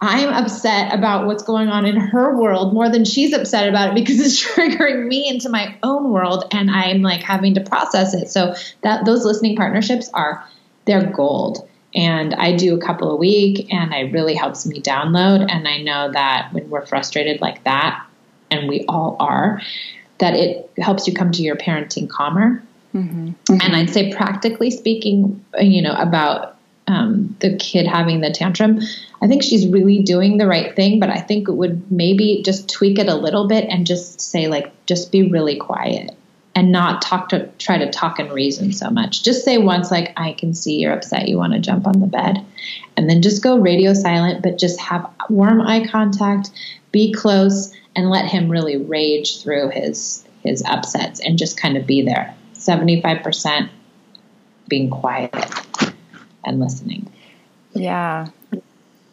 I'm 0.00 0.28
upset 0.28 0.94
about 0.94 1.26
what's 1.26 1.42
going 1.42 1.68
on 1.68 1.84
in 1.84 1.96
her 1.96 2.36
world 2.38 2.72
more 2.72 2.88
than 2.88 3.04
she's 3.04 3.32
upset 3.32 3.68
about 3.68 3.90
it 3.90 3.94
because 3.94 4.20
it's 4.24 4.44
triggering 4.44 5.06
me 5.06 5.28
into 5.28 5.48
my 5.48 5.76
own 5.82 6.10
world, 6.10 6.44
and 6.52 6.70
I'm 6.70 7.02
like 7.02 7.22
having 7.22 7.54
to 7.54 7.60
process 7.60 8.14
it. 8.14 8.28
So 8.28 8.54
that 8.82 9.04
those 9.04 9.24
listening 9.24 9.56
partnerships 9.56 10.08
are 10.14 10.44
they're 10.86 11.10
gold 11.10 11.68
and 11.94 12.34
I 12.34 12.56
do 12.56 12.74
a 12.76 12.80
couple 12.80 13.10
a 13.10 13.16
week 13.16 13.72
and 13.72 13.92
it 13.92 14.12
really 14.12 14.34
helps 14.34 14.66
me 14.66 14.80
download. 14.80 15.46
And 15.50 15.66
I 15.66 15.78
know 15.78 16.12
that 16.12 16.50
when 16.52 16.68
we're 16.70 16.86
frustrated 16.86 17.40
like 17.40 17.64
that, 17.64 18.04
and 18.50 18.68
we 18.68 18.84
all 18.88 19.16
are, 19.20 19.60
that 20.18 20.34
it 20.34 20.70
helps 20.78 21.06
you 21.06 21.14
come 21.14 21.32
to 21.32 21.42
your 21.42 21.56
parenting 21.56 22.08
calmer. 22.08 22.62
Mm-hmm. 22.94 23.32
And 23.50 23.76
I'd 23.76 23.90
say, 23.90 24.12
practically 24.12 24.70
speaking, 24.70 25.44
you 25.60 25.82
know, 25.82 25.94
about 25.94 26.56
um, 26.88 27.36
the 27.40 27.56
kid 27.56 27.86
having 27.86 28.20
the 28.20 28.30
tantrum, 28.30 28.80
I 29.20 29.28
think 29.28 29.42
she's 29.42 29.68
really 29.68 30.02
doing 30.02 30.38
the 30.38 30.46
right 30.46 30.74
thing, 30.74 30.98
but 30.98 31.10
I 31.10 31.20
think 31.20 31.48
it 31.48 31.52
would 31.52 31.92
maybe 31.92 32.42
just 32.44 32.68
tweak 32.68 32.98
it 32.98 33.08
a 33.08 33.14
little 33.14 33.46
bit 33.46 33.68
and 33.68 33.86
just 33.86 34.20
say, 34.20 34.48
like, 34.48 34.72
just 34.86 35.12
be 35.12 35.30
really 35.30 35.56
quiet 35.56 36.16
and 36.54 36.72
not 36.72 37.02
talk 37.02 37.28
to 37.28 37.46
try 37.58 37.78
to 37.78 37.90
talk 37.90 38.18
and 38.18 38.32
reason 38.32 38.72
so 38.72 38.90
much. 38.90 39.22
Just 39.22 39.44
say 39.44 39.58
once 39.58 39.90
like 39.90 40.12
I 40.16 40.32
can 40.32 40.54
see 40.54 40.78
you're 40.78 40.94
upset, 40.94 41.28
you 41.28 41.36
want 41.36 41.52
to 41.52 41.60
jump 41.60 41.86
on 41.86 42.00
the 42.00 42.06
bed. 42.06 42.44
And 42.96 43.08
then 43.08 43.22
just 43.22 43.42
go 43.42 43.58
radio 43.58 43.92
silent, 43.92 44.42
but 44.42 44.58
just 44.58 44.80
have 44.80 45.08
warm 45.28 45.60
eye 45.60 45.86
contact, 45.86 46.50
be 46.90 47.12
close 47.12 47.72
and 47.94 48.10
let 48.10 48.24
him 48.24 48.48
really 48.48 48.76
rage 48.76 49.42
through 49.42 49.70
his 49.70 50.24
his 50.42 50.62
upsets 50.64 51.20
and 51.20 51.38
just 51.38 51.60
kind 51.60 51.76
of 51.76 51.86
be 51.86 52.02
there. 52.02 52.34
75% 52.54 53.68
being 54.68 54.90
quiet 54.90 55.34
and 56.48 56.60
listening. 56.60 57.10
Yeah. 57.74 58.28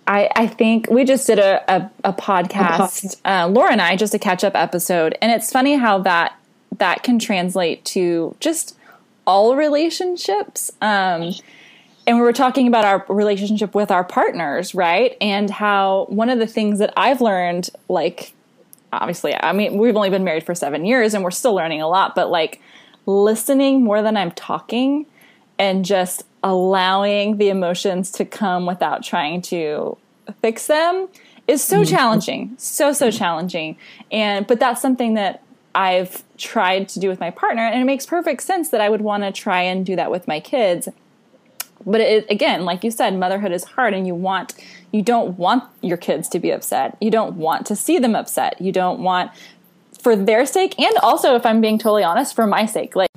I, 0.07 0.29
I 0.35 0.47
think 0.47 0.89
we 0.89 1.03
just 1.03 1.25
did 1.25 1.39
a, 1.39 1.63
a, 1.73 1.91
a 2.03 2.13
podcast, 2.13 3.19
uh, 3.25 3.47
Laura 3.47 3.71
and 3.71 3.81
I, 3.81 3.95
just 3.95 4.13
a 4.13 4.19
catch 4.19 4.43
up 4.43 4.55
episode. 4.55 5.17
And 5.21 5.31
it's 5.31 5.51
funny 5.51 5.75
how 5.75 5.99
that 5.99 6.37
that 6.77 7.03
can 7.03 7.17
translate 7.19 7.85
to 7.85 8.35
just 8.39 8.77
all 9.25 9.55
relationships. 9.55 10.71
Um, 10.81 11.33
and 12.07 12.17
we 12.17 12.21
were 12.21 12.33
talking 12.33 12.67
about 12.67 12.85
our 12.85 13.05
relationship 13.07 13.73
with 13.73 13.89
our 13.89 14.03
partners, 14.03 14.75
right? 14.75 15.17
And 15.21 15.49
how 15.49 16.05
one 16.09 16.29
of 16.29 16.37
the 16.37 16.47
things 16.47 16.79
that 16.79 16.93
I've 16.95 17.21
learned, 17.21 17.69
like, 17.89 18.33
obviously, 18.93 19.33
I 19.35 19.53
mean, 19.53 19.77
we've 19.77 19.95
only 19.95 20.09
been 20.09 20.23
married 20.23 20.43
for 20.43 20.53
seven 20.53 20.85
years 20.85 21.13
and 21.13 21.23
we're 21.23 21.31
still 21.31 21.55
learning 21.55 21.81
a 21.81 21.87
lot, 21.87 22.13
but 22.13 22.29
like 22.29 22.61
listening 23.05 23.83
more 23.83 24.01
than 24.01 24.17
I'm 24.17 24.31
talking 24.31 25.05
and 25.57 25.85
just 25.85 26.23
allowing 26.43 27.37
the 27.37 27.49
emotions 27.49 28.11
to 28.11 28.25
come 28.25 28.65
without 28.65 29.03
trying 29.03 29.41
to 29.41 29.97
fix 30.41 30.67
them 30.67 31.07
is 31.47 31.63
so 31.63 31.81
mm-hmm. 31.81 31.95
challenging 31.95 32.53
so 32.57 32.91
so 32.91 33.09
challenging 33.11 33.77
and 34.11 34.45
but 34.47 34.59
that's 34.59 34.81
something 34.81 35.13
that 35.13 35.41
I've 35.75 36.23
tried 36.37 36.87
to 36.89 36.99
do 36.99 37.09
with 37.09 37.19
my 37.19 37.29
partner, 37.29 37.61
and 37.61 37.81
it 37.81 37.85
makes 37.85 38.05
perfect 38.05 38.41
sense 38.41 38.69
that 38.69 38.79
I 38.79 38.89
would 38.89 39.01
want 39.01 39.23
to 39.23 39.31
try 39.31 39.61
and 39.61 39.85
do 39.85 39.95
that 39.97 40.09
with 40.09 40.27
my 40.27 40.39
kids. 40.39 40.87
But 41.85 42.01
it, 42.01 42.31
again, 42.31 42.63
like 42.63 42.83
you 42.83 42.89
said, 42.89 43.13
motherhood 43.13 43.51
is 43.51 43.65
hard, 43.65 43.93
and 43.93 44.07
you 44.07 44.15
want 44.15 44.53
you 44.91 45.01
don't 45.01 45.37
want 45.37 45.65
your 45.81 45.97
kids 45.97 46.29
to 46.29 46.39
be 46.39 46.51
upset. 46.51 46.97
You 47.01 47.11
don't 47.11 47.35
want 47.35 47.65
to 47.67 47.75
see 47.75 47.99
them 47.99 48.15
upset. 48.15 48.59
You 48.61 48.71
don't 48.71 49.01
want 49.01 49.31
for 50.01 50.15
their 50.15 50.45
sake, 50.45 50.79
and 50.79 50.95
also, 50.99 51.35
if 51.35 51.45
I'm 51.45 51.59
being 51.59 51.77
totally 51.77 52.03
honest, 52.03 52.35
for 52.35 52.47
my 52.47 52.65
sake. 52.65 52.95
Like, 52.95 53.11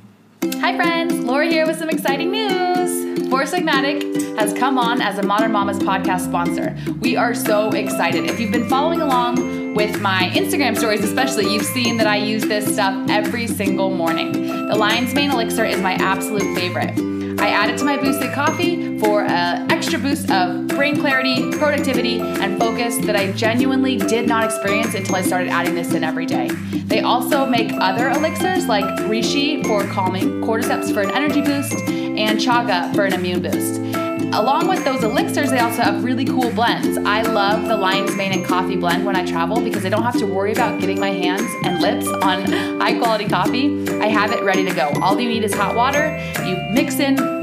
hi 0.56 0.74
friends, 0.74 1.14
Laura 1.14 1.46
here 1.46 1.66
with 1.66 1.78
some 1.78 1.90
exciting 1.90 2.30
news. 2.30 3.28
Four 3.28 3.42
Sigmatic 3.42 4.38
has 4.38 4.52
come 4.54 4.78
on 4.78 5.00
as 5.00 5.18
a 5.18 5.22
Modern 5.22 5.52
Mamas 5.52 5.78
podcast 5.78 6.20
sponsor. 6.20 6.76
We 7.00 7.16
are 7.16 7.34
so 7.34 7.70
excited. 7.70 8.24
If 8.24 8.40
you've 8.40 8.52
been 8.52 8.68
following 8.68 9.00
along 9.00 9.74
with 9.74 10.00
my 10.00 10.30
Instagram 10.32 10.76
stories, 10.76 11.04
especially, 11.04 11.52
you've 11.52 11.66
seen 11.66 11.96
that 11.98 12.06
I 12.06 12.16
use 12.16 12.42
this 12.42 12.72
stuff 12.72 13.08
every 13.10 13.46
single 13.46 13.90
morning. 13.90 14.32
The 14.32 14.76
Lion's 14.76 15.14
Mane 15.14 15.30
Elixir 15.30 15.64
is 15.64 15.80
my 15.80 15.94
absolute 15.94 16.54
favorite. 16.56 17.17
I 17.40 17.50
add 17.50 17.70
it 17.70 17.78
to 17.78 17.84
my 17.84 17.96
boosted 17.96 18.32
coffee 18.32 18.98
for 18.98 19.22
an 19.22 19.70
extra 19.70 19.98
boost 19.98 20.30
of 20.30 20.66
brain 20.68 21.00
clarity, 21.00 21.50
productivity, 21.52 22.20
and 22.20 22.58
focus 22.58 22.98
that 23.06 23.14
I 23.14 23.32
genuinely 23.32 23.96
did 23.96 24.26
not 24.26 24.44
experience 24.44 24.94
until 24.94 25.16
I 25.16 25.22
started 25.22 25.48
adding 25.48 25.74
this 25.74 25.94
in 25.94 26.02
every 26.02 26.26
day. 26.26 26.48
They 26.86 27.00
also 27.00 27.46
make 27.46 27.70
other 27.74 28.10
elixirs 28.10 28.66
like 28.66 28.84
Reishi 29.02 29.64
for 29.66 29.84
calming, 29.84 30.40
Cordyceps 30.42 30.92
for 30.92 31.02
an 31.02 31.10
energy 31.12 31.40
boost, 31.40 31.74
and 31.88 32.38
Chaga 32.40 32.94
for 32.94 33.04
an 33.04 33.12
immune 33.12 33.42
boost. 33.42 34.07
Along 34.32 34.68
with 34.68 34.84
those 34.84 35.02
elixirs, 35.02 35.50
they 35.50 35.58
also 35.58 35.82
have 35.82 36.04
really 36.04 36.24
cool 36.24 36.50
blends. 36.50 36.98
I 36.98 37.22
love 37.22 37.66
the 37.66 37.76
Lion's 37.76 38.14
Mane 38.14 38.32
and 38.32 38.44
Coffee 38.44 38.76
blend 38.76 39.06
when 39.06 39.16
I 39.16 39.24
travel 39.24 39.60
because 39.60 39.84
I 39.86 39.88
don't 39.88 40.02
have 40.02 40.18
to 40.18 40.26
worry 40.26 40.52
about 40.52 40.80
getting 40.80 41.00
my 41.00 41.10
hands 41.10 41.50
and 41.64 41.80
lips 41.80 42.06
on 42.06 42.52
high 42.80 42.98
quality 42.98 43.26
coffee. 43.26 43.88
I 44.00 44.06
have 44.08 44.32
it 44.32 44.42
ready 44.42 44.64
to 44.64 44.74
go. 44.74 44.92
All 45.02 45.18
you 45.18 45.28
need 45.28 45.44
is 45.44 45.54
hot 45.54 45.74
water. 45.74 46.16
You 46.44 46.56
mix 46.70 47.00
in 47.00 47.37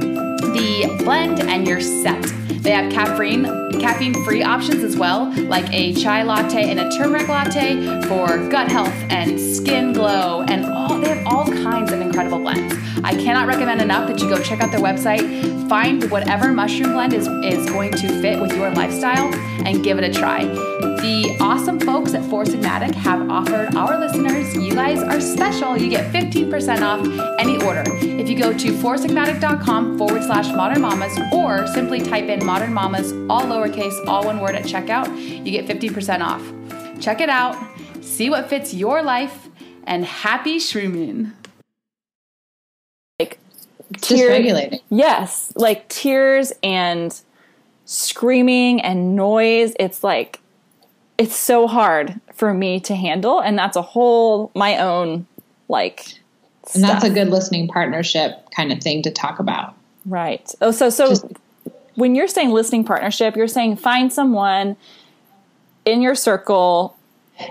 the 0.55 1.03
blend 1.03 1.41
and 1.41 1.67
you're 1.67 1.81
set. 1.81 2.21
They 2.63 2.71
have 2.71 2.91
caffeine 2.91 3.43
caffeine 3.79 4.23
free 4.23 4.41
options 4.41 4.83
as 4.83 4.95
well, 4.95 5.31
like 5.43 5.71
a 5.71 5.93
chai 5.93 6.23
latte 6.23 6.69
and 6.69 6.79
a 6.79 6.89
turmeric 6.97 7.27
latte 7.27 8.01
for 8.07 8.49
gut 8.49 8.71
health 8.71 8.95
and 9.09 9.39
skin 9.39 9.93
glow 9.93 10.43
and 10.47 10.65
all 10.65 10.97
they 10.97 11.09
have 11.09 11.27
all 11.27 11.45
kinds 11.45 11.91
of 11.91 12.01
incredible 12.01 12.39
blends. 12.39 12.73
I 13.03 13.13
cannot 13.13 13.47
recommend 13.47 13.81
enough 13.81 14.07
that 14.07 14.19
you 14.19 14.29
go 14.29 14.41
check 14.41 14.61
out 14.61 14.71
their 14.71 14.79
website, 14.79 15.69
find 15.69 16.09
whatever 16.09 16.51
mushroom 16.51 16.93
blend 16.93 17.13
is, 17.13 17.27
is 17.43 17.69
going 17.69 17.91
to 17.91 18.21
fit 18.21 18.41
with 18.41 18.55
your 18.55 18.71
lifestyle, 18.71 19.31
and 19.65 19.83
give 19.83 19.99
it 19.99 20.03
a 20.03 20.11
try. 20.11 20.45
The 21.05 21.37
awesome 21.39 21.79
folks 21.79 22.15
at 22.15 22.27
Four 22.29 22.45
Sigmatic 22.45 22.95
have 22.95 23.29
offered 23.29 23.75
our 23.75 23.99
listeners, 23.99 24.55
you 24.55 24.73
guys 24.73 25.03
are 25.03 25.21
special. 25.21 25.77
You 25.77 25.89
get 25.89 26.11
15% 26.11 26.81
off 26.81 27.39
any 27.39 27.61
order. 27.63 27.83
If 27.85 28.27
you 28.27 28.35
go 28.37 28.51
to 28.51 28.67
foursigmatic.com 28.71 29.99
forward 29.99 30.23
slash 30.23 30.44
modern 30.53 30.81
mamas 30.81 31.17
or 31.31 31.67
simply 31.67 32.01
type 32.01 32.25
in 32.25 32.45
modern 32.45 32.73
mamas, 32.73 33.11
all 33.29 33.41
lowercase, 33.41 34.05
all 34.07 34.25
one 34.25 34.39
word 34.39 34.55
at 34.55 34.63
checkout, 34.63 35.07
you 35.17 35.51
get 35.51 35.65
50% 35.65 36.21
off. 36.21 37.01
Check 37.01 37.21
it 37.21 37.29
out, 37.29 37.57
see 38.01 38.29
what 38.29 38.49
fits 38.49 38.73
your 38.73 39.01
life, 39.01 39.49
and 39.85 40.05
happy 40.05 40.57
shrooming. 40.57 41.31
Like 43.19 43.39
Just 44.01 44.23
regulating. 44.23 44.79
Yes, 44.89 45.53
like 45.55 45.87
tears 45.89 46.51
and 46.63 47.19
screaming 47.85 48.81
and 48.81 49.15
noise. 49.15 49.73
It's 49.79 50.03
like 50.03 50.39
it's 51.17 51.35
so 51.35 51.67
hard 51.67 52.19
for 52.33 52.53
me 52.53 52.79
to 52.81 52.95
handle 52.95 53.39
and 53.39 53.57
that's 53.57 53.77
a 53.77 53.81
whole 53.81 54.51
my 54.53 54.77
own 54.77 55.25
like 55.69 56.19
And 56.73 56.83
that's 56.83 57.05
a 57.05 57.09
good 57.09 57.29
listening 57.29 57.67
partnership 57.67 58.49
kind 58.55 58.71
of 58.71 58.81
thing 58.81 59.01
to 59.03 59.11
talk 59.11 59.39
about. 59.39 59.75
Right. 60.05 60.49
Oh, 60.61 60.71
so 60.71 60.89
so 60.89 61.09
Just- 61.09 61.25
when 61.95 62.13
you're 62.15 62.27
saying 62.27 62.51
listening 62.51 62.83
partnership, 62.83 63.35
you're 63.35 63.47
saying 63.47 63.77
find 63.77 64.11
someone 64.11 64.75
in 65.85 66.01
your 66.01 66.15
circle. 66.15 66.95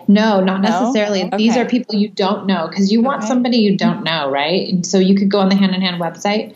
No, 0.09 0.41
not 0.41 0.63
No? 0.63 0.69
necessarily. 0.71 1.31
These 1.37 1.57
are 1.57 1.65
people 1.65 1.95
you 1.95 2.09
don't 2.09 2.47
know 2.47 2.67
because 2.69 2.91
you 2.93 3.03
want 3.03 3.19
Okay. 3.19 3.29
somebody 3.29 3.59
you 3.59 3.77
don't 3.77 4.03
know, 4.03 4.31
right? 4.31 4.69
And 4.73 4.87
so 4.87 4.99
you 4.99 5.15
could 5.15 5.31
go 5.31 5.41
on 5.41 5.49
the 5.49 5.55
Hand 5.57 5.75
in 5.75 5.81
Hand 5.83 6.01
website, 6.01 6.55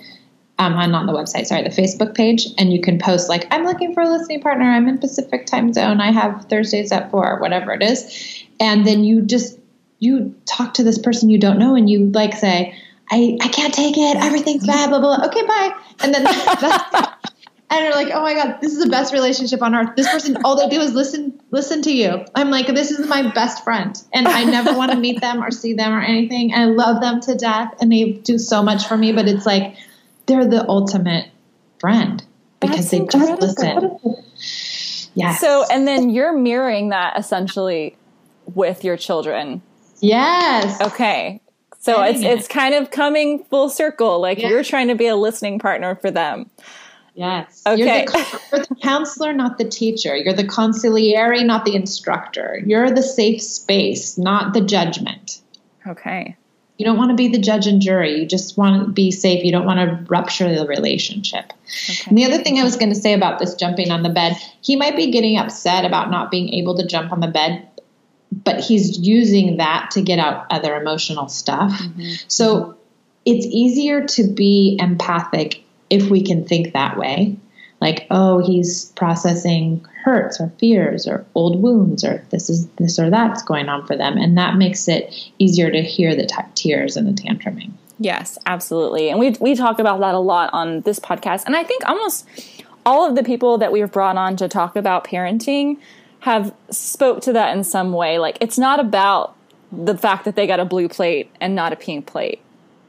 um, 0.59 0.75
on 0.75 0.91
not 0.91 1.07
the 1.07 1.13
website, 1.13 1.47
sorry, 1.47 1.63
the 1.63 1.69
Facebook 1.71 2.15
page, 2.15 2.49
and 2.59 2.73
you 2.73 2.81
can 2.81 2.99
post 2.99 3.29
like, 3.29 3.47
"I'm 3.51 3.65
looking 3.65 3.93
for 3.93 4.03
a 4.03 4.09
listening 4.09 4.41
partner. 4.41 4.65
I'm 4.65 4.89
in 4.89 4.99
Pacific 4.99 5.47
time 5.47 5.73
zone. 5.73 6.01
I 6.01 6.11
have 6.11 6.47
Thursdays 6.49 6.91
at 6.91 7.11
four, 7.11 7.39
whatever 7.41 7.73
it 7.73 7.83
is," 7.83 8.43
and 8.61 8.87
then 8.87 9.05
you 9.05 9.21
just 9.23 9.59
you 10.01 10.33
talk 10.47 10.75
to 10.75 10.85
this 10.85 10.97
person 10.99 11.29
you 11.29 11.39
don't 11.39 11.59
know, 11.59 11.75
and 11.75 11.91
you 11.91 12.07
like 12.15 12.33
say, 12.35 12.73
"I 13.11 13.39
I 13.41 13.49
can't 13.49 13.73
take 13.75 13.97
it. 13.97 14.17
Everything's 14.17 14.67
bad. 14.67 14.91
Blah 14.91 15.01
blah. 15.01 15.17
blah. 15.19 15.27
Okay, 15.27 15.45
bye." 15.47 15.75
And 16.01 16.15
then 16.15 16.25
that's. 16.61 17.15
And 17.71 17.85
you're 17.85 17.93
like, 17.95 18.09
oh 18.15 18.23
my 18.23 18.33
god, 18.33 18.61
this 18.63 18.73
is 18.73 18.83
the 18.83 18.89
best 18.89 19.13
relationship 19.13 19.61
on 19.61 19.75
earth. 19.75 19.91
This 19.95 20.09
person, 20.11 20.39
all 20.43 20.57
they 20.57 20.75
do 20.75 20.81
is 20.81 20.95
listen, 20.95 21.39
listen 21.51 21.83
to 21.83 21.93
you. 21.93 22.25
I'm 22.35 22.49
like, 22.51 22.67
this 22.69 22.91
is 22.91 23.07
my 23.07 23.31
best 23.35 23.63
friend, 23.63 23.95
and 24.15 24.27
I 24.27 24.45
never 24.45 24.73
want 24.73 24.91
to 24.93 24.97
meet 25.07 25.21
them 25.21 25.45
or 25.45 25.51
see 25.51 25.75
them 25.75 25.93
or 25.93 26.01
anything. 26.01 26.51
And 26.51 26.63
I 26.63 26.65
love 26.65 27.03
them 27.03 27.21
to 27.21 27.35
death, 27.35 27.75
and 27.79 27.93
they 27.93 28.13
do 28.13 28.39
so 28.39 28.63
much 28.63 28.87
for 28.87 28.97
me. 28.97 29.13
But 29.13 29.29
it's 29.29 29.45
like 29.45 29.77
they're 30.25 30.47
the 30.47 30.67
ultimate 30.67 31.29
friend 31.79 32.25
because 32.61 32.91
That's 32.91 32.91
they 32.91 32.99
just 33.01 33.15
incredible. 33.15 34.01
listen. 34.03 35.11
Yes. 35.15 35.39
So 35.39 35.67
and 35.71 35.87
then 35.87 36.09
you're 36.09 36.33
mirroring 36.33 36.89
that 36.89 37.19
essentially 37.19 37.99
with 38.55 38.83
your 38.83 38.97
children. 38.97 39.61
yes. 40.01 40.81
Okay. 40.81 41.43
So 41.89 42.03
it's 42.03 42.21
it. 42.21 42.27
it's 42.27 42.49
kind 42.49 42.75
of 42.75 42.91
coming 42.91 43.45
full 43.45 43.69
circle. 43.69 44.21
Like 44.21 44.39
Yeah. 44.39 44.49
you're 44.49 44.65
trying 44.65 44.89
to 44.89 44.95
be 44.95 45.07
a 45.07 45.17
listening 45.17 45.59
partner 45.59 45.95
for 45.97 46.11
them. 46.11 46.51
Yes. 47.15 47.63
Okay. 47.67 47.79
You're 47.79 48.07
the, 48.07 48.41
you're 48.53 48.65
the 48.67 48.75
counselor, 48.77 49.33
not 49.33 49.59
the 49.59 49.65
teacher. 49.65 50.17
You're 50.17 50.35
the 50.35 50.45
consigliere, 50.45 51.45
not 51.45 51.65
the 51.65 51.75
instructor. 51.75 52.63
You're 52.65 52.91
the 52.91 53.03
safe 53.03 53.43
space, 53.43 54.17
not 54.17 54.55
the 54.55 54.61
judgment. 54.61 55.41
Okay. 55.87 56.37
You 56.77 56.85
don't 56.85 56.97
want 56.97 57.11
to 57.11 57.17
be 57.17 57.27
the 57.27 57.41
judge 57.41 57.67
and 57.67 57.83
jury. 57.83 58.21
You 58.21 58.25
just 58.25 58.57
want 58.57 58.87
to 58.87 58.93
be 58.93 59.11
safe. 59.11 59.45
You 59.45 59.51
don't 59.51 59.67
want 59.67 59.81
to 59.81 60.05
rupture 60.09 60.55
the 60.55 60.65
relationship. 60.65 61.53
And 62.07 62.17
the 62.17 62.25
other 62.25 62.39
thing 62.39 62.61
I 62.61 62.63
was 62.63 62.77
going 62.77 62.91
to 62.91 62.95
say 62.95 63.15
about 63.15 63.41
this 63.41 63.57
jumping 63.57 63.91
on 63.91 64.05
the 64.05 64.09
bed, 64.11 64.37
he 64.61 64.77
might 64.77 64.95
be 64.95 65.11
getting 65.11 65.37
upset 65.37 65.85
about 65.85 66.09
not 66.09 66.31
being 66.31 66.55
able 66.55 66.77
to 66.77 66.87
jump 66.87 67.11
on 67.11 67.19
the 67.19 67.27
bed, 67.27 67.68
but 68.33 68.61
he's 68.61 68.99
using 68.99 69.57
that 69.57 69.91
to 69.93 70.03
get 70.03 70.19
out 70.19 70.47
other 70.51 70.75
emotional 70.77 71.29
stuff. 71.29 71.73
Mm-hmm. 71.73 72.15
So 72.29 72.77
it's 73.25 73.47
easier 73.47 74.07
to 74.07 74.25
be 74.25 74.79
empathic 74.81 75.63
if 75.91 76.11
we 76.11 76.23
can 76.23 76.45
think 76.45 76.73
that 76.73 76.97
way. 76.97 77.37
Like, 77.81 78.07
oh, 78.11 78.45
he's 78.45 78.87
processing 78.97 79.87
hurts 80.03 80.41
or 80.41 80.53
fears 80.59 81.07
or 81.07 81.25
old 81.35 81.63
wounds 81.63 82.05
or 82.05 82.25
this 82.31 82.51
is 82.51 82.67
this 82.71 82.99
or 82.99 83.09
that's 83.09 83.43
going 83.43 83.69
on 83.69 83.87
for 83.87 83.97
them. 83.97 84.17
And 84.17 84.37
that 84.37 84.57
makes 84.57 84.89
it 84.89 85.15
easier 85.39 85.71
to 85.71 85.83
hear 85.83 86.17
the 86.17 86.27
t- 86.27 86.37
tears 86.55 86.97
and 86.97 87.07
the 87.07 87.23
tantruming. 87.23 87.71
Yes, 88.01 88.39
absolutely. 88.47 89.11
And 89.11 89.19
we 89.19 89.31
we 89.41 89.55
talk 89.55 89.79
about 89.79 90.01
that 90.01 90.15
a 90.15 90.19
lot 90.19 90.51
on 90.53 90.81
this 90.83 90.99
podcast. 90.99 91.45
And 91.47 91.55
I 91.55 91.63
think 91.63 91.89
almost 91.89 92.27
all 92.85 93.07
of 93.07 93.17
the 93.17 93.23
people 93.23 93.59
that 93.59 93.71
we've 93.71 93.93
brought 93.93 94.17
on 94.17 94.37
to 94.37 94.49
talk 94.49 94.75
about 94.75 95.05
parenting 95.05 95.77
have 96.21 96.55
spoke 96.71 97.23
to 97.23 97.33
that 97.33 97.57
in 97.57 97.65
some 97.65 97.93
way. 97.93 98.19
Like 98.19 98.39
it's 98.41 98.59
not 98.59 98.81
about 98.81 99.35
the 99.71 99.97
fact 99.97 100.25
that 100.25 100.35
they 100.35 100.47
got 100.47 100.61
a 100.61 100.65
blue 100.65 100.89
plate 100.89 101.31
and 101.41 101.55
not 101.55 101.73
a 101.73 101.77
pink 101.77 102.07
plate. 102.07 102.41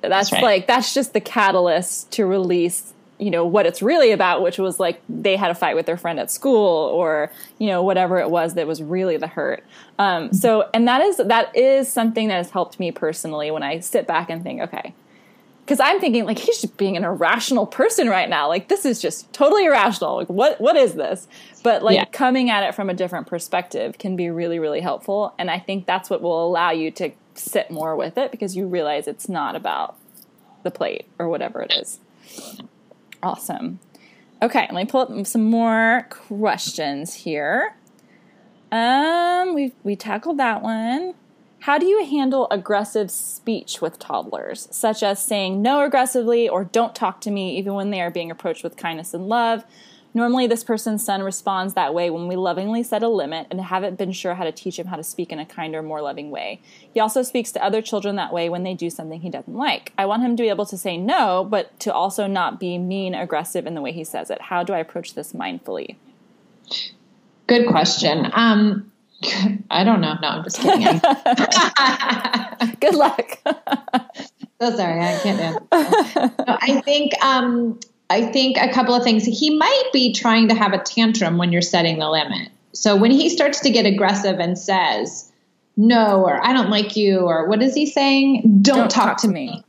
That's, 0.01 0.31
right. 0.31 0.41
like 0.41 0.67
that's 0.67 0.93
just 0.93 1.13
the 1.13 1.19
catalyst 1.19 2.11
to 2.11 2.25
release 2.25 2.93
you 3.19 3.29
know 3.29 3.45
what 3.45 3.65
it's 3.65 3.81
really 3.81 4.11
about 4.11 4.41
which 4.41 4.57
was 4.57 4.79
like 4.79 5.01
they 5.09 5.35
had 5.35 5.51
a 5.51 5.55
fight 5.55 5.75
with 5.75 5.85
their 5.85 5.97
friend 5.97 6.19
at 6.19 6.31
school 6.31 6.87
or 6.93 7.29
you 7.57 7.67
know 7.67 7.83
whatever 7.83 8.17
it 8.17 8.29
was 8.29 8.53
that 8.53 8.65
was 8.65 8.81
really 8.81 9.17
the 9.17 9.27
hurt 9.27 9.63
um, 9.99 10.31
so 10.33 10.69
and 10.73 10.87
that 10.87 11.01
is 11.01 11.17
that 11.17 11.53
is 11.55 11.91
something 11.91 12.29
that 12.29 12.35
has 12.35 12.49
helped 12.49 12.79
me 12.79 12.91
personally 12.91 13.51
when 13.51 13.61
i 13.61 13.79
sit 13.81 14.07
back 14.07 14.29
and 14.29 14.41
think 14.41 14.61
okay 14.61 14.93
because 15.69 15.79
i'm 15.79 15.99
thinking 15.99 16.25
like 16.25 16.39
he's 16.39 16.59
just 16.59 16.77
being 16.77 16.97
an 16.97 17.03
irrational 17.03 17.67
person 17.67 18.09
right 18.09 18.27
now. 18.27 18.47
Like 18.47 18.69
this 18.69 18.85
is 18.85 18.99
just 18.99 19.31
totally 19.33 19.65
irrational. 19.65 20.15
Like 20.15 20.27
what 20.27 20.59
what 20.59 20.75
is 20.75 20.95
this? 20.95 21.27
But 21.61 21.83
like 21.83 21.95
Yeah. 21.95 22.05
coming 22.05 22.49
at 22.49 22.63
it 22.63 22.73
from 22.73 22.89
a 22.89 22.93
different 22.95 23.27
perspective 23.27 23.99
can 23.99 24.15
be 24.15 24.31
really 24.31 24.57
really 24.57 24.81
helpful. 24.81 25.35
And 25.37 25.51
i 25.51 25.59
think 25.59 25.85
that's 25.85 26.09
what 26.09 26.23
will 26.23 26.43
allow 26.43 26.71
you 26.71 26.89
to 26.91 27.11
sit 27.35 27.69
more 27.69 27.95
with 27.95 28.17
it 28.17 28.31
because 28.31 28.55
you 28.55 28.65
realize 28.65 29.07
it's 29.07 29.29
not 29.29 29.55
about 29.55 29.95
the 30.63 30.71
plate 30.71 31.05
or 31.19 31.29
whatever 31.29 31.61
it 31.61 31.71
is. 31.71 31.99
Awesome. 33.21 33.79
Okay 34.41 34.67
let 34.71 34.73
me 34.73 34.85
pull 34.85 35.01
up 35.01 35.27
some 35.27 35.43
more 35.43 36.07
questions 36.09 37.13
here. 37.13 37.75
Um 38.71 39.53
we 39.53 39.73
we 39.83 39.95
tackled 39.95 40.39
that 40.39 40.63
one 40.63 41.13
how 41.59 41.77
do 41.77 41.85
you 41.85 42.05
handle 42.05 42.47
aggressive 42.51 43.11
speech 43.11 43.81
with 43.81 43.99
toddlers, 43.99 44.67
such 44.71 45.03
as 45.03 45.21
saying 45.21 45.61
no 45.61 45.83
aggressively 45.83 46.47
or 46.47 46.63
don't 46.63 46.95
talk 46.95 47.19
to 47.21 47.31
me 47.31 47.57
even 47.57 47.73
when 47.73 47.89
they 47.89 48.01
are 48.01 48.11
being 48.11 48.31
approached 48.31 48.63
with 48.63 48.77
kindness 48.77 49.13
and 49.13 49.27
love? 49.27 49.63
Normally, 50.13 50.47
this 50.47 50.63
person's 50.63 51.05
son 51.05 51.21
responds 51.21 51.75
that 51.75 51.93
way 51.93 52.09
when 52.09 52.27
we 52.27 52.35
lovingly 52.35 52.81
set 52.81 53.03
a 53.03 53.07
limit 53.07 53.45
and 53.51 53.61
haven't 53.61 53.97
been 53.97 54.11
sure 54.11 54.33
how 54.33 54.43
to 54.43 54.51
teach 54.51 54.79
him 54.79 54.87
how 54.87 54.95
to 54.95 55.03
speak 55.03 55.31
in 55.31 55.37
a 55.37 55.45
kinder, 55.45 55.83
more 55.83 56.01
loving 56.01 56.31
way. 56.31 56.61
He 56.91 56.99
also 56.99 57.21
speaks 57.21 57.51
to 57.51 57.63
other 57.63 57.81
children 57.81 58.15
that 58.15 58.33
way 58.33 58.49
when 58.49 58.63
they 58.63 58.73
do 58.73 58.89
something 58.89 59.21
he 59.21 59.29
doesn't 59.29 59.53
like. 59.53 59.93
I 59.99 60.07
want 60.07 60.23
him 60.23 60.35
to 60.35 60.41
be 60.41 60.49
able 60.49 60.65
to 60.65 60.77
say 60.77 60.97
no, 60.97 61.43
but 61.43 61.79
to 61.81 61.93
also 61.93 62.25
not 62.25 62.59
be 62.59 62.79
mean, 62.79 63.13
aggressive 63.13 63.67
in 63.67 63.75
the 63.75 63.81
way 63.81 63.91
he 63.91 64.03
says 64.03 64.31
it. 64.31 64.41
How 64.43 64.63
do 64.63 64.73
I 64.73 64.79
approach 64.79 65.13
this 65.13 65.33
mindfully? 65.33 65.97
Good 67.45 67.67
question. 67.67 68.31
Um, 68.33 68.91
I 69.69 69.83
don't 69.83 70.01
know. 70.01 70.15
No, 70.21 70.27
I'm 70.27 70.43
just 70.43 70.59
kidding. 70.59 70.99
Good 72.79 72.95
luck. 72.95 73.37
so 74.61 74.75
sorry, 74.75 75.01
I 75.01 75.19
can't 75.21 75.39
answer. 75.39 75.65
No, 76.47 76.57
I 76.61 76.81
think 76.81 77.13
um, 77.23 77.79
I 78.09 78.31
think 78.31 78.57
a 78.57 78.71
couple 78.71 78.95
of 78.95 79.03
things. 79.03 79.25
He 79.25 79.55
might 79.55 79.89
be 79.93 80.13
trying 80.13 80.47
to 80.49 80.55
have 80.55 80.73
a 80.73 80.79
tantrum 80.79 81.37
when 81.37 81.51
you're 81.51 81.61
setting 81.61 81.99
the 81.99 82.09
limit. 82.09 82.49
So 82.73 82.95
when 82.95 83.11
he 83.11 83.29
starts 83.29 83.59
to 83.61 83.69
get 83.69 83.85
aggressive 83.85 84.39
and 84.39 84.57
says, 84.57 85.31
no, 85.75 86.23
or 86.23 86.45
I 86.45 86.53
don't 86.53 86.69
like 86.69 86.95
you, 86.95 87.19
or 87.19 87.47
what 87.47 87.61
is 87.61 87.73
he 87.73 87.85
saying? 87.85 88.59
Don't, 88.61 88.77
Don't 88.77 88.91
talk, 88.91 89.05
talk 89.05 89.17
to 89.21 89.27
to 89.27 89.33
me. 89.33 89.63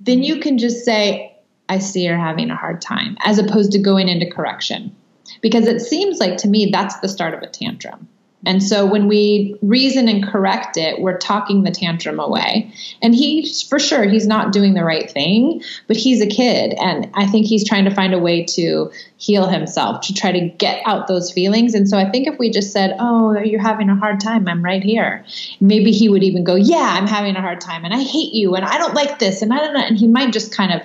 Then 0.00 0.22
you 0.22 0.40
can 0.40 0.58
just 0.58 0.84
say, 0.84 1.36
I 1.68 1.78
see 1.78 2.04
you're 2.04 2.16
having 2.16 2.50
a 2.50 2.56
hard 2.56 2.80
time, 2.80 3.16
as 3.24 3.38
opposed 3.38 3.72
to 3.72 3.78
going 3.78 4.08
into 4.08 4.30
correction. 4.30 4.94
Because 5.42 5.66
it 5.66 5.80
seems 5.80 6.18
like 6.18 6.38
to 6.38 6.48
me 6.48 6.70
that's 6.72 6.98
the 7.00 7.08
start 7.08 7.34
of 7.34 7.42
a 7.42 7.46
tantrum. 7.46 8.08
And 8.46 8.62
so 8.62 8.86
when 8.86 9.06
we 9.06 9.56
reason 9.60 10.08
and 10.08 10.26
correct 10.26 10.78
it, 10.78 11.00
we're 11.00 11.18
talking 11.18 11.62
the 11.62 11.70
tantrum 11.70 12.18
away. 12.18 12.72
And 13.02 13.14
he, 13.14 13.52
for 13.68 13.78
sure, 13.78 14.04
he's 14.04 14.26
not 14.26 14.52
doing 14.52 14.72
the 14.72 14.84
right 14.84 15.10
thing, 15.10 15.62
but 15.86 15.96
he's 15.96 16.22
a 16.22 16.26
kid. 16.26 16.74
And 16.78 17.10
I 17.12 17.26
think 17.26 17.46
he's 17.46 17.68
trying 17.68 17.84
to 17.84 17.94
find 17.94 18.14
a 18.14 18.18
way 18.18 18.44
to 18.44 18.90
heal 19.18 19.46
himself, 19.46 20.00
to 20.02 20.14
try 20.14 20.32
to 20.32 20.48
get 20.48 20.82
out 20.86 21.06
those 21.06 21.30
feelings. 21.30 21.74
And 21.74 21.86
so 21.86 21.98
I 21.98 22.08
think 22.10 22.26
if 22.26 22.38
we 22.38 22.48
just 22.50 22.72
said, 22.72 22.96
Oh, 22.98 23.38
you're 23.38 23.60
having 23.60 23.90
a 23.90 23.96
hard 23.96 24.20
time, 24.20 24.48
I'm 24.48 24.64
right 24.64 24.82
here, 24.82 25.24
maybe 25.60 25.92
he 25.92 26.08
would 26.08 26.22
even 26.22 26.42
go, 26.42 26.54
Yeah, 26.54 26.96
I'm 26.98 27.06
having 27.06 27.36
a 27.36 27.42
hard 27.42 27.60
time. 27.60 27.84
And 27.84 27.92
I 27.92 28.02
hate 28.02 28.32
you. 28.32 28.54
And 28.54 28.64
I 28.64 28.78
don't 28.78 28.94
like 28.94 29.18
this. 29.18 29.42
And 29.42 29.52
I 29.52 29.58
don't 29.58 29.74
know. 29.74 29.84
And 29.84 29.98
he 29.98 30.08
might 30.08 30.32
just 30.32 30.56
kind 30.56 30.72
of 30.72 30.80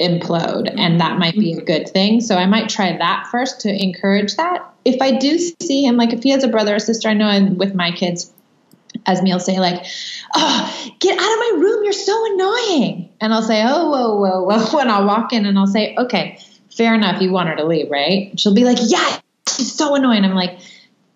implode 0.00 0.72
and 0.76 1.00
that 1.00 1.18
might 1.18 1.34
be 1.34 1.52
a 1.52 1.60
good 1.60 1.88
thing 1.88 2.20
so 2.20 2.36
i 2.36 2.46
might 2.46 2.68
try 2.68 2.96
that 2.96 3.28
first 3.30 3.60
to 3.60 3.68
encourage 3.68 4.34
that 4.36 4.71
if 4.84 5.00
i 5.00 5.12
do 5.12 5.38
see 5.38 5.84
him 5.84 5.96
like 5.96 6.12
if 6.12 6.22
he 6.22 6.30
has 6.30 6.44
a 6.44 6.48
brother 6.48 6.74
or 6.74 6.78
sister 6.78 7.08
i 7.08 7.14
know 7.14 7.28
and 7.28 7.58
with 7.58 7.74
my 7.74 7.90
kids 7.92 8.32
Esme 9.06 9.26
will 9.26 9.40
say 9.40 9.58
like 9.58 9.84
oh 10.34 10.90
get 10.98 11.18
out 11.18 11.32
of 11.32 11.38
my 11.38 11.52
room 11.60 11.84
you're 11.84 11.92
so 11.92 12.34
annoying 12.34 13.08
and 13.20 13.32
i'll 13.32 13.42
say 13.42 13.62
oh 13.64 13.90
whoa 13.90 14.18
whoa 14.18 14.42
whoa 14.42 14.66
when 14.76 14.90
i'll 14.90 15.06
walk 15.06 15.32
in 15.32 15.46
and 15.46 15.58
i'll 15.58 15.66
say 15.66 15.94
okay 15.96 16.38
fair 16.70 16.94
enough 16.94 17.20
you 17.20 17.32
want 17.32 17.48
her 17.48 17.56
to 17.56 17.64
leave 17.64 17.90
right 17.90 18.30
and 18.30 18.40
she'll 18.40 18.54
be 18.54 18.64
like 18.64 18.78
yeah 18.82 19.18
she's 19.48 19.72
so 19.72 19.94
annoying 19.94 20.24
i'm 20.24 20.34
like 20.34 20.58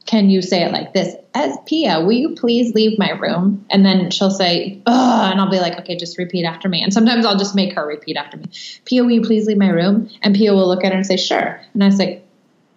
can 0.07 0.31
you 0.31 0.41
say 0.41 0.63
it 0.63 0.73
like 0.73 0.95
this 0.95 1.17
as 1.37 1.59
Pia, 1.67 2.01
will 2.01 2.13
you 2.13 2.35
please 2.35 2.75
leave 2.75 2.99
my 2.99 3.11
room? 3.11 3.67
And 3.71 3.85
then 3.85 4.11
she'll 4.11 4.31
say, 4.31 4.81
Ugh, 4.87 5.33
and 5.33 5.41
I'll 5.41 5.51
be 5.51 5.61
like, 5.61 5.79
okay, 5.81 5.97
just 5.97 6.17
repeat 6.17 6.45
after 6.45 6.69
me. 6.69 6.83
And 6.83 6.95
sometimes 6.95 7.27
I'll 7.27 7.37
just 7.37 7.55
make 7.55 7.75
her 7.75 7.87
repeat 7.87 8.17
after 8.17 8.39
me. 8.39 8.47
Pia, 8.87 9.05
will 9.05 9.11
you 9.11 9.23
please 9.23 9.47
leave 9.47 9.59
my 9.59 9.69
room? 9.69 10.09
And 10.23 10.35
Pia 10.35 10.55
will 10.55 10.67
look 10.67 10.83
at 10.83 10.93
her 10.93 10.97
and 10.97 11.07
say, 11.07 11.19
sure. 11.19 11.61
And 11.75 11.85
I 11.85 11.91
say, 11.91 12.23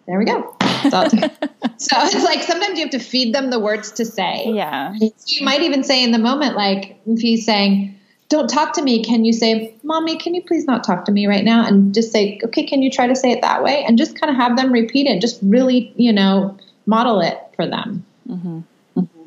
there 0.07 0.19
we 0.19 0.25
go. 0.25 0.58
So, 1.77 1.95
so 2.01 2.17
it's 2.17 2.23
like 2.25 2.43
sometimes 2.43 2.77
you 2.77 2.85
have 2.85 2.91
to 2.91 2.99
feed 2.99 3.33
them 3.33 3.51
the 3.51 3.59
words 3.59 3.91
to 3.93 4.05
say. 4.05 4.45
Yeah. 4.47 4.93
You 4.99 5.45
might 5.45 5.61
even 5.61 5.83
say 5.83 6.03
in 6.03 6.11
the 6.11 6.17
moment, 6.17 6.55
like 6.57 6.99
if 7.05 7.21
he's 7.21 7.45
saying, 7.45 7.97
don't 8.29 8.47
talk 8.49 8.73
to 8.73 8.81
me, 8.81 9.03
can 9.03 9.25
you 9.25 9.33
say, 9.33 9.73
Mommy, 9.83 10.17
can 10.17 10.35
you 10.35 10.43
please 10.43 10.65
not 10.65 10.83
talk 10.83 11.05
to 11.05 11.11
me 11.11 11.25
right 11.25 11.43
now? 11.43 11.65
And 11.65 11.93
just 11.93 12.11
say, 12.11 12.39
okay, 12.43 12.65
can 12.65 12.81
you 12.81 12.91
try 12.91 13.07
to 13.07 13.15
say 13.15 13.31
it 13.31 13.41
that 13.41 13.63
way? 13.63 13.83
And 13.83 13.97
just 13.97 14.19
kind 14.19 14.29
of 14.29 14.37
have 14.37 14.55
them 14.55 14.71
repeat 14.71 15.07
it. 15.07 15.19
Just 15.19 15.39
really, 15.41 15.93
you 15.95 16.13
know, 16.13 16.57
model 16.85 17.21
it 17.21 17.39
for 17.55 17.65
them. 17.65 18.05
Mm-hmm. 18.27 18.59
Mm-hmm. 18.97 19.23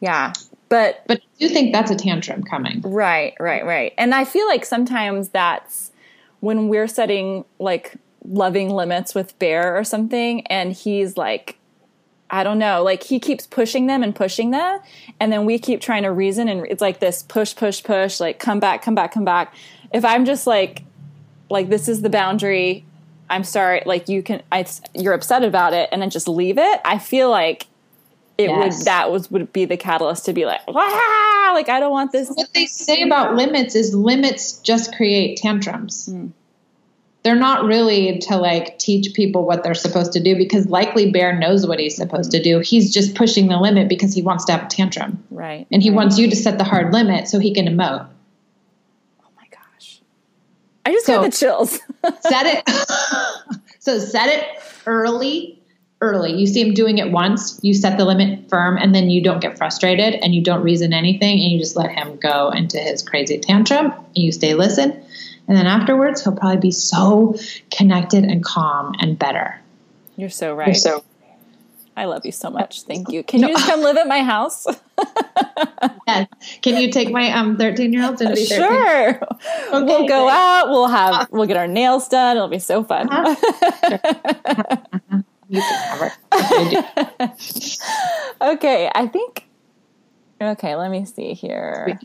Yeah. 0.00 0.32
But 0.68 1.04
But 1.06 1.18
I 1.18 1.24
do 1.38 1.48
think 1.48 1.72
that's 1.72 1.90
a 1.90 1.96
tantrum 1.96 2.42
coming. 2.42 2.80
Right, 2.80 3.34
right, 3.38 3.64
right. 3.64 3.92
And 3.98 4.14
I 4.14 4.24
feel 4.24 4.46
like 4.46 4.64
sometimes 4.64 5.28
that's 5.28 5.92
when 6.40 6.68
we're 6.68 6.88
setting 6.88 7.44
like 7.58 7.94
loving 8.24 8.70
limits 8.70 9.14
with 9.14 9.38
Bear 9.38 9.76
or 9.76 9.84
something, 9.84 10.46
and 10.46 10.72
he's 10.72 11.16
like, 11.16 11.58
I 12.30 12.44
don't 12.44 12.58
know, 12.58 12.82
like 12.82 13.02
he 13.02 13.20
keeps 13.20 13.46
pushing 13.46 13.86
them 13.86 14.02
and 14.02 14.14
pushing 14.14 14.50
them, 14.50 14.80
and 15.20 15.32
then 15.32 15.44
we 15.44 15.58
keep 15.58 15.80
trying 15.80 16.02
to 16.04 16.10
reason, 16.12 16.48
and 16.48 16.66
it's 16.66 16.80
like 16.80 17.00
this 17.00 17.22
push, 17.22 17.54
push, 17.54 17.82
push, 17.82 18.20
like 18.20 18.38
come 18.38 18.60
back, 18.60 18.82
come 18.82 18.94
back, 18.94 19.12
come 19.12 19.24
back. 19.24 19.54
If 19.92 20.04
I'm 20.04 20.24
just 20.24 20.46
like, 20.46 20.82
like 21.50 21.68
this 21.68 21.88
is 21.88 22.02
the 22.02 22.10
boundary. 22.10 22.84
I'm 23.30 23.44
sorry, 23.44 23.82
like 23.86 24.10
you 24.10 24.22
can, 24.22 24.42
I, 24.52 24.66
you're 24.94 25.14
upset 25.14 25.42
about 25.42 25.72
it, 25.72 25.88
and 25.90 26.02
then 26.02 26.10
just 26.10 26.28
leave 26.28 26.58
it. 26.58 26.80
I 26.84 26.98
feel 26.98 27.30
like 27.30 27.66
it 28.38 28.48
Yes. 28.48 28.78
would 28.78 28.86
that 28.86 29.10
was 29.10 29.30
would 29.30 29.52
be 29.52 29.64
the 29.64 29.76
catalyst 29.76 30.24
to 30.26 30.32
be 30.32 30.44
like, 30.46 30.60
Wah! 30.66 30.82
like 31.54 31.68
I 31.68 31.80
don't 31.80 31.90
want 31.92 32.12
this. 32.12 32.30
What 32.30 32.52
they 32.54 32.66
say 32.66 33.02
about 33.02 33.34
limits 33.34 33.74
is 33.74 33.94
limits 33.94 34.58
just 34.60 34.94
create 34.96 35.36
tantrums. 35.38 36.08
Mm. 36.10 36.32
They're 37.22 37.36
not 37.36 37.64
really 37.64 38.18
to 38.20 38.36
like 38.36 38.78
teach 38.80 39.14
people 39.14 39.44
what 39.46 39.62
they're 39.62 39.74
supposed 39.74 40.12
to 40.14 40.20
do 40.20 40.36
because 40.36 40.66
likely 40.66 41.10
Bear 41.12 41.38
knows 41.38 41.66
what 41.66 41.78
he's 41.78 41.94
supposed 41.96 42.32
to 42.32 42.42
do. 42.42 42.58
He's 42.58 42.92
just 42.92 43.14
pushing 43.14 43.46
the 43.46 43.58
limit 43.58 43.88
because 43.88 44.12
he 44.12 44.22
wants 44.22 44.44
to 44.46 44.52
have 44.52 44.64
a 44.64 44.68
tantrum. 44.68 45.22
Right. 45.30 45.66
And 45.70 45.82
he 45.82 45.90
wants 45.90 46.18
you 46.18 46.28
to 46.30 46.34
set 46.36 46.58
the 46.58 46.64
hard 46.64 46.92
limit 46.92 47.28
so 47.28 47.38
he 47.38 47.54
can 47.54 47.66
emote. 47.66 48.08
Oh 49.20 49.28
my 49.36 49.46
gosh. 49.50 50.00
I 50.84 50.90
just 50.92 51.06
So- 51.06 51.20
got 51.22 51.30
the 51.30 51.36
chills. 51.36 51.78
set 52.22 52.46
it 52.46 52.68
so 53.78 53.98
set 54.00 54.28
it 54.28 54.44
early 54.86 55.60
early 56.00 56.32
you 56.34 56.48
see 56.48 56.60
him 56.60 56.74
doing 56.74 56.98
it 56.98 57.12
once 57.12 57.60
you 57.62 57.72
set 57.72 57.96
the 57.96 58.04
limit 58.04 58.48
firm 58.48 58.76
and 58.76 58.92
then 58.92 59.08
you 59.08 59.22
don't 59.22 59.38
get 59.38 59.56
frustrated 59.56 60.14
and 60.14 60.34
you 60.34 60.42
don't 60.42 60.64
reason 60.64 60.92
anything 60.92 61.38
and 61.40 61.52
you 61.52 61.60
just 61.60 61.76
let 61.76 61.92
him 61.92 62.16
go 62.16 62.50
into 62.50 62.76
his 62.78 63.04
crazy 63.04 63.38
tantrum 63.38 63.92
and 63.92 64.16
you 64.16 64.32
stay 64.32 64.54
listen 64.54 65.00
and 65.48 65.56
then 65.56 65.66
afterwards 65.66 66.22
he'll 66.22 66.36
probably 66.36 66.58
be 66.58 66.70
so 66.70 67.34
connected 67.70 68.24
and 68.24 68.44
calm 68.44 68.94
and 69.00 69.18
better 69.18 69.60
You're 70.16 70.30
so 70.30 70.54
right. 70.54 70.76
So, 70.76 71.04
I 71.94 72.06
love 72.06 72.24
you 72.24 72.32
so 72.32 72.48
much. 72.48 72.82
Thank 72.82 73.10
you. 73.10 73.22
Can 73.22 73.40
you 73.40 73.48
just 73.48 73.66
come 73.66 73.82
live 73.82 73.98
at 73.98 74.08
my 74.08 74.22
house? 74.22 74.66
yes. 76.06 76.26
can 76.62 76.80
you 76.80 76.90
take 76.90 77.10
my 77.10 77.30
um 77.32 77.58
13 77.58 77.92
year 77.92 78.06
old 78.06 78.16
to 78.18 78.30
be 78.32 78.46
13 78.46 78.58
sure. 78.58 79.20
we'll 79.72 80.08
go 80.08 80.28
out. 80.28 80.70
We'll 80.70 80.88
have 80.88 81.28
we'll 81.30 81.46
get 81.46 81.58
our 81.58 81.66
nails 81.66 82.08
done. 82.08 82.36
It'll 82.36 82.48
be 82.48 82.58
so 82.58 82.82
fun. 82.82 83.08
you 85.48 85.60
can 85.60 85.60
have 85.60 85.98
her 85.98 86.12
okay, 88.52 88.90
I 88.94 89.06
think 89.06 89.46
Okay, 90.42 90.74
let 90.74 90.90
me 90.90 91.04
see 91.04 91.34
here. 91.34 91.98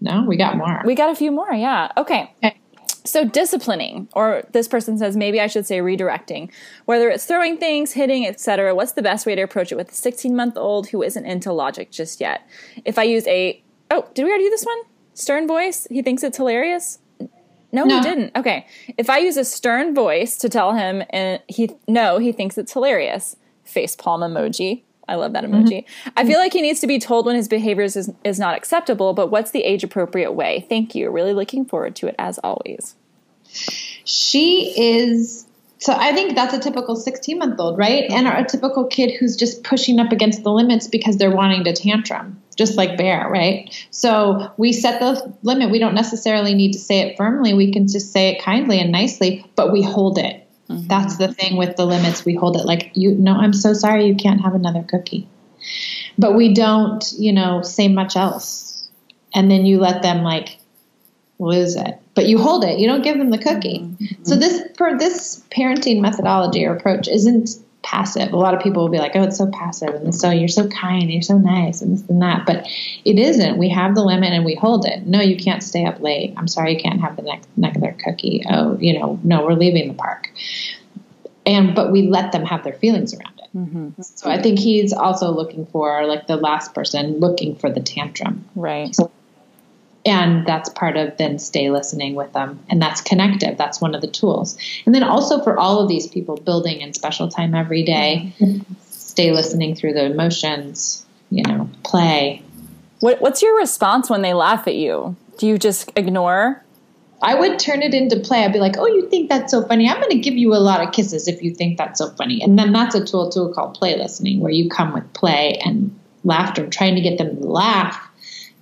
No 0.00 0.24
we 0.26 0.36
got 0.36 0.56
more 0.56 0.82
We 0.84 0.94
got 0.94 1.10
a 1.10 1.14
few 1.14 1.30
more, 1.30 1.52
yeah. 1.52 1.90
Okay. 1.96 2.32
Okay. 2.42 2.56
So 3.04 3.24
disciplining, 3.24 4.08
or 4.14 4.44
this 4.52 4.68
person 4.68 4.98
says 4.98 5.16
maybe 5.16 5.40
I 5.40 5.46
should 5.46 5.66
say 5.66 5.78
redirecting, 5.78 6.50
whether 6.84 7.08
it's 7.08 7.24
throwing 7.24 7.56
things, 7.56 7.92
hitting, 7.92 8.26
etc. 8.26 8.74
What's 8.74 8.92
the 8.92 9.02
best 9.02 9.24
way 9.26 9.34
to 9.34 9.42
approach 9.42 9.72
it 9.72 9.76
with 9.76 9.90
a 9.90 9.94
16 9.94 10.36
month 10.36 10.56
old 10.56 10.88
who 10.88 11.02
isn't 11.02 11.24
into 11.24 11.52
logic 11.52 11.90
just 11.90 12.20
yet? 12.20 12.42
If 12.84 12.98
I 12.98 13.04
use 13.04 13.26
a 13.26 13.62
oh, 13.90 14.06
did 14.14 14.24
we 14.24 14.30
already 14.30 14.44
do 14.44 14.50
this 14.50 14.64
one? 14.64 14.78
Stern 15.14 15.48
voice. 15.48 15.86
He 15.90 16.02
thinks 16.02 16.22
it's 16.22 16.36
hilarious. 16.36 16.98
No, 17.72 17.84
No. 17.84 17.96
he 17.96 18.00
didn't. 18.02 18.36
Okay, 18.36 18.66
if 18.98 19.08
I 19.08 19.18
use 19.18 19.36
a 19.36 19.44
stern 19.44 19.94
voice 19.94 20.36
to 20.38 20.48
tell 20.48 20.74
him, 20.74 21.02
and 21.10 21.40
he 21.48 21.70
no, 21.88 22.18
he 22.18 22.32
thinks 22.32 22.58
it's 22.58 22.72
hilarious. 22.72 23.36
Face 23.64 23.96
palm 23.96 24.20
emoji. 24.20 24.82
I 25.10 25.16
love 25.16 25.32
that 25.32 25.42
mm-hmm. 25.42 25.64
emoji. 25.64 25.84
I 26.16 26.24
feel 26.24 26.38
like 26.38 26.52
he 26.52 26.62
needs 26.62 26.78
to 26.80 26.86
be 26.86 27.00
told 27.00 27.26
when 27.26 27.34
his 27.34 27.48
behaviors 27.48 27.96
is, 27.96 28.12
is 28.22 28.38
not 28.38 28.56
acceptable, 28.56 29.12
but 29.12 29.26
what's 29.26 29.50
the 29.50 29.64
age 29.64 29.82
appropriate 29.82 30.32
way? 30.32 30.64
Thank 30.68 30.94
you. 30.94 31.10
Really 31.10 31.34
looking 31.34 31.64
forward 31.64 31.96
to 31.96 32.06
it 32.06 32.14
as 32.16 32.38
always. 32.38 32.94
She 34.04 34.72
is. 34.76 35.46
So 35.78 35.92
I 35.92 36.12
think 36.12 36.36
that's 36.36 36.54
a 36.54 36.60
typical 36.60 36.94
16 36.94 37.38
month 37.38 37.58
old, 37.58 37.76
right? 37.76 38.08
And 38.08 38.28
a 38.28 38.44
typical 38.44 38.86
kid 38.86 39.16
who's 39.18 39.34
just 39.34 39.64
pushing 39.64 39.98
up 39.98 40.12
against 40.12 40.44
the 40.44 40.52
limits 40.52 40.86
because 40.86 41.16
they're 41.16 41.34
wanting 41.34 41.64
to 41.64 41.72
tantrum, 41.72 42.40
just 42.54 42.76
like 42.76 42.96
Bear, 42.96 43.28
right? 43.28 43.74
So 43.90 44.52
we 44.58 44.72
set 44.72 45.00
the 45.00 45.34
limit. 45.42 45.70
We 45.70 45.80
don't 45.80 45.94
necessarily 45.94 46.54
need 46.54 46.74
to 46.74 46.78
say 46.78 47.00
it 47.00 47.16
firmly. 47.16 47.52
We 47.54 47.72
can 47.72 47.88
just 47.88 48.12
say 48.12 48.28
it 48.28 48.42
kindly 48.42 48.78
and 48.78 48.92
nicely, 48.92 49.44
but 49.56 49.72
we 49.72 49.82
hold 49.82 50.18
it. 50.18 50.39
That's 50.70 51.16
the 51.16 51.32
thing 51.32 51.56
with 51.56 51.76
the 51.76 51.86
limits. 51.86 52.24
We 52.24 52.34
hold 52.34 52.56
it 52.56 52.64
like, 52.64 52.90
you 52.94 53.12
no, 53.12 53.34
I'm 53.34 53.52
so 53.52 53.72
sorry 53.72 54.06
you 54.06 54.14
can't 54.14 54.40
have 54.40 54.54
another 54.54 54.82
cookie. 54.82 55.28
But 56.18 56.34
we 56.34 56.54
don't, 56.54 57.04
you 57.18 57.32
know, 57.32 57.62
say 57.62 57.88
much 57.88 58.16
else. 58.16 58.88
And 59.34 59.50
then 59.50 59.66
you 59.66 59.78
let 59.78 60.02
them 60.02 60.22
like 60.22 60.58
lose 61.38 61.76
it. 61.76 61.98
But 62.14 62.26
you 62.26 62.38
hold 62.38 62.64
it. 62.64 62.78
You 62.78 62.86
don't 62.86 63.02
give 63.02 63.18
them 63.18 63.30
the 63.30 63.38
cookie. 63.38 63.80
Mm-hmm. 63.80 64.24
So 64.24 64.36
this 64.36 64.62
for 64.76 64.98
this 64.98 65.42
parenting 65.50 66.00
methodology 66.00 66.64
or 66.64 66.74
approach 66.74 67.08
isn't 67.08 67.50
passive. 67.82 68.32
A 68.32 68.36
lot 68.36 68.54
of 68.54 68.60
people 68.60 68.82
will 68.82 68.90
be 68.90 68.98
like, 68.98 69.12
"Oh, 69.14 69.22
it's 69.22 69.38
so 69.38 69.46
passive," 69.46 69.94
and 69.94 70.14
so 70.14 70.30
you're 70.30 70.48
so 70.48 70.68
kind, 70.68 71.10
you're 71.10 71.22
so 71.22 71.38
nice, 71.38 71.82
and 71.82 71.92
this 71.92 72.08
and 72.08 72.20
that. 72.22 72.46
But 72.46 72.66
it 73.04 73.18
isn't. 73.18 73.58
We 73.58 73.68
have 73.70 73.94
the 73.94 74.04
limit 74.04 74.32
and 74.32 74.44
we 74.44 74.54
hold 74.54 74.86
it. 74.86 75.06
No, 75.06 75.20
you 75.20 75.36
can't 75.36 75.62
stay 75.62 75.84
up 75.84 76.00
late. 76.00 76.34
I'm 76.36 76.48
sorry, 76.48 76.74
you 76.74 76.80
can't 76.80 77.00
have 77.00 77.16
the 77.16 77.22
next 77.22 77.48
another 77.56 77.96
cookie. 78.04 78.44
Oh, 78.48 78.76
you 78.80 78.98
know, 78.98 79.18
no, 79.22 79.44
we're 79.44 79.54
leaving 79.54 79.88
the 79.88 79.94
park. 79.94 80.30
And 81.46 81.74
but 81.74 81.90
we 81.90 82.02
let 82.02 82.32
them 82.32 82.44
have 82.44 82.64
their 82.64 82.74
feelings 82.74 83.14
around 83.14 83.40
it. 83.42 83.56
Mm-hmm. 83.56 84.02
So 84.02 84.30
I 84.30 84.40
think 84.40 84.58
he's 84.58 84.92
also 84.92 85.30
looking 85.30 85.66
for 85.66 86.06
like 86.06 86.26
the 86.26 86.36
last 86.36 86.74
person 86.74 87.18
looking 87.18 87.56
for 87.56 87.70
the 87.70 87.80
tantrum 87.80 88.44
Right. 88.54 88.94
And 90.04 90.46
that's 90.46 90.68
part 90.70 90.96
of 90.96 91.16
then 91.18 91.38
stay 91.38 91.70
listening 91.70 92.14
with 92.14 92.32
them. 92.32 92.58
And 92.68 92.80
that's 92.80 93.00
connective. 93.00 93.58
That's 93.58 93.80
one 93.80 93.94
of 93.94 94.00
the 94.00 94.06
tools. 94.08 94.56
And 94.86 94.94
then 94.94 95.02
also 95.02 95.42
for 95.42 95.58
all 95.58 95.80
of 95.80 95.88
these 95.88 96.06
people 96.06 96.36
building 96.36 96.80
in 96.80 96.94
special 96.94 97.28
time 97.28 97.54
every 97.54 97.82
day, 97.82 98.32
stay 98.88 99.32
listening 99.32 99.74
through 99.74 99.92
the 99.92 100.04
emotions 100.04 101.04
you 101.30 101.42
know 101.44 101.68
play. 101.84 102.42
What, 103.00 103.20
what's 103.20 103.40
your 103.42 103.56
response 103.56 104.10
when 104.10 104.22
they 104.22 104.34
laugh 104.34 104.66
at 104.66 104.74
you? 104.74 105.16
Do 105.38 105.46
you 105.46 105.58
just 105.58 105.90
ignore? 105.96 106.62
i 107.22 107.34
would 107.34 107.58
turn 107.58 107.82
it 107.82 107.92
into 107.92 108.18
play. 108.18 108.44
I'd 108.44 108.52
be 108.52 108.60
like 108.60 108.78
oh 108.78 108.86
you 108.86 109.08
think 109.10 109.28
that's 109.28 109.50
so 109.50 109.66
funny. 109.66 109.88
I'm 109.88 109.98
going 109.98 110.10
to 110.10 110.18
give 110.18 110.34
you 110.34 110.54
a 110.54 110.56
lot 110.56 110.82
of 110.82 110.92
kisses 110.92 111.28
if 111.28 111.42
you 111.42 111.54
think 111.54 111.76
that's 111.76 111.98
so 111.98 112.10
funny. 112.12 112.42
And 112.42 112.58
then 112.58 112.72
that's 112.72 112.94
a 112.94 113.04
tool 113.04 113.30
too 113.30 113.52
called 113.54 113.74
play 113.74 113.96
listening 113.98 114.40
where 114.40 114.52
you 114.52 114.70
come 114.70 114.94
with 114.94 115.12
play 115.12 115.58
and 115.64 115.94
laughter, 116.24 116.66
trying 116.66 116.94
to 116.94 117.02
get 117.02 117.18
them 117.18 117.36
to 117.36 117.46
laugh 117.46 118.08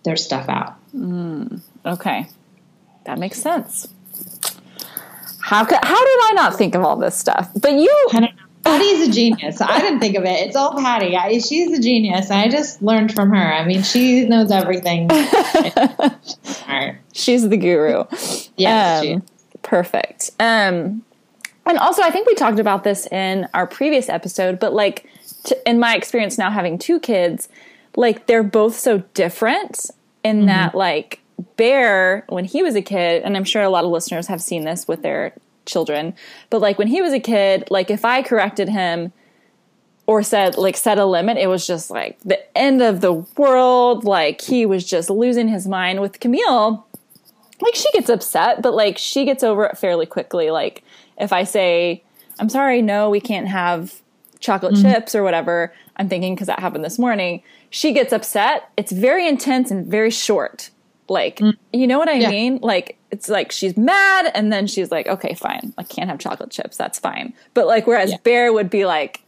their 0.05 0.17
stuff 0.17 0.49
out. 0.49 0.78
Mm, 0.99 1.61
okay. 1.87 2.29
That 3.05 3.19
makes 3.19 3.41
sense. 3.41 3.89
How 5.41 5.65
could, 5.65 5.79
how 5.83 6.05
did 6.05 6.21
I 6.25 6.33
not 6.35 6.57
think 6.57 6.75
of 6.75 6.83
all 6.83 6.97
this 6.97 7.17
stuff? 7.17 7.51
But 7.59 7.73
you 7.73 8.09
Patty's 8.69 9.09
a 9.09 9.11
genius. 9.11 9.61
I 9.61 9.81
didn't 9.81 10.01
think 10.01 10.17
of 10.17 10.25
it. 10.25 10.47
It's 10.47 10.57
all 10.57 10.75
Patty. 10.75 11.17
I, 11.17 11.39
she's 11.39 11.79
a 11.79 11.81
genius. 11.81 12.31
I 12.31 12.49
just 12.49 12.83
learned 12.83 13.15
from 13.15 13.31
her. 13.31 13.53
I 13.53 13.65
mean, 13.65 13.83
she 13.83 14.27
knows 14.27 14.51
everything. 14.51 15.09
she's 17.13 17.49
the 17.49 17.57
guru. 17.57 18.05
Yeah. 18.57 19.03
Um, 19.05 19.23
perfect. 19.63 20.31
Um, 20.39 21.03
and 21.65 21.79
also, 21.79 22.03
I 22.03 22.11
think 22.11 22.27
we 22.27 22.35
talked 22.35 22.59
about 22.59 22.85
this 22.85 23.07
in 23.07 23.49
our 23.55 23.67
previous 23.67 24.11
episode, 24.11 24.59
but 24.59 24.75
like, 24.75 25.07
to, 25.45 25.69
in 25.69 25.79
my 25.79 25.97
experience 25.97 26.37
now 26.37 26.51
having 26.51 26.79
two 26.79 27.01
kids, 27.01 27.49
like 27.97 28.27
they're 28.27 28.43
both 28.43 28.79
so 28.79 28.99
different 29.15 29.91
in 30.25 30.39
mm-hmm. 30.39 30.47
that, 30.47 30.75
like, 30.75 31.21
Bear, 31.57 32.25
when 32.29 32.45
he 32.45 32.63
was 32.63 32.75
a 32.75 32.83
kid, 32.83 33.23
and 33.23 33.37
I'm 33.37 33.45
sure 33.45 33.63
a 33.63 33.71
lot 33.71 33.85
of 33.85 33.91
listeners 33.91 34.27
have 34.27 34.43
seen 34.43 34.65
this 34.65 34.89
with 34.89 35.03
their 35.03 35.35
children, 35.69 36.15
but 36.51 36.61
like 36.61 36.79
when 36.79 36.89
he 36.89 37.01
was 37.01 37.13
a 37.13 37.21
kid, 37.21 37.69
like 37.71 37.91
if 37.91 38.05
I 38.05 38.23
corrected 38.23 38.69
him 38.69 39.13
or 40.07 40.23
said 40.23 40.57
like 40.57 40.77
set 40.77 40.99
a 40.99 41.05
limit, 41.05 41.37
it 41.37 41.47
was 41.47 41.67
just 41.67 41.91
like 41.91 42.19
the 42.21 42.41
end 42.59 42.83
of 42.83 43.01
the 43.01 43.13
world. 43.13 44.03
Like 44.05 44.41
he 44.41 44.67
was 44.67 44.85
just 44.85 45.11
losing 45.11 45.47
his 45.47 45.69
mind. 45.69 46.01
With 46.01 46.19
Camille, 46.19 46.85
like 47.61 47.75
she 47.75 47.91
gets 47.93 48.09
upset, 48.09 48.63
but 48.63 48.75
like 48.75 48.99
she 48.99 49.25
gets 49.25 49.45
over 49.45 49.67
it 49.67 49.79
fairly 49.79 50.07
quickly. 50.07 50.51
Like 50.51 50.83
if 51.19 51.33
I 51.33 51.45
say, 51.45 52.03
I'm 52.41 52.49
sorry, 52.49 52.83
no, 52.83 53.11
we 53.11 53.21
can't 53.21 53.47
have 53.47 54.01
chocolate 54.41 54.75
mm-hmm. 54.75 54.91
chips 54.91 55.15
or 55.15 55.23
whatever, 55.23 55.73
I'm 55.97 56.09
thinking 56.09 56.35
because 56.35 56.47
that 56.47 56.61
happened 56.61 56.85
this 56.85 56.99
morning, 56.99 57.43
she 57.71 57.93
gets 57.93 58.13
upset. 58.13 58.71
It's 58.77 58.93
very 58.93 59.29
intense 59.29 59.71
and 59.71 59.87
very 59.87 60.11
short. 60.11 60.71
Like, 61.09 61.39
mm. 61.39 61.55
you 61.73 61.87
know 61.87 61.99
what 61.99 62.09
I 62.09 62.15
yeah. 62.15 62.31
mean? 62.31 62.59
Like, 62.63 62.99
it's 63.11 63.29
like 63.29 63.53
she's 63.53 63.77
mad 63.77 64.31
and 64.35 64.53
then 64.53 64.67
she's 64.67 64.91
like, 64.91 65.07
okay, 65.07 65.35
fine. 65.35 65.73
I 65.79 65.83
can't 65.83 66.11
have 66.11 66.19
chocolate 66.19 66.51
chips. 66.51 66.77
That's 66.77 66.99
fine. 66.99 67.35
But 67.55 67.67
like, 67.67 67.87
whereas 67.87 68.11
yeah. 68.11 68.19
Bear 68.23 68.53
would 68.53 68.71
be 68.71 68.85
like 68.85 69.25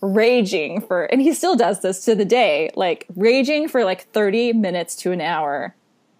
raging 0.00 0.80
for, 0.82 1.04
and 1.04 1.22
he 1.22 1.32
still 1.32 1.56
does 1.56 1.80
this 1.80 2.04
to 2.04 2.14
the 2.14 2.24
day, 2.24 2.70
like 2.74 3.06
raging 3.16 3.68
for 3.68 3.84
like 3.84 4.02
30 4.12 4.52
minutes 4.52 4.96
to 4.96 5.12
an 5.12 5.20
hour. 5.20 5.74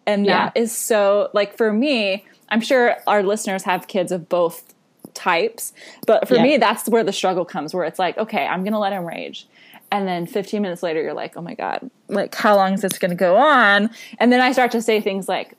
And 0.06 0.26
that 0.26 0.52
yeah. 0.56 0.62
is 0.62 0.76
so, 0.76 1.30
like, 1.32 1.56
for 1.56 1.72
me, 1.72 2.24
I'm 2.48 2.60
sure 2.60 2.96
our 3.06 3.22
listeners 3.22 3.62
have 3.62 3.86
kids 3.86 4.10
of 4.10 4.28
both 4.28 4.74
types. 5.14 5.72
But 6.06 6.26
for 6.26 6.34
me, 6.40 6.56
that's 6.56 6.88
where 6.88 7.04
the 7.04 7.12
struggle 7.12 7.44
comes, 7.44 7.72
where 7.72 7.84
it's 7.84 8.00
like, 8.00 8.18
okay, 8.18 8.44
I'm 8.44 8.64
going 8.64 8.72
to 8.72 8.80
let 8.80 8.92
him 8.92 9.04
rage 9.04 9.46
and 9.92 10.08
then 10.08 10.26
15 10.26 10.62
minutes 10.62 10.82
later 10.82 11.00
you're 11.00 11.14
like 11.14 11.36
oh 11.36 11.42
my 11.42 11.54
god 11.54 11.88
like 12.08 12.34
how 12.34 12.56
long 12.56 12.72
is 12.72 12.80
this 12.80 12.98
going 12.98 13.10
to 13.10 13.16
go 13.16 13.36
on? 13.36 13.90
And 14.18 14.32
then 14.32 14.40
i 14.40 14.50
start 14.50 14.72
to 14.72 14.82
say 14.82 15.00
things 15.00 15.28
like 15.28 15.54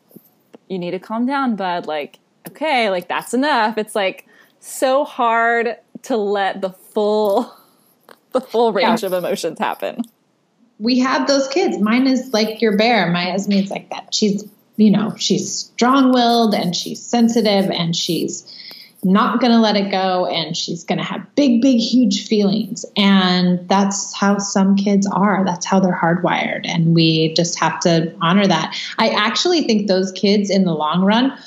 you 0.68 0.78
need 0.80 0.92
to 0.92 1.00
calm 1.00 1.26
down 1.26 1.56
bud. 1.56 1.86
Like 1.86 2.20
okay 2.50 2.90
like 2.90 3.08
that's 3.08 3.34
enough. 3.34 3.78
It's 3.78 3.96
like 3.96 4.28
so 4.60 5.06
hard 5.06 5.78
to 6.04 6.18
let 6.18 6.62
the 6.62 6.72
full 6.72 7.56
the 8.34 8.42
full 8.42 8.74
range 8.74 9.04
yeah. 9.04 9.08
of 9.08 9.14
emotions 9.14 9.60
happen. 9.60 10.02
We 10.80 11.00
have 11.00 11.28
those 11.28 11.48
kids. 11.48 11.78
Mine 11.78 12.08
is 12.08 12.34
like 12.34 12.62
your 12.62 12.76
bear. 12.76 13.10
My 13.12 13.26
husband's 13.26 13.70
like 13.70 13.90
that. 13.92 14.14
She's 14.14 14.44
you 14.76 14.90
know 14.90 15.16
she's 15.18 15.54
strong-willed 15.54 16.56
and 16.56 16.76
she's 16.76 17.00
sensitive 17.00 17.70
and 17.70 17.96
she's 17.96 18.52
not 19.06 19.40
going 19.40 19.52
to 19.52 19.60
let 19.60 19.76
it 19.76 19.92
go 19.92 20.26
and 20.26 20.56
she's 20.56 20.84
going 20.84 20.98
to 20.98 21.04
have 21.04 21.36
big 21.36 21.62
big 21.62 21.80
huge 21.80 22.28
feelings. 22.28 22.86
And 22.96 23.68
that's 23.68 24.14
how 24.14 24.38
some 24.38 24.76
kids 24.76 25.08
are. 25.08 25.44
That's 25.46 25.66
how 25.66 25.80
they're 25.80 25.98
hardwired 25.98 26.62
and 26.66 26.96
we 26.96 27.34
just 27.34 27.60
have 27.60 27.80
to 27.82 28.14
honor 28.22 28.48
that. 28.48 28.78
I 28.98 29.10
actually 29.10 29.64
think 29.64 29.88
those 29.88 30.12
kids 30.12 30.50
in 30.50 30.66
the 30.66 30.74
long 30.74 31.04
run 31.04 31.38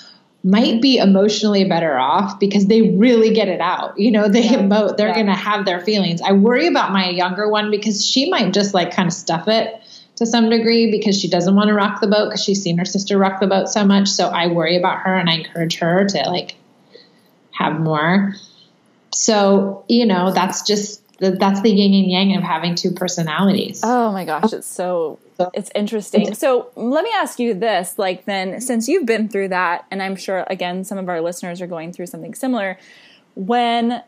might 0.45 0.81
be 0.81 0.97
emotionally 0.99 1.65
better 1.65 1.99
off 1.99 2.39
because 2.39 2.67
they 2.67 2.91
really 2.91 3.35
get 3.35 3.49
it 3.49 3.61
out. 3.61 3.99
You 3.99 4.13
know 4.13 4.29
they 4.29 4.45
yeah. 4.45 4.59
emote 4.59 4.97
they're 4.97 5.09
yeah. 5.09 5.15
going 5.15 5.27
to 5.27 5.33
have 5.33 5.65
their 5.65 5.81
feelings. 5.81 6.21
I 6.23 6.33
worry 6.33 6.67
about 6.69 6.93
my 6.93 7.09
younger 7.09 7.49
one 7.49 7.71
because 7.71 8.05
she 8.05 8.31
might 8.31 8.53
just 8.53 8.73
like 8.73 8.95
kind 8.95 9.09
of 9.09 9.13
stuff 9.13 9.49
it 9.49 9.81
to 10.17 10.25
some 10.25 10.49
degree 10.49 10.91
because 10.91 11.21
she 11.21 11.29
doesn't 11.29 11.55
want 11.55 11.69
to 11.69 11.75
rock 11.75 12.01
the 12.01 12.07
boat 12.07 12.27
because 12.27 12.43
she's 12.43 12.63
seen 12.63 12.79
her 12.79 12.85
sister 12.85 13.19
rock 13.19 13.41
the 13.41 13.47
boat 13.47 13.69
so 13.69 13.85
much. 13.85 14.09
So 14.09 14.29
i 14.29 14.47
worry 14.47 14.77
about 14.77 15.01
her 15.01 15.17
and 15.17 15.29
i 15.29 15.35
encourage 15.35 15.79
her 15.79 16.05
to 16.07 16.19
like 16.31 16.57
have 17.59 17.81
more. 17.81 18.35
So, 19.13 19.85
you 19.89 20.07
know, 20.07 20.33
that's 20.33 20.67
just 20.67 21.03
the, 21.19 21.31
that's 21.33 21.63
the 21.63 21.71
yin 21.71 21.95
and 21.95 22.11
yang 22.11 22.37
of 22.37 22.43
having 22.43 22.75
two 22.75 22.91
personalities. 22.91 23.81
Oh 23.83 24.13
my 24.13 24.25
gosh, 24.25 24.53
it's 24.53 24.67
so 24.67 25.19
it's 25.55 25.71
interesting. 25.75 26.35
So, 26.35 26.71
let 26.77 27.05
me 27.05 27.11
ask 27.15 27.39
you 27.39 27.55
this, 27.55 27.99
like 27.99 28.25
then 28.27 28.61
since 28.61 28.89
you've 28.89 29.07
been 29.07 29.29
through 29.29 29.49
that 29.49 29.87
and 29.91 30.03
I'm 30.03 30.17
sure 30.17 30.45
again 30.49 30.85
some 30.85 30.99
of 30.99 31.09
our 31.09 31.21
listeners 31.21 31.61
are 31.61 31.67
going 31.67 31.93
through 31.93 32.07
something 32.07 32.35
similar, 32.35 32.79
when 33.35 34.03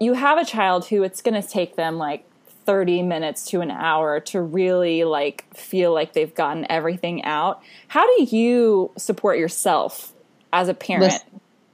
you 0.00 0.14
have 0.14 0.38
a 0.38 0.44
child 0.44 0.86
who 0.86 1.02
it's 1.02 1.22
going 1.22 1.40
to 1.40 1.46
take 1.46 1.76
them 1.76 1.96
like 1.96 2.24
30 2.66 3.02
minutes 3.02 3.46
to 3.46 3.60
an 3.60 3.70
hour 3.70 4.20
to 4.20 4.40
really 4.40 5.04
like 5.04 5.46
feel 5.54 5.94
like 5.94 6.12
they've 6.12 6.34
gotten 6.34 6.66
everything 6.68 7.24
out. 7.24 7.62
How 7.88 8.04
do 8.16 8.36
you 8.36 8.90
support 8.96 9.38
yourself 9.38 10.12
as 10.52 10.68
a 10.68 10.74
parent? 10.74 11.24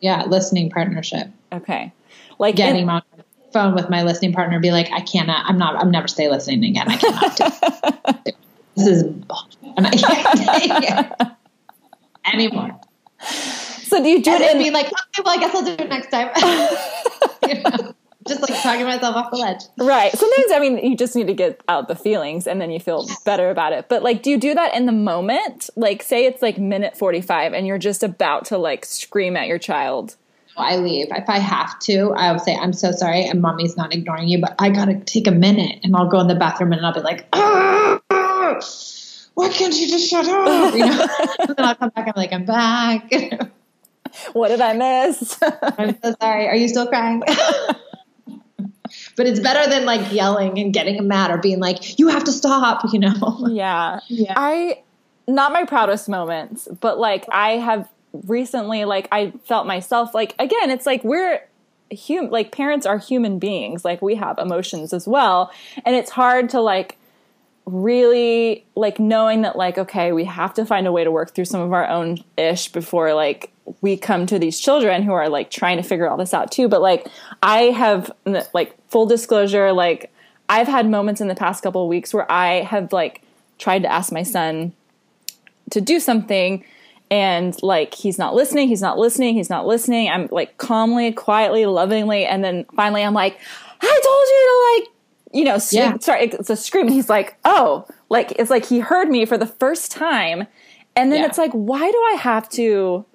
Yeah, 0.02 0.24
listening 0.24 0.68
partnership. 0.68 1.28
Okay. 1.52 1.92
Like 2.38 2.56
getting 2.56 2.88
on 2.88 3.02
the 3.16 3.24
phone 3.52 3.74
with 3.74 3.88
my 3.88 4.02
listening 4.02 4.32
partner, 4.32 4.58
be 4.58 4.72
like, 4.72 4.90
I 4.92 5.00
cannot, 5.00 5.46
I'm 5.48 5.56
not, 5.56 5.76
I'm 5.76 5.92
never 5.92 6.08
stay 6.08 6.28
listening 6.28 6.64
again. 6.64 6.88
I 6.88 6.96
cannot 6.96 7.36
do 7.36 7.44
this. 8.24 8.34
is 8.88 9.02
and 9.02 9.86
I 9.86 9.90
can't 9.90 10.38
take 10.38 10.90
it 10.90 11.28
anymore. 12.32 12.80
So 13.20 14.02
do 14.02 14.08
you 14.08 14.22
do 14.22 14.32
and 14.32 14.42
it 14.42 14.50
and 14.50 14.58
be 14.58 14.70
like, 14.70 14.86
okay, 14.86 15.22
well, 15.24 15.38
I 15.38 15.40
guess 15.40 15.54
I'll 15.54 15.64
do 15.64 15.76
it 15.78 15.88
next 15.88 16.10
time. 16.10 16.30
you 17.48 17.62
know? 17.62 17.94
Just 18.26 18.40
like 18.40 18.62
talking 18.62 18.84
myself 18.84 19.16
off 19.16 19.30
the 19.30 19.36
ledge. 19.36 19.62
Right. 19.78 20.12
Sometimes, 20.12 20.52
I 20.52 20.58
mean, 20.58 20.78
you 20.78 20.96
just 20.96 21.16
need 21.16 21.26
to 21.26 21.34
get 21.34 21.62
out 21.68 21.88
the 21.88 21.96
feelings 21.96 22.46
and 22.46 22.60
then 22.60 22.70
you 22.70 22.80
feel 22.80 23.08
better 23.24 23.50
about 23.50 23.72
it. 23.72 23.88
But 23.88 24.02
like, 24.02 24.22
do 24.22 24.30
you 24.30 24.38
do 24.38 24.54
that 24.54 24.74
in 24.74 24.86
the 24.86 24.92
moment? 24.92 25.70
Like, 25.76 26.02
say 26.02 26.26
it's 26.26 26.42
like 26.42 26.58
minute 26.58 26.96
45 26.96 27.52
and 27.52 27.66
you're 27.66 27.78
just 27.78 28.02
about 28.02 28.44
to 28.46 28.58
like 28.58 28.84
scream 28.84 29.36
at 29.36 29.46
your 29.46 29.58
child. 29.58 30.16
I 30.56 30.76
leave. 30.76 31.08
If 31.10 31.28
I 31.28 31.38
have 31.38 31.78
to, 31.80 32.12
I'll 32.12 32.38
say, 32.38 32.54
I'm 32.54 32.74
so 32.74 32.92
sorry, 32.92 33.24
and 33.24 33.40
mommy's 33.40 33.76
not 33.76 33.94
ignoring 33.94 34.28
you, 34.28 34.38
but 34.38 34.54
I 34.58 34.68
gotta 34.68 35.00
take 35.00 35.26
a 35.26 35.30
minute 35.30 35.80
and 35.82 35.96
I'll 35.96 36.08
go 36.08 36.20
in 36.20 36.26
the 36.28 36.34
bathroom 36.34 36.72
and 36.72 36.84
I'll 36.84 36.92
be 36.92 37.00
like, 37.00 37.26
ah, 37.32 38.00
why 39.34 39.48
can't 39.48 39.74
you 39.74 39.88
just 39.88 40.08
shut 40.08 40.26
up? 40.28 40.74
You 40.74 40.86
know? 40.86 41.06
and 41.40 41.56
then 41.56 41.64
I'll 41.64 41.74
come 41.74 41.88
back 41.90 42.06
and 42.06 42.12
I'm 42.14 42.20
like, 42.20 42.32
I'm 42.32 42.44
back. 42.44 43.50
what 44.32 44.48
did 44.48 44.60
I 44.60 44.74
miss? 44.74 45.38
I'm 45.42 45.98
so 46.02 46.14
sorry. 46.20 46.48
Are 46.48 46.56
you 46.56 46.68
still 46.68 46.86
crying? 46.86 47.22
but 49.22 49.30
it's 49.30 49.38
better 49.38 49.70
than 49.70 49.84
like 49.84 50.12
yelling 50.12 50.58
and 50.58 50.74
getting 50.74 51.06
mad 51.06 51.30
or 51.30 51.38
being 51.38 51.60
like, 51.60 51.96
you 51.96 52.08
have 52.08 52.24
to 52.24 52.32
stop, 52.32 52.82
you 52.92 52.98
know? 52.98 53.46
Yeah. 53.48 54.00
Yeah. 54.08 54.34
I, 54.36 54.82
not 55.28 55.52
my 55.52 55.64
proudest 55.64 56.08
moments, 56.08 56.66
but 56.80 56.98
like 56.98 57.24
I 57.30 57.52
have 57.52 57.88
recently, 58.24 58.84
like 58.84 59.06
I 59.12 59.30
felt 59.44 59.64
myself, 59.64 60.12
like, 60.12 60.34
again, 60.40 60.70
it's 60.70 60.86
like 60.86 61.04
we're, 61.04 61.40
human 61.88 62.30
like 62.30 62.50
parents 62.52 62.86
are 62.86 62.96
human 62.96 63.38
beings 63.38 63.84
like 63.84 64.00
we 64.00 64.14
have 64.14 64.38
emotions 64.38 64.94
as 64.94 65.06
well 65.06 65.52
and 65.84 65.94
it's 65.94 66.10
hard 66.10 66.48
to 66.48 66.58
like 66.58 66.96
really 67.64 68.64
like 68.74 68.98
knowing 68.98 69.42
that 69.42 69.56
like 69.56 69.78
okay 69.78 70.12
we 70.12 70.24
have 70.24 70.52
to 70.52 70.66
find 70.66 70.86
a 70.86 70.92
way 70.92 71.04
to 71.04 71.10
work 71.10 71.32
through 71.32 71.44
some 71.44 71.60
of 71.60 71.72
our 71.72 71.86
own 71.88 72.18
ish 72.36 72.68
before 72.68 73.14
like 73.14 73.52
we 73.80 73.96
come 73.96 74.26
to 74.26 74.38
these 74.38 74.58
children 74.58 75.02
who 75.02 75.12
are 75.12 75.28
like 75.28 75.50
trying 75.50 75.76
to 75.76 75.82
figure 75.82 76.08
all 76.08 76.16
this 76.16 76.34
out 76.34 76.50
too. 76.50 76.68
But 76.68 76.82
like 76.82 77.06
i 77.42 77.62
have 77.64 78.10
like 78.52 78.74
full 78.88 79.06
disclosure 79.06 79.72
like 79.72 80.12
i've 80.48 80.66
had 80.66 80.88
moments 80.88 81.20
in 81.20 81.28
the 81.28 81.34
past 81.34 81.62
couple 81.62 81.82
of 81.82 81.88
weeks 81.88 82.12
where 82.12 82.30
i 82.30 82.62
have 82.62 82.92
like 82.92 83.22
tried 83.58 83.82
to 83.82 83.92
ask 83.92 84.12
my 84.12 84.22
son 84.22 84.72
to 85.70 85.80
do 85.80 86.00
something 86.00 86.64
and 87.10 87.56
like 87.62 87.94
he's 87.94 88.18
not 88.18 88.34
listening 88.34 88.68
he's 88.68 88.82
not 88.82 88.98
listening 88.98 89.34
he's 89.34 89.50
not 89.50 89.66
listening. 89.66 90.08
I'm 90.08 90.28
like 90.30 90.56
calmly 90.58 91.12
quietly 91.12 91.66
lovingly 91.66 92.26
and 92.26 92.42
then 92.42 92.64
finally 92.74 93.02
i'm 93.02 93.14
like 93.14 93.38
i 93.80 94.00
told 94.04 94.26
you 94.28 94.82
to 94.82 94.82
like 94.84 94.91
you 95.32 95.44
know, 95.44 95.58
yeah. 95.70 95.96
sorry, 95.98 96.24
it's 96.24 96.50
a 96.50 96.56
scream. 96.56 96.86
And 96.86 96.94
he's 96.94 97.08
like, 97.08 97.36
oh, 97.44 97.86
like, 98.08 98.32
it's 98.32 98.50
like 98.50 98.66
he 98.66 98.80
heard 98.80 99.08
me 99.08 99.24
for 99.24 99.38
the 99.38 99.46
first 99.46 99.90
time. 99.90 100.46
And 100.94 101.10
then 101.10 101.20
yeah. 101.20 101.26
it's 101.26 101.38
like, 101.38 101.52
why 101.52 101.90
do 101.90 101.98
I 102.12 102.16
have 102.20 102.48
to 102.50 103.06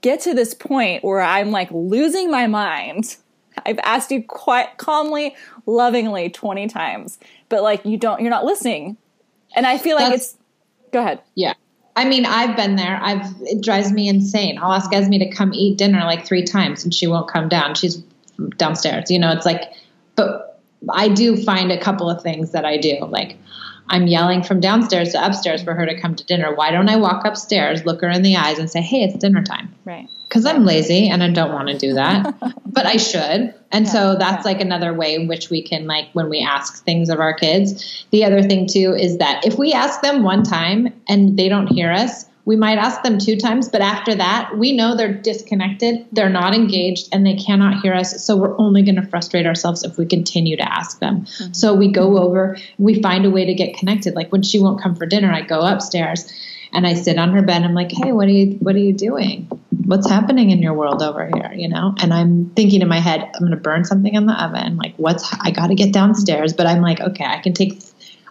get 0.00 0.20
to 0.20 0.34
this 0.34 0.54
point 0.54 1.02
where 1.02 1.20
I'm 1.20 1.50
like 1.50 1.68
losing 1.72 2.30
my 2.30 2.46
mind? 2.46 3.16
I've 3.64 3.80
asked 3.80 4.10
you 4.10 4.22
quite 4.22 4.76
calmly, 4.76 5.34
lovingly 5.64 6.30
20 6.30 6.68
times, 6.68 7.18
but 7.48 7.62
like 7.62 7.84
you 7.84 7.96
don't, 7.96 8.20
you're 8.20 8.30
not 8.30 8.44
listening. 8.44 8.96
And 9.56 9.66
I 9.66 9.78
feel 9.78 9.96
like 9.96 10.10
That's, 10.10 10.34
it's, 10.34 10.38
go 10.92 11.00
ahead. 11.00 11.20
Yeah. 11.34 11.54
I 11.96 12.04
mean, 12.04 12.26
I've 12.26 12.56
been 12.56 12.76
there. 12.76 13.00
I've, 13.02 13.24
it 13.40 13.62
drives 13.62 13.90
me 13.90 14.08
insane. 14.08 14.58
I'll 14.58 14.72
ask 14.72 14.92
Esme 14.92 15.12
to 15.12 15.30
come 15.30 15.52
eat 15.54 15.78
dinner 15.78 16.00
like 16.00 16.26
three 16.26 16.44
times 16.44 16.84
and 16.84 16.94
she 16.94 17.06
won't 17.06 17.28
come 17.28 17.48
down. 17.48 17.74
She's 17.74 17.96
downstairs. 18.58 19.10
You 19.10 19.18
know, 19.18 19.32
it's 19.32 19.46
like, 19.46 19.72
I 20.90 21.08
do 21.08 21.36
find 21.36 21.72
a 21.72 21.80
couple 21.80 22.08
of 22.10 22.22
things 22.22 22.52
that 22.52 22.64
I 22.64 22.76
do. 22.76 22.98
Like, 23.06 23.36
I'm 23.88 24.06
yelling 24.06 24.42
from 24.42 24.60
downstairs 24.60 25.12
to 25.12 25.24
upstairs 25.24 25.62
for 25.62 25.74
her 25.74 25.86
to 25.86 25.98
come 26.00 26.14
to 26.16 26.24
dinner. 26.24 26.54
Why 26.54 26.70
don't 26.70 26.88
I 26.88 26.96
walk 26.96 27.24
upstairs, 27.24 27.84
look 27.84 28.00
her 28.00 28.10
in 28.10 28.22
the 28.22 28.36
eyes, 28.36 28.58
and 28.58 28.70
say, 28.70 28.80
hey, 28.80 29.02
it's 29.04 29.16
dinner 29.16 29.42
time? 29.42 29.72
Right. 29.84 30.08
Because 30.28 30.44
I'm 30.44 30.64
lazy 30.64 31.08
and 31.08 31.22
I 31.22 31.30
don't 31.30 31.52
want 31.52 31.68
to 31.68 31.78
do 31.78 31.94
that, 31.94 32.34
but 32.66 32.84
I 32.84 32.96
should. 32.96 33.54
And 33.70 33.86
yeah, 33.86 33.92
so 33.92 34.16
that's 34.16 34.44
yeah. 34.44 34.52
like 34.52 34.60
another 34.60 34.92
way 34.92 35.14
in 35.14 35.28
which 35.28 35.50
we 35.50 35.62
can, 35.62 35.86
like, 35.86 36.08
when 36.14 36.28
we 36.28 36.40
ask 36.40 36.84
things 36.84 37.08
of 37.08 37.20
our 37.20 37.32
kids. 37.32 38.04
The 38.10 38.24
other 38.24 38.42
thing, 38.42 38.66
too, 38.66 38.92
is 38.98 39.18
that 39.18 39.46
if 39.46 39.56
we 39.56 39.72
ask 39.72 40.00
them 40.00 40.24
one 40.24 40.42
time 40.42 40.92
and 41.08 41.38
they 41.38 41.48
don't 41.48 41.68
hear 41.68 41.92
us, 41.92 42.26
we 42.46 42.54
might 42.54 42.78
ask 42.78 43.02
them 43.02 43.18
two 43.18 43.36
times, 43.36 43.68
but 43.68 43.80
after 43.80 44.14
that, 44.14 44.56
we 44.56 44.72
know 44.72 44.96
they're 44.96 45.12
disconnected, 45.12 46.06
they're 46.12 46.30
not 46.30 46.54
engaged, 46.54 47.08
and 47.12 47.26
they 47.26 47.34
cannot 47.34 47.82
hear 47.82 47.92
us. 47.92 48.24
So 48.24 48.36
we're 48.36 48.56
only 48.58 48.82
going 48.82 48.94
to 48.94 49.06
frustrate 49.06 49.46
ourselves 49.46 49.82
if 49.82 49.98
we 49.98 50.06
continue 50.06 50.56
to 50.56 50.72
ask 50.72 51.00
them. 51.00 51.22
Mm-hmm. 51.22 51.52
So 51.52 51.74
we 51.74 51.90
go 51.90 52.18
over, 52.18 52.56
we 52.78 53.02
find 53.02 53.26
a 53.26 53.30
way 53.30 53.44
to 53.44 53.52
get 53.52 53.76
connected. 53.76 54.14
Like 54.14 54.30
when 54.30 54.42
she 54.42 54.60
won't 54.60 54.80
come 54.80 54.94
for 54.94 55.06
dinner, 55.06 55.30
I 55.32 55.40
go 55.40 55.60
upstairs 55.60 56.32
and 56.72 56.86
I 56.86 56.94
sit 56.94 57.18
on 57.18 57.32
her 57.32 57.42
bed. 57.42 57.62
I'm 57.62 57.74
like, 57.74 57.90
hey, 57.90 58.12
what 58.12 58.28
are 58.28 58.32
you 58.32 58.58
what 58.58 58.74
are 58.76 58.80
you 58.80 58.92
doing? 58.92 59.48
What's 59.84 60.08
happening 60.08 60.50
in 60.50 60.62
your 60.62 60.74
world 60.74 61.02
over 61.02 61.26
here? 61.26 61.52
You 61.54 61.68
know? 61.68 61.94
And 61.98 62.12
I'm 62.12 62.50
thinking 62.50 62.82
in 62.82 62.88
my 62.88 63.00
head, 63.00 63.28
I'm 63.34 63.42
gonna 63.42 63.56
burn 63.56 63.84
something 63.84 64.14
in 64.14 64.26
the 64.26 64.44
oven. 64.44 64.76
Like, 64.76 64.94
what's 64.96 65.32
I 65.40 65.50
gotta 65.50 65.74
get 65.74 65.92
downstairs, 65.92 66.52
but 66.52 66.66
I'm 66.66 66.80
like, 66.80 67.00
okay, 67.00 67.24
I 67.24 67.38
can 67.38 67.54
take 67.54 67.80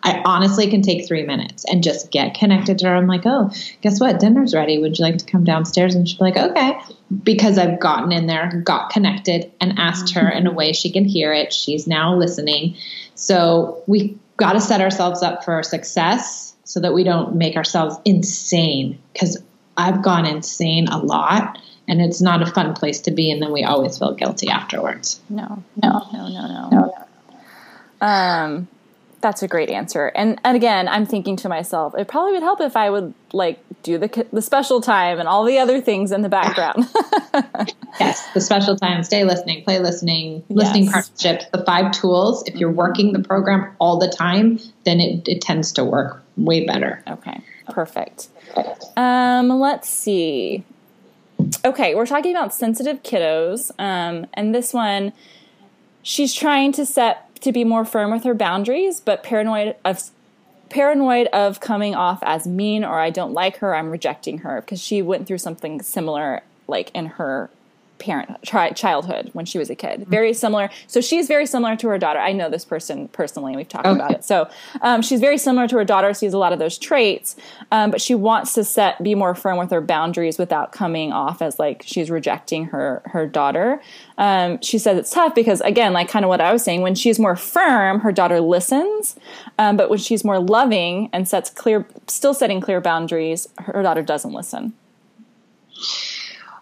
I 0.05 0.21
honestly 0.23 0.69
can 0.69 0.83
take 0.83 1.07
three 1.07 1.23
minutes 1.23 1.65
and 1.65 1.83
just 1.83 2.11
get 2.11 2.35
connected 2.35 2.77
to 2.79 2.87
her. 2.87 2.95
I'm 2.95 3.07
like, 3.07 3.25
oh, 3.25 3.49
guess 3.81 3.99
what? 3.99 4.19
Dinner's 4.19 4.53
ready. 4.53 4.77
Would 4.77 4.99
you 4.99 5.03
like 5.03 5.17
to 5.17 5.25
come 5.25 5.43
downstairs? 5.43 5.95
And 5.95 6.07
she'd 6.07 6.19
be 6.19 6.25
like, 6.25 6.37
okay. 6.37 6.79
Because 7.23 7.57
I've 7.57 7.79
gotten 7.79 8.11
in 8.11 8.27
there, 8.27 8.61
got 8.63 8.91
connected, 8.91 9.51
and 9.59 9.79
asked 9.79 10.13
her 10.13 10.29
in 10.29 10.45
a 10.45 10.53
way 10.53 10.73
she 10.73 10.91
can 10.91 11.05
hear 11.05 11.33
it. 11.33 11.51
She's 11.51 11.87
now 11.87 12.15
listening. 12.15 12.77
So 13.15 13.81
we 13.87 14.15
got 14.37 14.53
to 14.53 14.61
set 14.61 14.79
ourselves 14.79 15.23
up 15.23 15.43
for 15.43 15.63
success 15.63 16.53
so 16.65 16.79
that 16.81 16.93
we 16.93 17.03
don't 17.03 17.35
make 17.35 17.55
ourselves 17.55 17.97
insane. 18.05 18.99
Because 19.11 19.41
I've 19.75 20.03
gone 20.03 20.27
insane 20.27 20.87
a 20.87 20.99
lot 20.99 21.57
and 21.87 21.99
it's 21.99 22.21
not 22.21 22.43
a 22.43 22.45
fun 22.45 22.75
place 22.75 23.01
to 23.01 23.11
be 23.11 23.31
and 23.31 23.41
then 23.41 23.51
we 23.51 23.63
always 23.63 23.97
feel 23.97 24.13
guilty 24.13 24.49
afterwards 24.49 25.21
no 25.29 25.63
no 25.83 26.07
no 26.11 26.27
no 26.27 26.47
no, 26.47 26.69
no. 26.71 28.07
um 28.07 28.67
that's 29.25 29.41
a 29.41 29.47
great 29.47 29.71
answer. 29.71 30.11
And 30.13 30.39
and 30.43 30.55
again, 30.55 30.87
I'm 30.87 31.07
thinking 31.07 31.35
to 31.37 31.49
myself, 31.49 31.95
it 31.97 32.07
probably 32.07 32.33
would 32.33 32.43
help 32.43 32.61
if 32.61 32.77
I 32.77 32.91
would 32.91 33.11
like 33.33 33.59
do 33.81 33.97
the 33.97 34.27
the 34.31 34.41
special 34.41 34.81
time 34.81 35.19
and 35.19 35.27
all 35.27 35.43
the 35.45 35.57
other 35.57 35.81
things 35.81 36.11
in 36.11 36.21
the 36.21 36.29
background. 36.29 36.87
yes, 37.99 38.23
the 38.35 38.41
special 38.41 38.75
time, 38.75 39.03
stay 39.03 39.23
listening, 39.23 39.63
play 39.63 39.79
listening, 39.79 40.43
listening 40.49 40.83
yes. 40.83 40.93
partnerships, 40.93 41.45
the 41.51 41.63
five 41.65 41.91
tools. 41.91 42.43
If 42.45 42.53
you're 42.53 42.71
working 42.71 43.13
the 43.13 43.19
program 43.19 43.75
all 43.79 43.97
the 43.97 44.09
time, 44.09 44.59
then 44.83 44.99
it, 44.99 45.27
it 45.27 45.41
tends 45.41 45.71
to 45.71 45.83
work 45.83 46.21
way 46.37 46.63
better. 46.63 47.01
Okay, 47.07 47.41
perfect. 47.69 48.27
Um, 48.95 49.49
let's 49.59 49.89
see. 49.89 50.63
Okay, 51.65 51.95
we're 51.95 52.05
talking 52.05 52.31
about 52.31 52.53
sensitive 52.53 53.01
kiddos, 53.01 53.71
um, 53.79 54.27
and 54.35 54.53
this 54.53 54.71
one, 54.71 55.13
she's 56.03 56.31
trying 56.31 56.71
to 56.73 56.85
set 56.85 57.24
to 57.41 57.51
be 57.51 57.63
more 57.63 57.85
firm 57.85 58.11
with 58.11 58.23
her 58.23 58.33
boundaries, 58.33 58.99
but 58.99 59.23
paranoid 59.23 59.75
of 59.83 60.09
paranoid 60.69 61.27
of 61.27 61.59
coming 61.59 61.95
off 61.95 62.19
as 62.23 62.47
mean 62.47 62.83
or 62.83 62.99
I 62.99 63.09
don't 63.09 63.33
like 63.33 63.57
her, 63.57 63.75
I'm 63.75 63.91
rejecting 63.91 64.39
her 64.39 64.61
because 64.61 64.81
she 64.81 65.01
went 65.01 65.27
through 65.27 65.37
something 65.37 65.81
similar 65.81 66.41
like 66.67 66.91
in 66.95 67.05
her 67.05 67.49
parent 67.97 68.41
childhood 68.43 69.29
when 69.33 69.45
she 69.45 69.57
was 69.57 69.69
a 69.69 69.75
kid. 69.75 70.05
Very 70.07 70.33
similar. 70.33 70.69
So 70.87 71.01
she's 71.01 71.27
very 71.27 71.45
similar 71.45 71.75
to 71.77 71.87
her 71.87 71.97
daughter. 71.97 72.19
I 72.19 72.31
know 72.33 72.49
this 72.49 72.65
person 72.65 73.07
personally, 73.09 73.53
and 73.53 73.57
we've 73.57 73.69
talked 73.69 73.87
okay. 73.87 73.95
about 73.95 74.11
it. 74.11 74.23
So 74.23 74.49
um, 74.81 75.01
she's 75.01 75.19
very 75.19 75.37
similar 75.37 75.67
to 75.67 75.77
her 75.77 75.85
daughter. 75.85 76.13
Sees 76.13 76.33
a 76.33 76.37
lot 76.37 76.53
of 76.53 76.59
those 76.59 76.77
traits, 76.77 77.35
um, 77.71 77.91
but 77.91 78.01
she 78.01 78.15
wants 78.15 78.53
to 78.55 78.63
set 78.63 79.01
be 79.01 79.15
more 79.15 79.35
firm 79.35 79.57
with 79.57 79.71
her 79.71 79.81
boundaries 79.81 80.37
without 80.37 80.71
coming 80.71 81.11
off 81.11 81.41
as 81.41 81.59
like 81.59 81.83
she's 81.85 82.09
rejecting 82.09 82.65
her 82.65 83.01
her 83.05 83.25
daughter. 83.27 83.81
Um, 84.17 84.61
she 84.61 84.77
says 84.77 84.97
it's 84.97 85.11
tough 85.11 85.35
because 85.35 85.61
again, 85.61 85.93
like 85.93 86.09
kind 86.09 86.25
of 86.25 86.29
what 86.29 86.41
I 86.41 86.51
was 86.51 86.63
saying, 86.63 86.81
when 86.81 86.95
she's 86.95 87.19
more 87.19 87.35
firm, 87.35 87.99
her 88.01 88.11
daughter 88.11 88.41
listens, 88.41 89.15
um, 89.57 89.77
but 89.77 89.89
when 89.89 89.99
she's 89.99 90.23
more 90.23 90.39
loving 90.39 91.09
and 91.13 91.27
sets 91.27 91.49
clear, 91.49 91.87
still 92.07 92.33
setting 92.33 92.61
clear 92.61 92.81
boundaries, 92.81 93.47
her 93.59 93.81
daughter 93.81 94.01
doesn't 94.01 94.31
listen. 94.31 94.73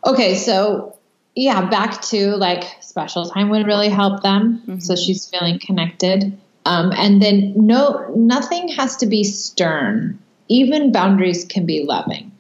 Okay, 0.06 0.36
so 0.36 0.98
yeah, 1.36 1.68
back 1.70 2.02
to 2.04 2.36
like 2.36 2.64
special 2.82 3.30
time 3.30 3.50
would 3.50 3.66
really 3.66 3.90
help 3.90 4.22
them. 4.22 4.62
Mm-hmm. 4.62 4.80
So 4.80 4.96
she's 4.96 5.28
feeling 5.28 5.60
connected. 5.60 6.38
Um, 6.66 6.92
and 6.96 7.22
then 7.22 7.54
no, 7.56 8.14
nothing 8.16 8.70
has 8.70 8.96
to 8.98 9.06
be 9.06 9.24
stern. 9.24 10.20
Even 10.48 10.92
boundaries 10.92 11.46
can 11.46 11.66
be 11.66 11.84
loving. 11.84 12.32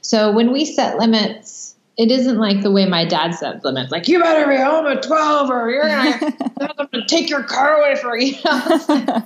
So 0.00 0.32
when 0.32 0.52
we 0.52 0.64
set 0.64 0.98
limits, 0.98 1.74
it 1.96 2.10
isn't 2.10 2.38
like 2.38 2.62
the 2.62 2.70
way 2.70 2.86
my 2.86 3.04
dad 3.04 3.32
set 3.32 3.64
limits, 3.64 3.90
like 3.90 4.06
you 4.06 4.20
better 4.20 4.46
be 4.46 4.56
home 4.56 4.86
at 4.86 5.02
twelve, 5.02 5.50
or 5.50 5.70
you're 5.70 5.82
gonna, 5.82 7.06
take 7.08 7.30
your 7.30 7.42
car 7.42 7.78
away 7.78 7.96
from 7.96 8.18
you. 8.20 8.34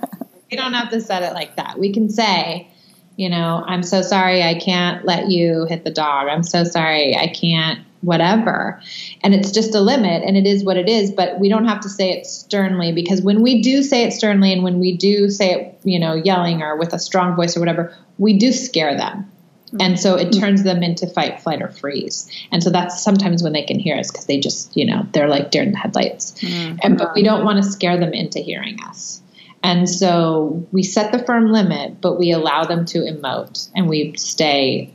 we 0.49 0.57
don't 0.57 0.73
have 0.73 0.89
to 0.91 1.01
set 1.01 1.21
it 1.23 1.33
like 1.33 1.57
that. 1.57 1.77
We 1.77 1.91
can 1.91 2.09
say, 2.09 2.69
you 3.17 3.29
know, 3.29 3.63
I'm 3.65 3.83
so 3.83 4.01
sorry 4.01 4.41
I 4.41 4.57
can't 4.57 5.05
let 5.05 5.29
you 5.29 5.65
hit 5.65 5.83
the 5.83 5.91
dog. 5.91 6.29
I'm 6.29 6.43
so 6.43 6.63
sorry 6.63 7.15
I 7.15 7.27
can't 7.27 7.85
whatever. 8.01 8.81
And 9.23 9.33
it's 9.33 9.51
just 9.51 9.75
a 9.75 9.81
limit 9.81 10.23
and 10.23 10.35
it 10.35 10.45
is 10.45 10.63
what 10.63 10.77
it 10.77 10.89
is, 10.89 11.11
but 11.11 11.39
we 11.39 11.49
don't 11.49 11.65
have 11.65 11.81
to 11.81 11.89
say 11.89 12.11
it 12.11 12.25
sternly 12.25 12.91
because 12.91 13.21
when 13.21 13.41
we 13.41 13.61
do 13.61 13.83
say 13.83 14.03
it 14.03 14.13
sternly 14.13 14.51
and 14.51 14.63
when 14.63 14.79
we 14.79 14.97
do 14.97 15.29
say 15.29 15.53
it, 15.53 15.79
you 15.83 15.99
know, 15.99 16.13
yelling 16.13 16.61
or 16.61 16.75
with 16.77 16.93
a 16.93 16.99
strong 16.99 17.35
voice 17.35 17.55
or 17.55 17.59
whatever, 17.59 17.95
we 18.17 18.37
do 18.37 18.51
scare 18.51 18.97
them. 18.97 19.31
And 19.79 19.97
so 19.97 20.15
it 20.15 20.31
turns 20.31 20.63
them 20.63 20.83
into 20.83 21.07
fight, 21.07 21.39
flight, 21.39 21.61
or 21.61 21.69
freeze. 21.69 22.29
And 22.51 22.61
so 22.61 22.69
that's 22.69 23.01
sometimes 23.01 23.41
when 23.41 23.53
they 23.53 23.63
can 23.63 23.79
hear 23.79 23.97
us 23.97 24.11
because 24.11 24.25
they 24.25 24.37
just, 24.39 24.75
you 24.75 24.85
know, 24.85 25.07
they're 25.13 25.29
like 25.29 25.51
deer 25.51 25.63
in 25.63 25.71
the 25.71 25.77
headlights. 25.77 26.33
Mm-hmm. 26.41 26.79
And 26.83 26.97
but 26.97 27.13
we 27.15 27.23
don't 27.23 27.45
want 27.45 27.63
to 27.63 27.69
scare 27.69 27.97
them 27.97 28.13
into 28.13 28.39
hearing 28.39 28.81
us. 28.83 29.21
And 29.63 29.89
so 29.89 30.67
we 30.71 30.83
set 30.83 31.11
the 31.11 31.23
firm 31.23 31.51
limit, 31.51 32.01
but 32.01 32.17
we 32.17 32.31
allow 32.31 32.65
them 32.65 32.85
to 32.87 32.99
emote 32.99 33.69
and 33.75 33.87
we 33.87 34.13
stay, 34.17 34.91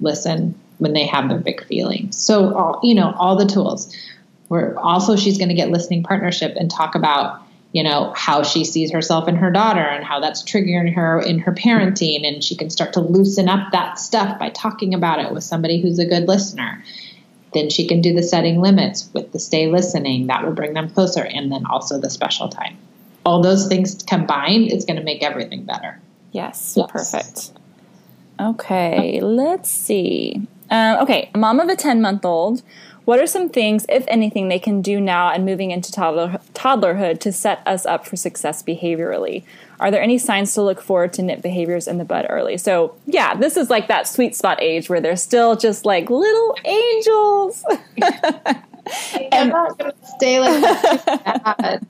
listen, 0.00 0.58
when 0.78 0.92
they 0.92 1.06
have 1.06 1.28
their 1.28 1.38
big 1.38 1.64
feelings. 1.64 2.16
So, 2.16 2.54
all, 2.54 2.80
you 2.82 2.94
know, 2.94 3.14
all 3.18 3.36
the 3.36 3.46
tools. 3.46 3.94
We're 4.48 4.78
also 4.78 5.16
she's 5.16 5.38
going 5.38 5.48
to 5.48 5.54
get 5.54 5.70
listening 5.70 6.04
partnership 6.04 6.54
and 6.56 6.70
talk 6.70 6.94
about 6.94 7.42
you 7.72 7.82
know 7.82 8.12
how 8.16 8.42
she 8.42 8.64
sees 8.64 8.92
herself 8.92 9.26
and 9.28 9.36
her 9.36 9.50
daughter 9.50 9.80
and 9.80 10.04
how 10.04 10.20
that's 10.20 10.42
triggering 10.42 10.94
her 10.94 11.20
in 11.20 11.40
her 11.40 11.52
parenting. 11.52 12.26
And 12.26 12.42
she 12.42 12.56
can 12.56 12.70
start 12.70 12.92
to 12.94 13.00
loosen 13.00 13.48
up 13.48 13.72
that 13.72 13.98
stuff 13.98 14.38
by 14.38 14.50
talking 14.50 14.94
about 14.94 15.18
it 15.18 15.32
with 15.32 15.44
somebody 15.44 15.80
who's 15.80 15.98
a 15.98 16.06
good 16.06 16.28
listener. 16.28 16.82
Then 17.52 17.68
she 17.68 17.86
can 17.86 18.00
do 18.00 18.14
the 18.14 18.22
setting 18.22 18.60
limits 18.60 19.10
with 19.12 19.32
the 19.32 19.38
stay 19.38 19.66
listening. 19.66 20.28
That 20.28 20.44
will 20.44 20.52
bring 20.52 20.74
them 20.74 20.88
closer. 20.90 21.24
And 21.24 21.50
then 21.50 21.66
also 21.66 22.00
the 22.00 22.10
special 22.10 22.48
time. 22.48 22.78
All 23.24 23.42
those 23.42 23.66
things 23.66 24.02
combined 24.06 24.70
is 24.70 24.84
going 24.84 24.96
to 24.96 25.02
make 25.02 25.22
everything 25.22 25.64
better. 25.64 26.00
Yes, 26.32 26.74
yes. 26.76 26.90
perfect. 26.90 27.58
Okay 28.38 29.20
let's 29.22 29.70
see 29.70 30.46
um, 30.70 31.02
okay, 31.02 31.30
mom 31.34 31.60
of 31.60 31.68
a 31.68 31.76
10 31.76 32.00
month 32.00 32.24
old. 32.24 32.62
What 33.04 33.20
are 33.20 33.26
some 33.28 33.48
things, 33.48 33.86
if 33.88 34.04
anything, 34.08 34.48
they 34.48 34.58
can 34.58 34.82
do 34.82 35.00
now 35.00 35.30
and 35.30 35.44
moving 35.44 35.70
into 35.70 35.92
toddler, 35.92 36.40
toddlerhood 36.54 37.20
to 37.20 37.30
set 37.30 37.62
us 37.64 37.86
up 37.86 38.04
for 38.04 38.16
success 38.16 38.64
behaviorally? 38.64 39.44
Are 39.78 39.92
there 39.92 40.02
any 40.02 40.18
signs 40.18 40.54
to 40.54 40.62
look 40.62 40.80
forward 40.80 41.12
to 41.14 41.22
nip 41.22 41.40
behaviors 41.40 41.86
in 41.86 41.98
the 41.98 42.04
bud 42.04 42.26
early? 42.28 42.58
So, 42.58 42.96
yeah, 43.06 43.36
this 43.36 43.56
is 43.56 43.70
like 43.70 43.86
that 43.86 44.08
sweet 44.08 44.34
spot 44.34 44.60
age 44.60 44.88
where 44.88 45.00
they're 45.00 45.16
still 45.16 45.54
just 45.54 45.84
like 45.84 46.10
little 46.10 46.56
angels. 46.64 47.64
and, 49.30 49.50
not 49.50 49.78
going 49.78 49.92
to 49.92 50.06
stay 50.16 50.40
like 50.40 50.60
that. 50.62 51.82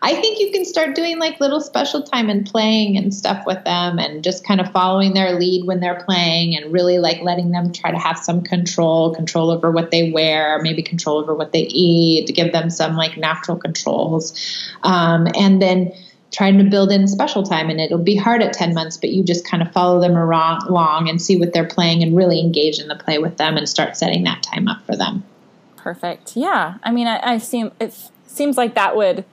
I 0.00 0.14
think 0.14 0.38
you 0.38 0.52
can 0.52 0.64
start 0.64 0.94
doing 0.94 1.18
like 1.18 1.40
little 1.40 1.60
special 1.60 2.02
time 2.02 2.28
and 2.28 2.46
playing 2.46 2.96
and 2.96 3.12
stuff 3.12 3.44
with 3.46 3.64
them 3.64 3.98
and 3.98 4.22
just 4.22 4.46
kind 4.46 4.60
of 4.60 4.70
following 4.70 5.12
their 5.12 5.32
lead 5.38 5.66
when 5.66 5.80
they're 5.80 6.02
playing 6.04 6.56
and 6.56 6.72
really 6.72 6.98
like 6.98 7.20
letting 7.20 7.50
them 7.50 7.72
try 7.72 7.90
to 7.90 7.98
have 7.98 8.16
some 8.16 8.42
control, 8.42 9.12
control 9.14 9.50
over 9.50 9.72
what 9.72 9.90
they 9.90 10.12
wear, 10.12 10.60
maybe 10.62 10.82
control 10.82 11.18
over 11.18 11.34
what 11.34 11.52
they 11.52 11.62
eat, 11.62 12.26
to 12.28 12.32
give 12.32 12.52
them 12.52 12.70
some 12.70 12.96
like 12.96 13.16
natural 13.16 13.56
controls. 13.56 14.38
Um, 14.84 15.26
and 15.34 15.60
then 15.60 15.92
trying 16.30 16.58
to 16.58 16.64
build 16.64 16.92
in 16.92 17.08
special 17.08 17.42
time 17.42 17.68
and 17.68 17.80
it'll 17.80 17.98
be 17.98 18.14
hard 18.14 18.42
at 18.42 18.52
10 18.52 18.74
months 18.74 18.98
but 18.98 19.10
you 19.10 19.24
just 19.24 19.46
kind 19.46 19.62
of 19.62 19.72
follow 19.72 19.98
them 19.98 20.14
along 20.14 21.08
and 21.08 21.20
see 21.22 21.38
what 21.38 21.54
they're 21.54 21.66
playing 21.66 22.02
and 22.02 22.14
really 22.14 22.38
engage 22.38 22.78
in 22.78 22.86
the 22.86 22.96
play 22.96 23.18
with 23.18 23.38
them 23.38 23.56
and 23.56 23.66
start 23.66 23.96
setting 23.96 24.24
that 24.24 24.42
time 24.42 24.68
up 24.68 24.84
for 24.84 24.94
them. 24.94 25.24
Perfect. 25.76 26.36
Yeah. 26.36 26.76
I 26.82 26.92
mean 26.92 27.06
i, 27.06 27.34
I 27.34 27.38
seem 27.38 27.72
it 27.80 27.94
seems 28.26 28.58
like 28.58 28.74
that 28.74 28.94
would 28.94 29.24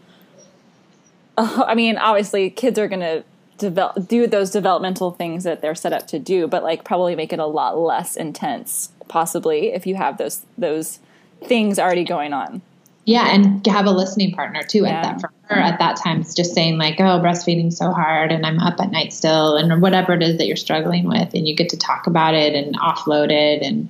I 1.37 1.75
mean, 1.75 1.97
obviously, 1.97 2.49
kids 2.49 2.79
are 2.79 2.87
going 2.87 3.01
to 3.01 3.23
develop, 3.57 4.07
do 4.07 4.27
those 4.27 4.51
developmental 4.51 5.11
things 5.11 5.43
that 5.43 5.61
they're 5.61 5.75
set 5.75 5.93
up 5.93 6.07
to 6.07 6.19
do, 6.19 6.47
but 6.47 6.63
like 6.63 6.83
probably 6.83 7.15
make 7.15 7.33
it 7.33 7.39
a 7.39 7.45
lot 7.45 7.77
less 7.77 8.15
intense, 8.15 8.89
possibly 9.07 9.73
if 9.73 9.85
you 9.85 9.95
have 9.95 10.17
those 10.17 10.45
those 10.57 10.99
things 11.43 11.79
already 11.79 12.03
going 12.03 12.33
on. 12.33 12.61
Yeah, 13.05 13.33
and 13.35 13.65
have 13.67 13.85
a 13.85 13.91
listening 13.91 14.31
partner 14.31 14.63
too 14.63 14.79
yeah. 14.79 14.97
at 14.97 15.03
that 15.03 15.21
for 15.21 15.31
her 15.43 15.59
at 15.59 15.77
that 15.77 15.95
time 15.97 16.23
just 16.23 16.55
saying 16.55 16.77
like, 16.77 16.99
"Oh, 16.99 17.19
breastfeeding's 17.19 17.77
so 17.77 17.91
hard, 17.91 18.31
and 18.31 18.45
I'm 18.45 18.59
up 18.59 18.79
at 18.79 18.91
night 18.91 19.13
still," 19.13 19.55
and 19.55 19.81
whatever 19.81 20.13
it 20.13 20.23
is 20.23 20.37
that 20.37 20.47
you're 20.47 20.55
struggling 20.55 21.07
with, 21.07 21.33
and 21.33 21.47
you 21.47 21.55
get 21.55 21.69
to 21.69 21.77
talk 21.77 22.07
about 22.07 22.33
it 22.33 22.55
and 22.55 22.75
offload 22.79 23.31
it 23.31 23.61
and 23.61 23.89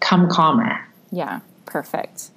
come 0.00 0.28
calmer. 0.28 0.84
Yeah, 1.12 1.40
perfect. 1.66 2.30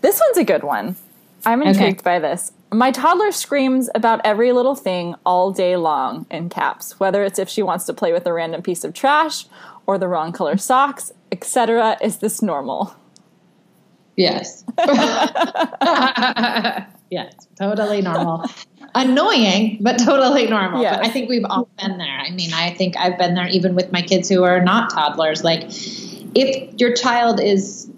This 0.00 0.20
one's 0.26 0.38
a 0.38 0.44
good 0.44 0.62
one. 0.62 0.96
I'm 1.44 1.62
intrigued 1.62 2.00
okay. 2.00 2.02
by 2.02 2.18
this. 2.18 2.52
My 2.70 2.90
toddler 2.90 3.32
screams 3.32 3.88
about 3.94 4.20
every 4.24 4.52
little 4.52 4.74
thing 4.74 5.14
all 5.24 5.52
day 5.52 5.76
long 5.76 6.26
in 6.30 6.50
caps, 6.50 7.00
whether 7.00 7.24
it's 7.24 7.38
if 7.38 7.48
she 7.48 7.62
wants 7.62 7.86
to 7.86 7.94
play 7.94 8.12
with 8.12 8.26
a 8.26 8.32
random 8.32 8.60
piece 8.62 8.84
of 8.84 8.92
trash 8.92 9.46
or 9.86 9.96
the 9.96 10.06
wrong 10.06 10.32
color 10.32 10.58
socks, 10.58 11.10
etc. 11.32 11.96
Is 12.02 12.18
this 12.18 12.42
normal? 12.42 12.94
Yes. 14.16 14.64
yes, 17.10 17.34
totally 17.56 18.02
normal. 18.02 18.44
Annoying, 18.94 19.78
but 19.80 19.98
totally 19.98 20.46
normal. 20.46 20.82
Yes. 20.82 20.96
But 20.96 21.06
I 21.06 21.08
think 21.08 21.30
we've 21.30 21.44
all 21.48 21.70
been 21.78 21.96
there. 21.96 22.18
I 22.18 22.30
mean, 22.30 22.52
I 22.52 22.74
think 22.74 22.96
I've 22.98 23.16
been 23.16 23.34
there 23.34 23.48
even 23.48 23.74
with 23.74 23.92
my 23.92 24.02
kids 24.02 24.28
who 24.28 24.44
are 24.44 24.60
not 24.60 24.90
toddlers. 24.90 25.42
Like, 25.42 25.62
if 26.34 26.78
your 26.78 26.92
child 26.94 27.40
is 27.40 27.90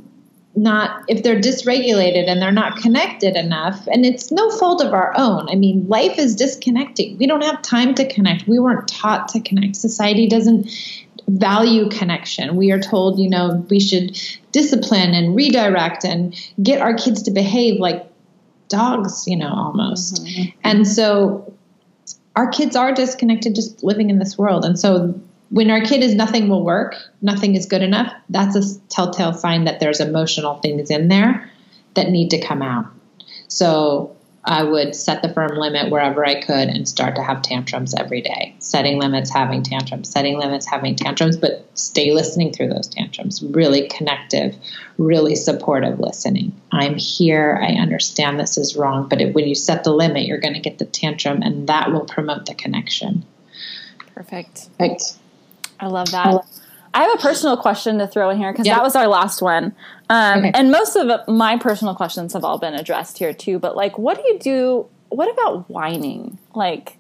not 0.56 1.04
if 1.08 1.22
they're 1.22 1.40
dysregulated 1.40 2.28
and 2.28 2.42
they're 2.42 2.50
not 2.52 2.76
connected 2.76 3.36
enough 3.36 3.86
and 3.86 4.04
it's 4.04 4.32
no 4.32 4.50
fault 4.50 4.82
of 4.82 4.92
our 4.92 5.12
own. 5.16 5.48
I 5.48 5.54
mean 5.54 5.86
life 5.88 6.18
is 6.18 6.34
disconnecting. 6.34 7.16
We 7.18 7.26
don't 7.26 7.44
have 7.44 7.62
time 7.62 7.94
to 7.94 8.08
connect. 8.08 8.48
We 8.48 8.58
weren't 8.58 8.88
taught 8.88 9.28
to 9.28 9.40
connect. 9.40 9.76
Society 9.76 10.28
doesn't 10.28 10.68
value 11.28 11.88
connection. 11.88 12.56
We 12.56 12.72
are 12.72 12.80
told 12.80 13.18
you 13.18 13.30
know 13.30 13.64
we 13.70 13.78
should 13.78 14.20
discipline 14.52 15.14
and 15.14 15.36
redirect 15.36 16.04
and 16.04 16.34
get 16.62 16.80
our 16.80 16.94
kids 16.94 17.22
to 17.22 17.30
behave 17.30 17.78
like 17.78 18.10
dogs 18.68 19.24
you 19.26 19.36
know 19.36 19.52
almost. 19.52 20.24
Mm-hmm. 20.24 20.58
and 20.64 20.86
so 20.86 21.52
our 22.36 22.48
kids 22.48 22.76
are 22.76 22.92
disconnected 22.92 23.54
just 23.54 23.82
living 23.82 24.10
in 24.10 24.18
this 24.18 24.38
world. 24.38 24.64
And 24.64 24.78
so 24.78 25.20
when 25.50 25.70
our 25.70 25.80
kid 25.80 26.02
is 26.02 26.14
nothing 26.14 26.48
will 26.48 26.64
work, 26.64 26.94
nothing 27.20 27.56
is 27.56 27.66
good 27.66 27.82
enough, 27.82 28.12
that's 28.28 28.56
a 28.56 28.80
telltale 28.88 29.32
sign 29.32 29.64
that 29.64 29.80
there's 29.80 30.00
emotional 30.00 30.58
things 30.60 30.90
in 30.90 31.08
there 31.08 31.50
that 31.94 32.08
need 32.08 32.30
to 32.30 32.40
come 32.40 32.62
out. 32.62 32.86
So 33.48 34.16
I 34.44 34.62
would 34.62 34.94
set 34.94 35.22
the 35.22 35.32
firm 35.32 35.56
limit 35.56 35.90
wherever 35.90 36.24
I 36.24 36.40
could 36.40 36.68
and 36.68 36.88
start 36.88 37.16
to 37.16 37.22
have 37.22 37.42
tantrums 37.42 37.94
every 37.94 38.22
day. 38.22 38.54
Setting 38.60 38.98
limits, 38.98 39.28
having 39.28 39.62
tantrums, 39.62 40.08
setting 40.08 40.38
limits, 40.38 40.66
having 40.66 40.94
tantrums, 40.94 41.36
but 41.36 41.68
stay 41.74 42.12
listening 42.12 42.52
through 42.52 42.68
those 42.68 42.86
tantrums. 42.86 43.42
Really 43.42 43.88
connective, 43.88 44.56
really 44.98 45.34
supportive 45.34 45.98
listening. 45.98 46.58
I'm 46.70 46.94
here. 46.94 47.60
I 47.60 47.72
understand 47.72 48.38
this 48.38 48.56
is 48.56 48.76
wrong, 48.76 49.08
but 49.08 49.20
when 49.34 49.46
you 49.46 49.56
set 49.56 49.82
the 49.82 49.92
limit, 49.92 50.26
you're 50.26 50.38
going 50.38 50.54
to 50.54 50.60
get 50.60 50.78
the 50.78 50.86
tantrum, 50.86 51.42
and 51.42 51.68
that 51.68 51.92
will 51.92 52.06
promote 52.06 52.46
the 52.46 52.54
connection. 52.54 53.24
Perfect. 54.14 54.68
Right. 54.78 55.02
I 55.80 55.86
love 55.86 56.10
that. 56.10 56.44
I 56.92 57.04
have 57.04 57.14
a 57.14 57.22
personal 57.22 57.56
question 57.56 57.98
to 57.98 58.06
throw 58.06 58.30
in 58.30 58.38
here 58.38 58.52
because 58.52 58.66
that 58.66 58.82
was 58.82 58.96
our 58.96 59.06
last 59.06 59.42
one. 59.42 59.74
Um, 60.08 60.40
okay. 60.40 60.50
And 60.54 60.72
most 60.72 60.96
of 60.96 61.28
my 61.28 61.56
personal 61.56 61.94
questions 61.94 62.32
have 62.32 62.44
all 62.44 62.58
been 62.58 62.74
addressed 62.74 63.18
here 63.18 63.32
too. 63.32 63.58
But 63.58 63.76
like, 63.76 63.96
what 63.96 64.16
do 64.16 64.24
you 64.26 64.38
do? 64.38 64.88
What 65.08 65.30
about 65.30 65.70
whining? 65.70 66.38
Like, 66.54 66.96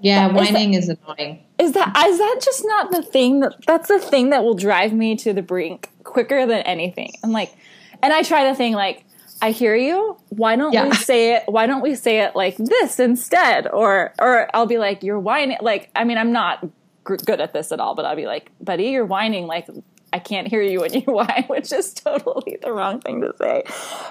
yeah, 0.00 0.28
that, 0.28 0.34
whining 0.34 0.74
is, 0.74 0.88
that, 0.88 0.98
is 0.98 0.98
annoying. 1.06 1.44
Is 1.58 1.72
that 1.72 1.96
is 2.06 2.18
that 2.18 2.40
just 2.42 2.64
not 2.66 2.90
the 2.90 3.02
thing 3.02 3.40
that 3.40 3.54
that's 3.66 3.88
the 3.88 3.98
thing 3.98 4.30
that 4.30 4.42
will 4.42 4.54
drive 4.54 4.92
me 4.92 5.16
to 5.16 5.32
the 5.32 5.42
brink 5.42 5.88
quicker 6.04 6.44
than 6.46 6.60
anything? 6.62 7.12
I'm 7.24 7.32
like, 7.32 7.54
and 8.02 8.12
I 8.12 8.22
try 8.22 8.50
to 8.50 8.54
think 8.54 8.76
like, 8.76 9.04
I 9.40 9.52
hear 9.52 9.74
you. 9.74 10.18
Why 10.28 10.56
don't 10.56 10.72
yeah. 10.72 10.88
we 10.88 10.94
say 10.96 11.36
it? 11.36 11.44
Why 11.46 11.66
don't 11.66 11.82
we 11.82 11.94
say 11.94 12.20
it 12.20 12.36
like 12.36 12.58
this 12.58 13.00
instead? 13.00 13.66
Or 13.66 14.12
or 14.18 14.54
I'll 14.54 14.66
be 14.66 14.78
like, 14.78 15.02
you're 15.02 15.18
whining. 15.18 15.56
Like, 15.62 15.88
I 15.96 16.04
mean, 16.04 16.18
I'm 16.18 16.32
not 16.32 16.68
good 17.04 17.40
at 17.40 17.52
this 17.52 17.72
at 17.72 17.80
all, 17.80 17.94
but 17.94 18.04
I'll 18.04 18.16
be 18.16 18.26
like, 18.26 18.50
buddy, 18.60 18.84
you're 18.86 19.04
whining 19.04 19.46
like 19.46 19.68
I 20.12 20.18
can't 20.18 20.46
hear 20.46 20.60
you 20.62 20.80
when 20.80 20.92
you 20.92 21.00
whine, 21.06 21.44
which 21.46 21.72
is 21.72 21.94
totally 21.94 22.58
the 22.62 22.72
wrong 22.72 23.00
thing 23.00 23.22
to 23.22 23.34
say. 23.38 23.64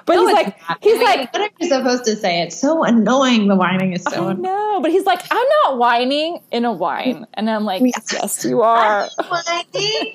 But 0.05 0.15
no, 0.15 0.27
he's 0.27 0.33
like, 0.33 0.69
not. 0.69 0.77
he's 0.81 0.95
I 0.95 0.97
mean, 0.97 1.05
like, 1.05 1.33
what 1.33 1.41
are 1.41 1.49
you 1.59 1.67
supposed 1.67 2.05
to 2.05 2.15
say? 2.15 2.41
It's 2.41 2.59
so 2.59 2.83
annoying. 2.83 3.47
The 3.47 3.55
whining 3.55 3.93
is 3.93 4.03
so. 4.03 4.29
I 4.29 4.33
know, 4.33 4.79
but 4.81 4.91
he's 4.91 5.05
like, 5.05 5.21
I'm 5.29 5.47
not 5.63 5.77
whining 5.77 6.41
in 6.51 6.65
a 6.65 6.73
whine, 6.73 7.27
and 7.35 7.49
I'm 7.49 7.65
like, 7.65 7.83
yes, 7.83 8.43
you 8.45 8.61
are. 8.61 9.07
whining. 9.29 10.13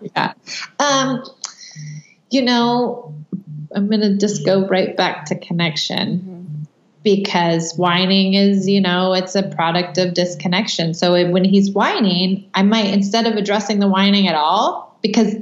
yeah. 0.16 0.32
Um, 0.80 1.24
you 2.30 2.42
know, 2.42 3.14
I'm 3.74 3.88
gonna 3.88 4.16
just 4.16 4.44
go 4.44 4.66
right 4.66 4.96
back 4.96 5.26
to 5.26 5.38
connection. 5.38 6.18
Mm-hmm 6.18 6.35
because 7.06 7.72
whining 7.76 8.34
is, 8.34 8.68
you 8.68 8.80
know, 8.80 9.12
it's 9.12 9.36
a 9.36 9.44
product 9.44 9.96
of 9.96 10.12
disconnection. 10.12 10.92
So 10.92 11.30
when 11.30 11.44
he's 11.44 11.70
whining, 11.70 12.50
I 12.52 12.64
might, 12.64 12.92
instead 12.92 13.28
of 13.28 13.34
addressing 13.36 13.78
the 13.78 13.86
whining 13.86 14.26
at 14.26 14.34
all, 14.34 14.98
because 15.02 15.36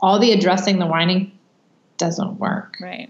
all 0.00 0.18
the 0.18 0.32
addressing 0.32 0.80
the 0.80 0.88
whining 0.88 1.30
doesn't 1.96 2.40
work. 2.40 2.76
Right. 2.80 3.08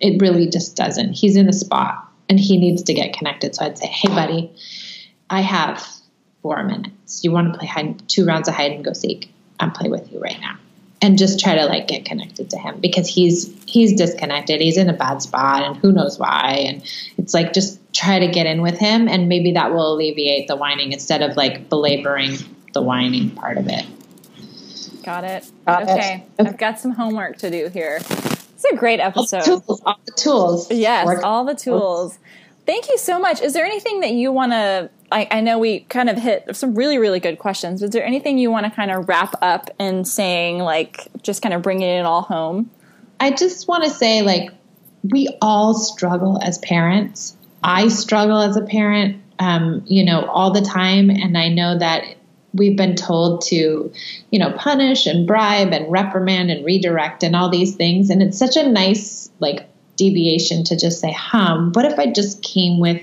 It 0.00 0.20
really 0.20 0.50
just 0.50 0.76
doesn't. 0.76 1.14
He's 1.14 1.34
in 1.34 1.48
a 1.48 1.52
spot 1.54 2.06
and 2.28 2.38
he 2.38 2.58
needs 2.58 2.82
to 2.82 2.92
get 2.92 3.14
connected. 3.14 3.54
So 3.54 3.64
I'd 3.64 3.78
say, 3.78 3.86
hey, 3.86 4.08
buddy, 4.08 4.54
I 5.30 5.40
have 5.40 5.82
four 6.42 6.62
minutes. 6.62 7.24
You 7.24 7.32
want 7.32 7.54
to 7.54 7.58
play 7.58 7.68
hide, 7.68 8.06
two 8.06 8.26
rounds 8.26 8.48
of 8.48 8.54
hide 8.54 8.72
and 8.72 8.84
go 8.84 8.92
seek? 8.92 9.32
I'll 9.58 9.70
play 9.70 9.88
with 9.88 10.12
you 10.12 10.20
right 10.20 10.38
now 10.42 10.58
and 11.00 11.18
just 11.18 11.38
try 11.38 11.54
to 11.54 11.66
like 11.66 11.86
get 11.86 12.04
connected 12.04 12.50
to 12.50 12.58
him 12.58 12.80
because 12.80 13.08
he's 13.08 13.54
he's 13.64 13.94
disconnected. 13.94 14.60
He's 14.60 14.76
in 14.76 14.88
a 14.88 14.92
bad 14.92 15.22
spot 15.22 15.62
and 15.62 15.76
who 15.76 15.92
knows 15.92 16.18
why. 16.18 16.64
And 16.66 16.82
it's 17.16 17.34
like 17.34 17.52
just 17.52 17.80
try 17.94 18.18
to 18.18 18.28
get 18.28 18.46
in 18.46 18.62
with 18.62 18.78
him 18.78 19.08
and 19.08 19.28
maybe 19.28 19.52
that 19.52 19.72
will 19.72 19.94
alleviate 19.94 20.48
the 20.48 20.56
whining 20.56 20.92
instead 20.92 21.22
of 21.22 21.36
like 21.36 21.68
belaboring 21.68 22.36
the 22.74 22.82
whining 22.82 23.30
part 23.30 23.58
of 23.58 23.68
it. 23.68 23.84
Got 25.04 25.24
it. 25.24 25.50
Got 25.66 25.84
okay. 25.84 26.26
It. 26.38 26.46
i've 26.46 26.58
got 26.58 26.78
some 26.78 26.92
homework 26.92 27.38
to 27.38 27.50
do 27.50 27.68
here. 27.68 27.96
It's 27.96 28.64
a 28.72 28.76
great 28.76 28.98
episode 28.98 29.48
all 29.48 29.60
the 29.60 29.62
tools, 29.66 29.82
all 29.86 30.00
the 30.04 30.12
tools. 30.12 30.70
yes 30.72 31.06
Work. 31.06 31.22
all 31.22 31.44
the 31.44 31.54
tools. 31.54 32.18
thank 32.66 32.88
you 32.88 32.98
so 32.98 33.18
much. 33.18 33.40
Is 33.40 33.52
there 33.52 33.64
anything 33.64 34.00
that 34.00 34.10
you 34.10 34.32
want 34.32 34.52
to 34.52 34.90
I, 35.10 35.28
I, 35.30 35.40
know 35.40 35.58
we 35.58 35.80
kind 35.80 36.10
of 36.10 36.18
hit 36.18 36.54
some 36.54 36.74
really, 36.74 36.98
really 36.98 37.20
good 37.20 37.38
questions. 37.38 37.82
Is 37.82 37.90
there 37.90 38.04
anything 38.04 38.38
you 38.38 38.50
want 38.50 38.66
to 38.66 38.70
kind 38.70 38.90
of 38.90 39.08
wrap 39.08 39.34
up 39.40 39.70
in 39.78 40.04
saying, 40.04 40.58
like, 40.58 41.08
just 41.22 41.42
kind 41.42 41.54
of 41.54 41.62
bringing 41.62 41.88
it 41.88 42.04
all 42.04 42.22
home? 42.22 42.70
I 43.20 43.30
just 43.30 43.68
want 43.68 43.84
to 43.84 43.90
say, 43.90 44.22
like, 44.22 44.50
we 45.02 45.28
all 45.40 45.74
struggle 45.74 46.38
as 46.42 46.58
parents. 46.58 47.36
I 47.62 47.88
struggle 47.88 48.40
as 48.40 48.56
a 48.56 48.62
parent, 48.62 49.22
um, 49.38 49.82
you 49.86 50.04
know, 50.04 50.24
all 50.26 50.52
the 50.52 50.60
time. 50.60 51.10
And 51.10 51.36
I 51.38 51.48
know 51.48 51.78
that 51.78 52.04
we've 52.54 52.76
been 52.76 52.94
told 52.94 53.42
to, 53.42 53.92
you 54.30 54.38
know, 54.38 54.52
punish 54.52 55.06
and 55.06 55.26
bribe 55.26 55.72
and 55.72 55.90
reprimand 55.90 56.50
and 56.50 56.64
redirect 56.64 57.22
and 57.22 57.34
all 57.34 57.48
these 57.48 57.76
things. 57.76 58.10
And 58.10 58.22
it's 58.22 58.38
such 58.38 58.56
a 58.56 58.68
nice, 58.68 59.30
like, 59.38 59.68
deviation 59.98 60.64
to 60.64 60.76
just 60.76 61.00
say, 61.00 61.12
huh, 61.12 61.70
what 61.72 61.84
if 61.84 61.98
I 61.98 62.10
just 62.10 62.42
came 62.42 62.80
with, 62.80 63.02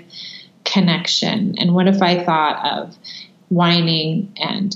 connection? 0.76 1.56
And 1.58 1.74
what 1.74 1.88
if 1.88 2.02
I 2.02 2.24
thought 2.26 2.80
of 2.80 2.98
whining 3.48 4.34
and 4.36 4.76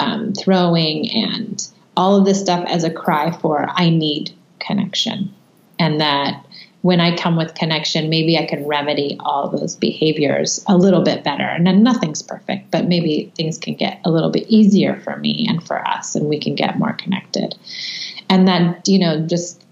um, 0.00 0.32
throwing 0.32 1.10
and 1.10 1.68
all 1.98 2.16
of 2.16 2.24
this 2.24 2.40
stuff 2.40 2.64
as 2.66 2.82
a 2.82 2.90
cry 2.90 3.30
for 3.30 3.68
I 3.68 3.90
need 3.90 4.34
connection? 4.58 5.34
And 5.78 6.00
that 6.00 6.46
when 6.80 7.00
I 7.00 7.14
come 7.14 7.36
with 7.36 7.54
connection, 7.54 8.08
maybe 8.08 8.38
I 8.38 8.46
can 8.46 8.66
remedy 8.66 9.18
all 9.20 9.50
those 9.50 9.76
behaviors 9.76 10.64
a 10.66 10.78
little 10.78 11.02
bit 11.02 11.24
better. 11.24 11.42
And 11.42 11.66
then 11.66 11.82
nothing's 11.82 12.22
perfect, 12.22 12.70
but 12.70 12.86
maybe 12.86 13.30
things 13.36 13.58
can 13.58 13.74
get 13.74 14.00
a 14.06 14.10
little 14.10 14.30
bit 14.30 14.48
easier 14.48 14.98
for 15.00 15.16
me 15.16 15.46
and 15.46 15.62
for 15.62 15.86
us, 15.86 16.14
and 16.14 16.26
we 16.26 16.40
can 16.40 16.54
get 16.54 16.78
more 16.78 16.94
connected. 16.94 17.54
And 18.30 18.48
then, 18.48 18.80
you 18.86 18.98
know, 18.98 19.26
just 19.26 19.62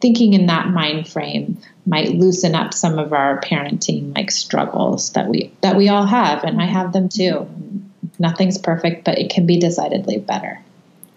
thinking 0.00 0.34
in 0.34 0.46
that 0.46 0.68
mind 0.68 1.08
frame 1.08 1.58
might 1.86 2.10
loosen 2.10 2.54
up 2.54 2.74
some 2.74 2.98
of 2.98 3.12
our 3.12 3.40
parenting 3.40 4.14
like 4.14 4.30
struggles 4.30 5.12
that 5.12 5.28
we 5.28 5.52
that 5.62 5.76
we 5.76 5.88
all 5.88 6.04
have 6.04 6.44
and 6.44 6.60
I 6.60 6.66
have 6.66 6.92
them 6.92 7.08
too. 7.08 7.48
Nothing's 8.18 8.58
perfect, 8.58 9.04
but 9.04 9.18
it 9.18 9.30
can 9.30 9.46
be 9.46 9.58
decidedly 9.58 10.18
better. 10.18 10.60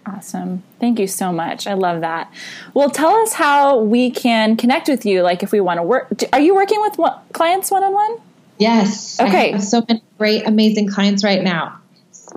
Awesome. 0.06 0.62
Thank 0.78 0.98
you 0.98 1.06
so 1.06 1.32
much. 1.32 1.66
I 1.66 1.74
love 1.74 2.00
that. 2.00 2.32
Well, 2.74 2.90
tell 2.90 3.14
us 3.16 3.34
how 3.34 3.78
we 3.78 4.10
can 4.10 4.56
connect 4.56 4.88
with 4.88 5.04
you 5.04 5.22
like 5.22 5.42
if 5.42 5.52
we 5.52 5.60
want 5.60 5.78
to 5.78 5.82
work 5.82 6.08
Are 6.32 6.40
you 6.40 6.54
working 6.54 6.80
with 6.80 6.98
clients 7.32 7.70
one 7.70 7.82
on 7.82 7.92
one? 7.92 8.16
Yes. 8.58 9.18
Okay. 9.20 9.58
so 9.58 9.84
many 9.88 10.02
great 10.18 10.46
amazing 10.46 10.88
clients 10.88 11.24
right 11.24 11.42
now. 11.42 11.79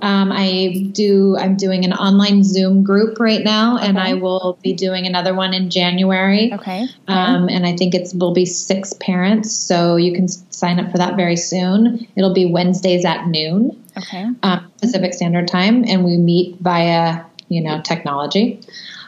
Um, 0.00 0.32
I 0.32 0.88
do. 0.92 1.36
I'm 1.36 1.56
doing 1.56 1.84
an 1.84 1.92
online 1.92 2.42
Zoom 2.42 2.82
group 2.82 3.20
right 3.20 3.42
now, 3.42 3.78
and 3.78 3.98
I 3.98 4.14
will 4.14 4.58
be 4.62 4.72
doing 4.72 5.06
another 5.06 5.34
one 5.34 5.54
in 5.54 5.70
January. 5.70 6.52
Okay. 6.52 6.86
Um, 7.06 7.48
and 7.48 7.66
I 7.66 7.76
think 7.76 7.94
it 7.94 8.08
will 8.14 8.32
be 8.32 8.46
six 8.46 8.92
parents, 8.94 9.52
so 9.52 9.96
you 9.96 10.12
can 10.12 10.28
sign 10.28 10.80
up 10.80 10.90
for 10.90 10.98
that 10.98 11.16
very 11.16 11.36
soon. 11.36 12.06
It'll 12.16 12.34
be 12.34 12.46
Wednesdays 12.46 13.04
at 13.04 13.26
noon. 13.28 13.82
Okay. 13.96 14.26
Um, 14.42 14.70
Pacific 14.80 15.14
Standard 15.14 15.48
Time, 15.48 15.84
and 15.86 16.04
we 16.04 16.16
meet 16.16 16.56
via 16.60 17.24
you 17.48 17.62
know 17.62 17.80
technology. 17.82 18.60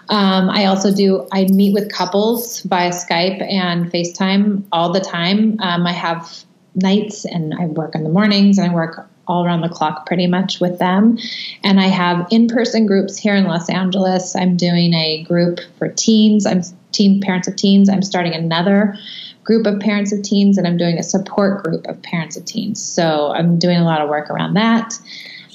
Um, 0.08 0.48
I 0.50 0.66
also 0.66 0.94
do. 0.94 1.26
I 1.32 1.44
meet 1.44 1.74
with 1.74 1.92
couples 1.92 2.60
via 2.62 2.90
Skype 2.90 3.42
and 3.50 3.90
FaceTime 3.90 4.64
all 4.70 4.92
the 4.92 5.00
time. 5.00 5.58
Um, 5.60 5.86
I 5.86 5.92
have 5.92 6.44
nights 6.76 7.24
and 7.24 7.54
I 7.54 7.66
work 7.66 7.94
in 7.94 8.04
the 8.04 8.10
mornings 8.10 8.58
and 8.58 8.70
I 8.70 8.74
work 8.74 9.08
all 9.28 9.44
around 9.44 9.60
the 9.60 9.68
clock 9.68 10.06
pretty 10.06 10.26
much 10.26 10.60
with 10.60 10.78
them. 10.78 11.18
And 11.62 11.80
I 11.80 11.86
have 11.86 12.26
in 12.30 12.48
person 12.48 12.86
groups 12.86 13.16
here 13.16 13.34
in 13.34 13.44
Los 13.44 13.68
Angeles. 13.68 14.36
I'm 14.36 14.56
doing 14.56 14.94
a 14.94 15.22
group 15.24 15.60
for 15.78 15.88
teens. 15.88 16.46
I'm 16.46 16.62
teen 16.92 17.20
parents 17.20 17.48
of 17.48 17.56
teens. 17.56 17.88
I'm 17.88 18.02
starting 18.02 18.34
another 18.34 18.96
group 19.44 19.66
of 19.66 19.78
parents 19.80 20.12
of 20.12 20.22
teens 20.22 20.58
and 20.58 20.66
I'm 20.66 20.76
doing 20.76 20.98
a 20.98 21.02
support 21.02 21.62
group 21.62 21.86
of 21.86 22.02
parents 22.02 22.36
of 22.36 22.44
teens. 22.44 22.82
So 22.82 23.32
I'm 23.32 23.58
doing 23.58 23.76
a 23.76 23.84
lot 23.84 24.00
of 24.00 24.08
work 24.08 24.28
around 24.28 24.54
that. 24.54 24.98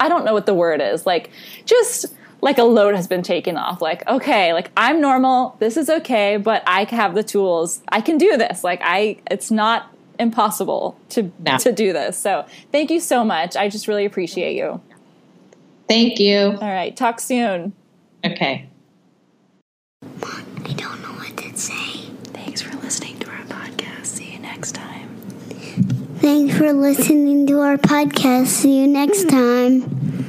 I 0.00 0.08
don't 0.08 0.24
know 0.24 0.34
what 0.34 0.46
the 0.46 0.54
word 0.54 0.80
is. 0.80 1.06
Like, 1.06 1.30
just 1.64 2.06
like 2.40 2.58
a 2.58 2.64
load 2.64 2.94
has 2.94 3.06
been 3.06 3.22
taken 3.22 3.56
off. 3.56 3.80
Like, 3.80 4.06
okay, 4.08 4.52
like 4.52 4.70
I'm 4.76 5.00
normal. 5.00 5.56
This 5.60 5.76
is 5.76 5.88
okay, 5.88 6.36
but 6.36 6.62
I 6.66 6.84
have 6.84 7.14
the 7.14 7.22
tools. 7.22 7.82
I 7.88 8.00
can 8.00 8.18
do 8.18 8.36
this. 8.36 8.64
Like, 8.64 8.80
I, 8.82 9.18
it's 9.30 9.50
not 9.50 9.92
impossible 10.18 10.98
to 11.10 11.30
no. 11.40 11.58
to 11.58 11.72
do 11.72 11.92
this. 11.92 12.18
So 12.18 12.46
thank 12.70 12.90
you 12.90 13.00
so 13.00 13.24
much. 13.24 13.56
I 13.56 13.68
just 13.68 13.88
really 13.88 14.04
appreciate 14.04 14.56
you. 14.56 14.80
Thank 15.88 16.18
you. 16.18 16.58
All 16.60 16.72
right. 16.72 16.96
Talk 16.96 17.20
soon. 17.20 17.72
Okay. 18.24 18.68
I 20.02 20.72
don't 20.76 21.02
know 21.02 21.12
what 21.12 21.36
to 21.36 21.56
say. 21.56 22.06
Thanks 22.32 22.62
for 22.62 22.74
listening 22.78 23.18
to 23.20 23.30
our 23.30 23.44
podcast. 23.44 24.06
See 24.06 24.32
you 24.32 24.38
next 24.38 24.72
time. 24.72 26.08
Thanks 26.22 26.56
for 26.56 26.72
listening 26.72 27.48
to 27.48 27.58
our 27.62 27.76
podcast. 27.76 28.46
See 28.46 28.78
you 28.78 28.86
next 28.86 29.24
hmm. 29.24 29.28
time. 29.28 30.28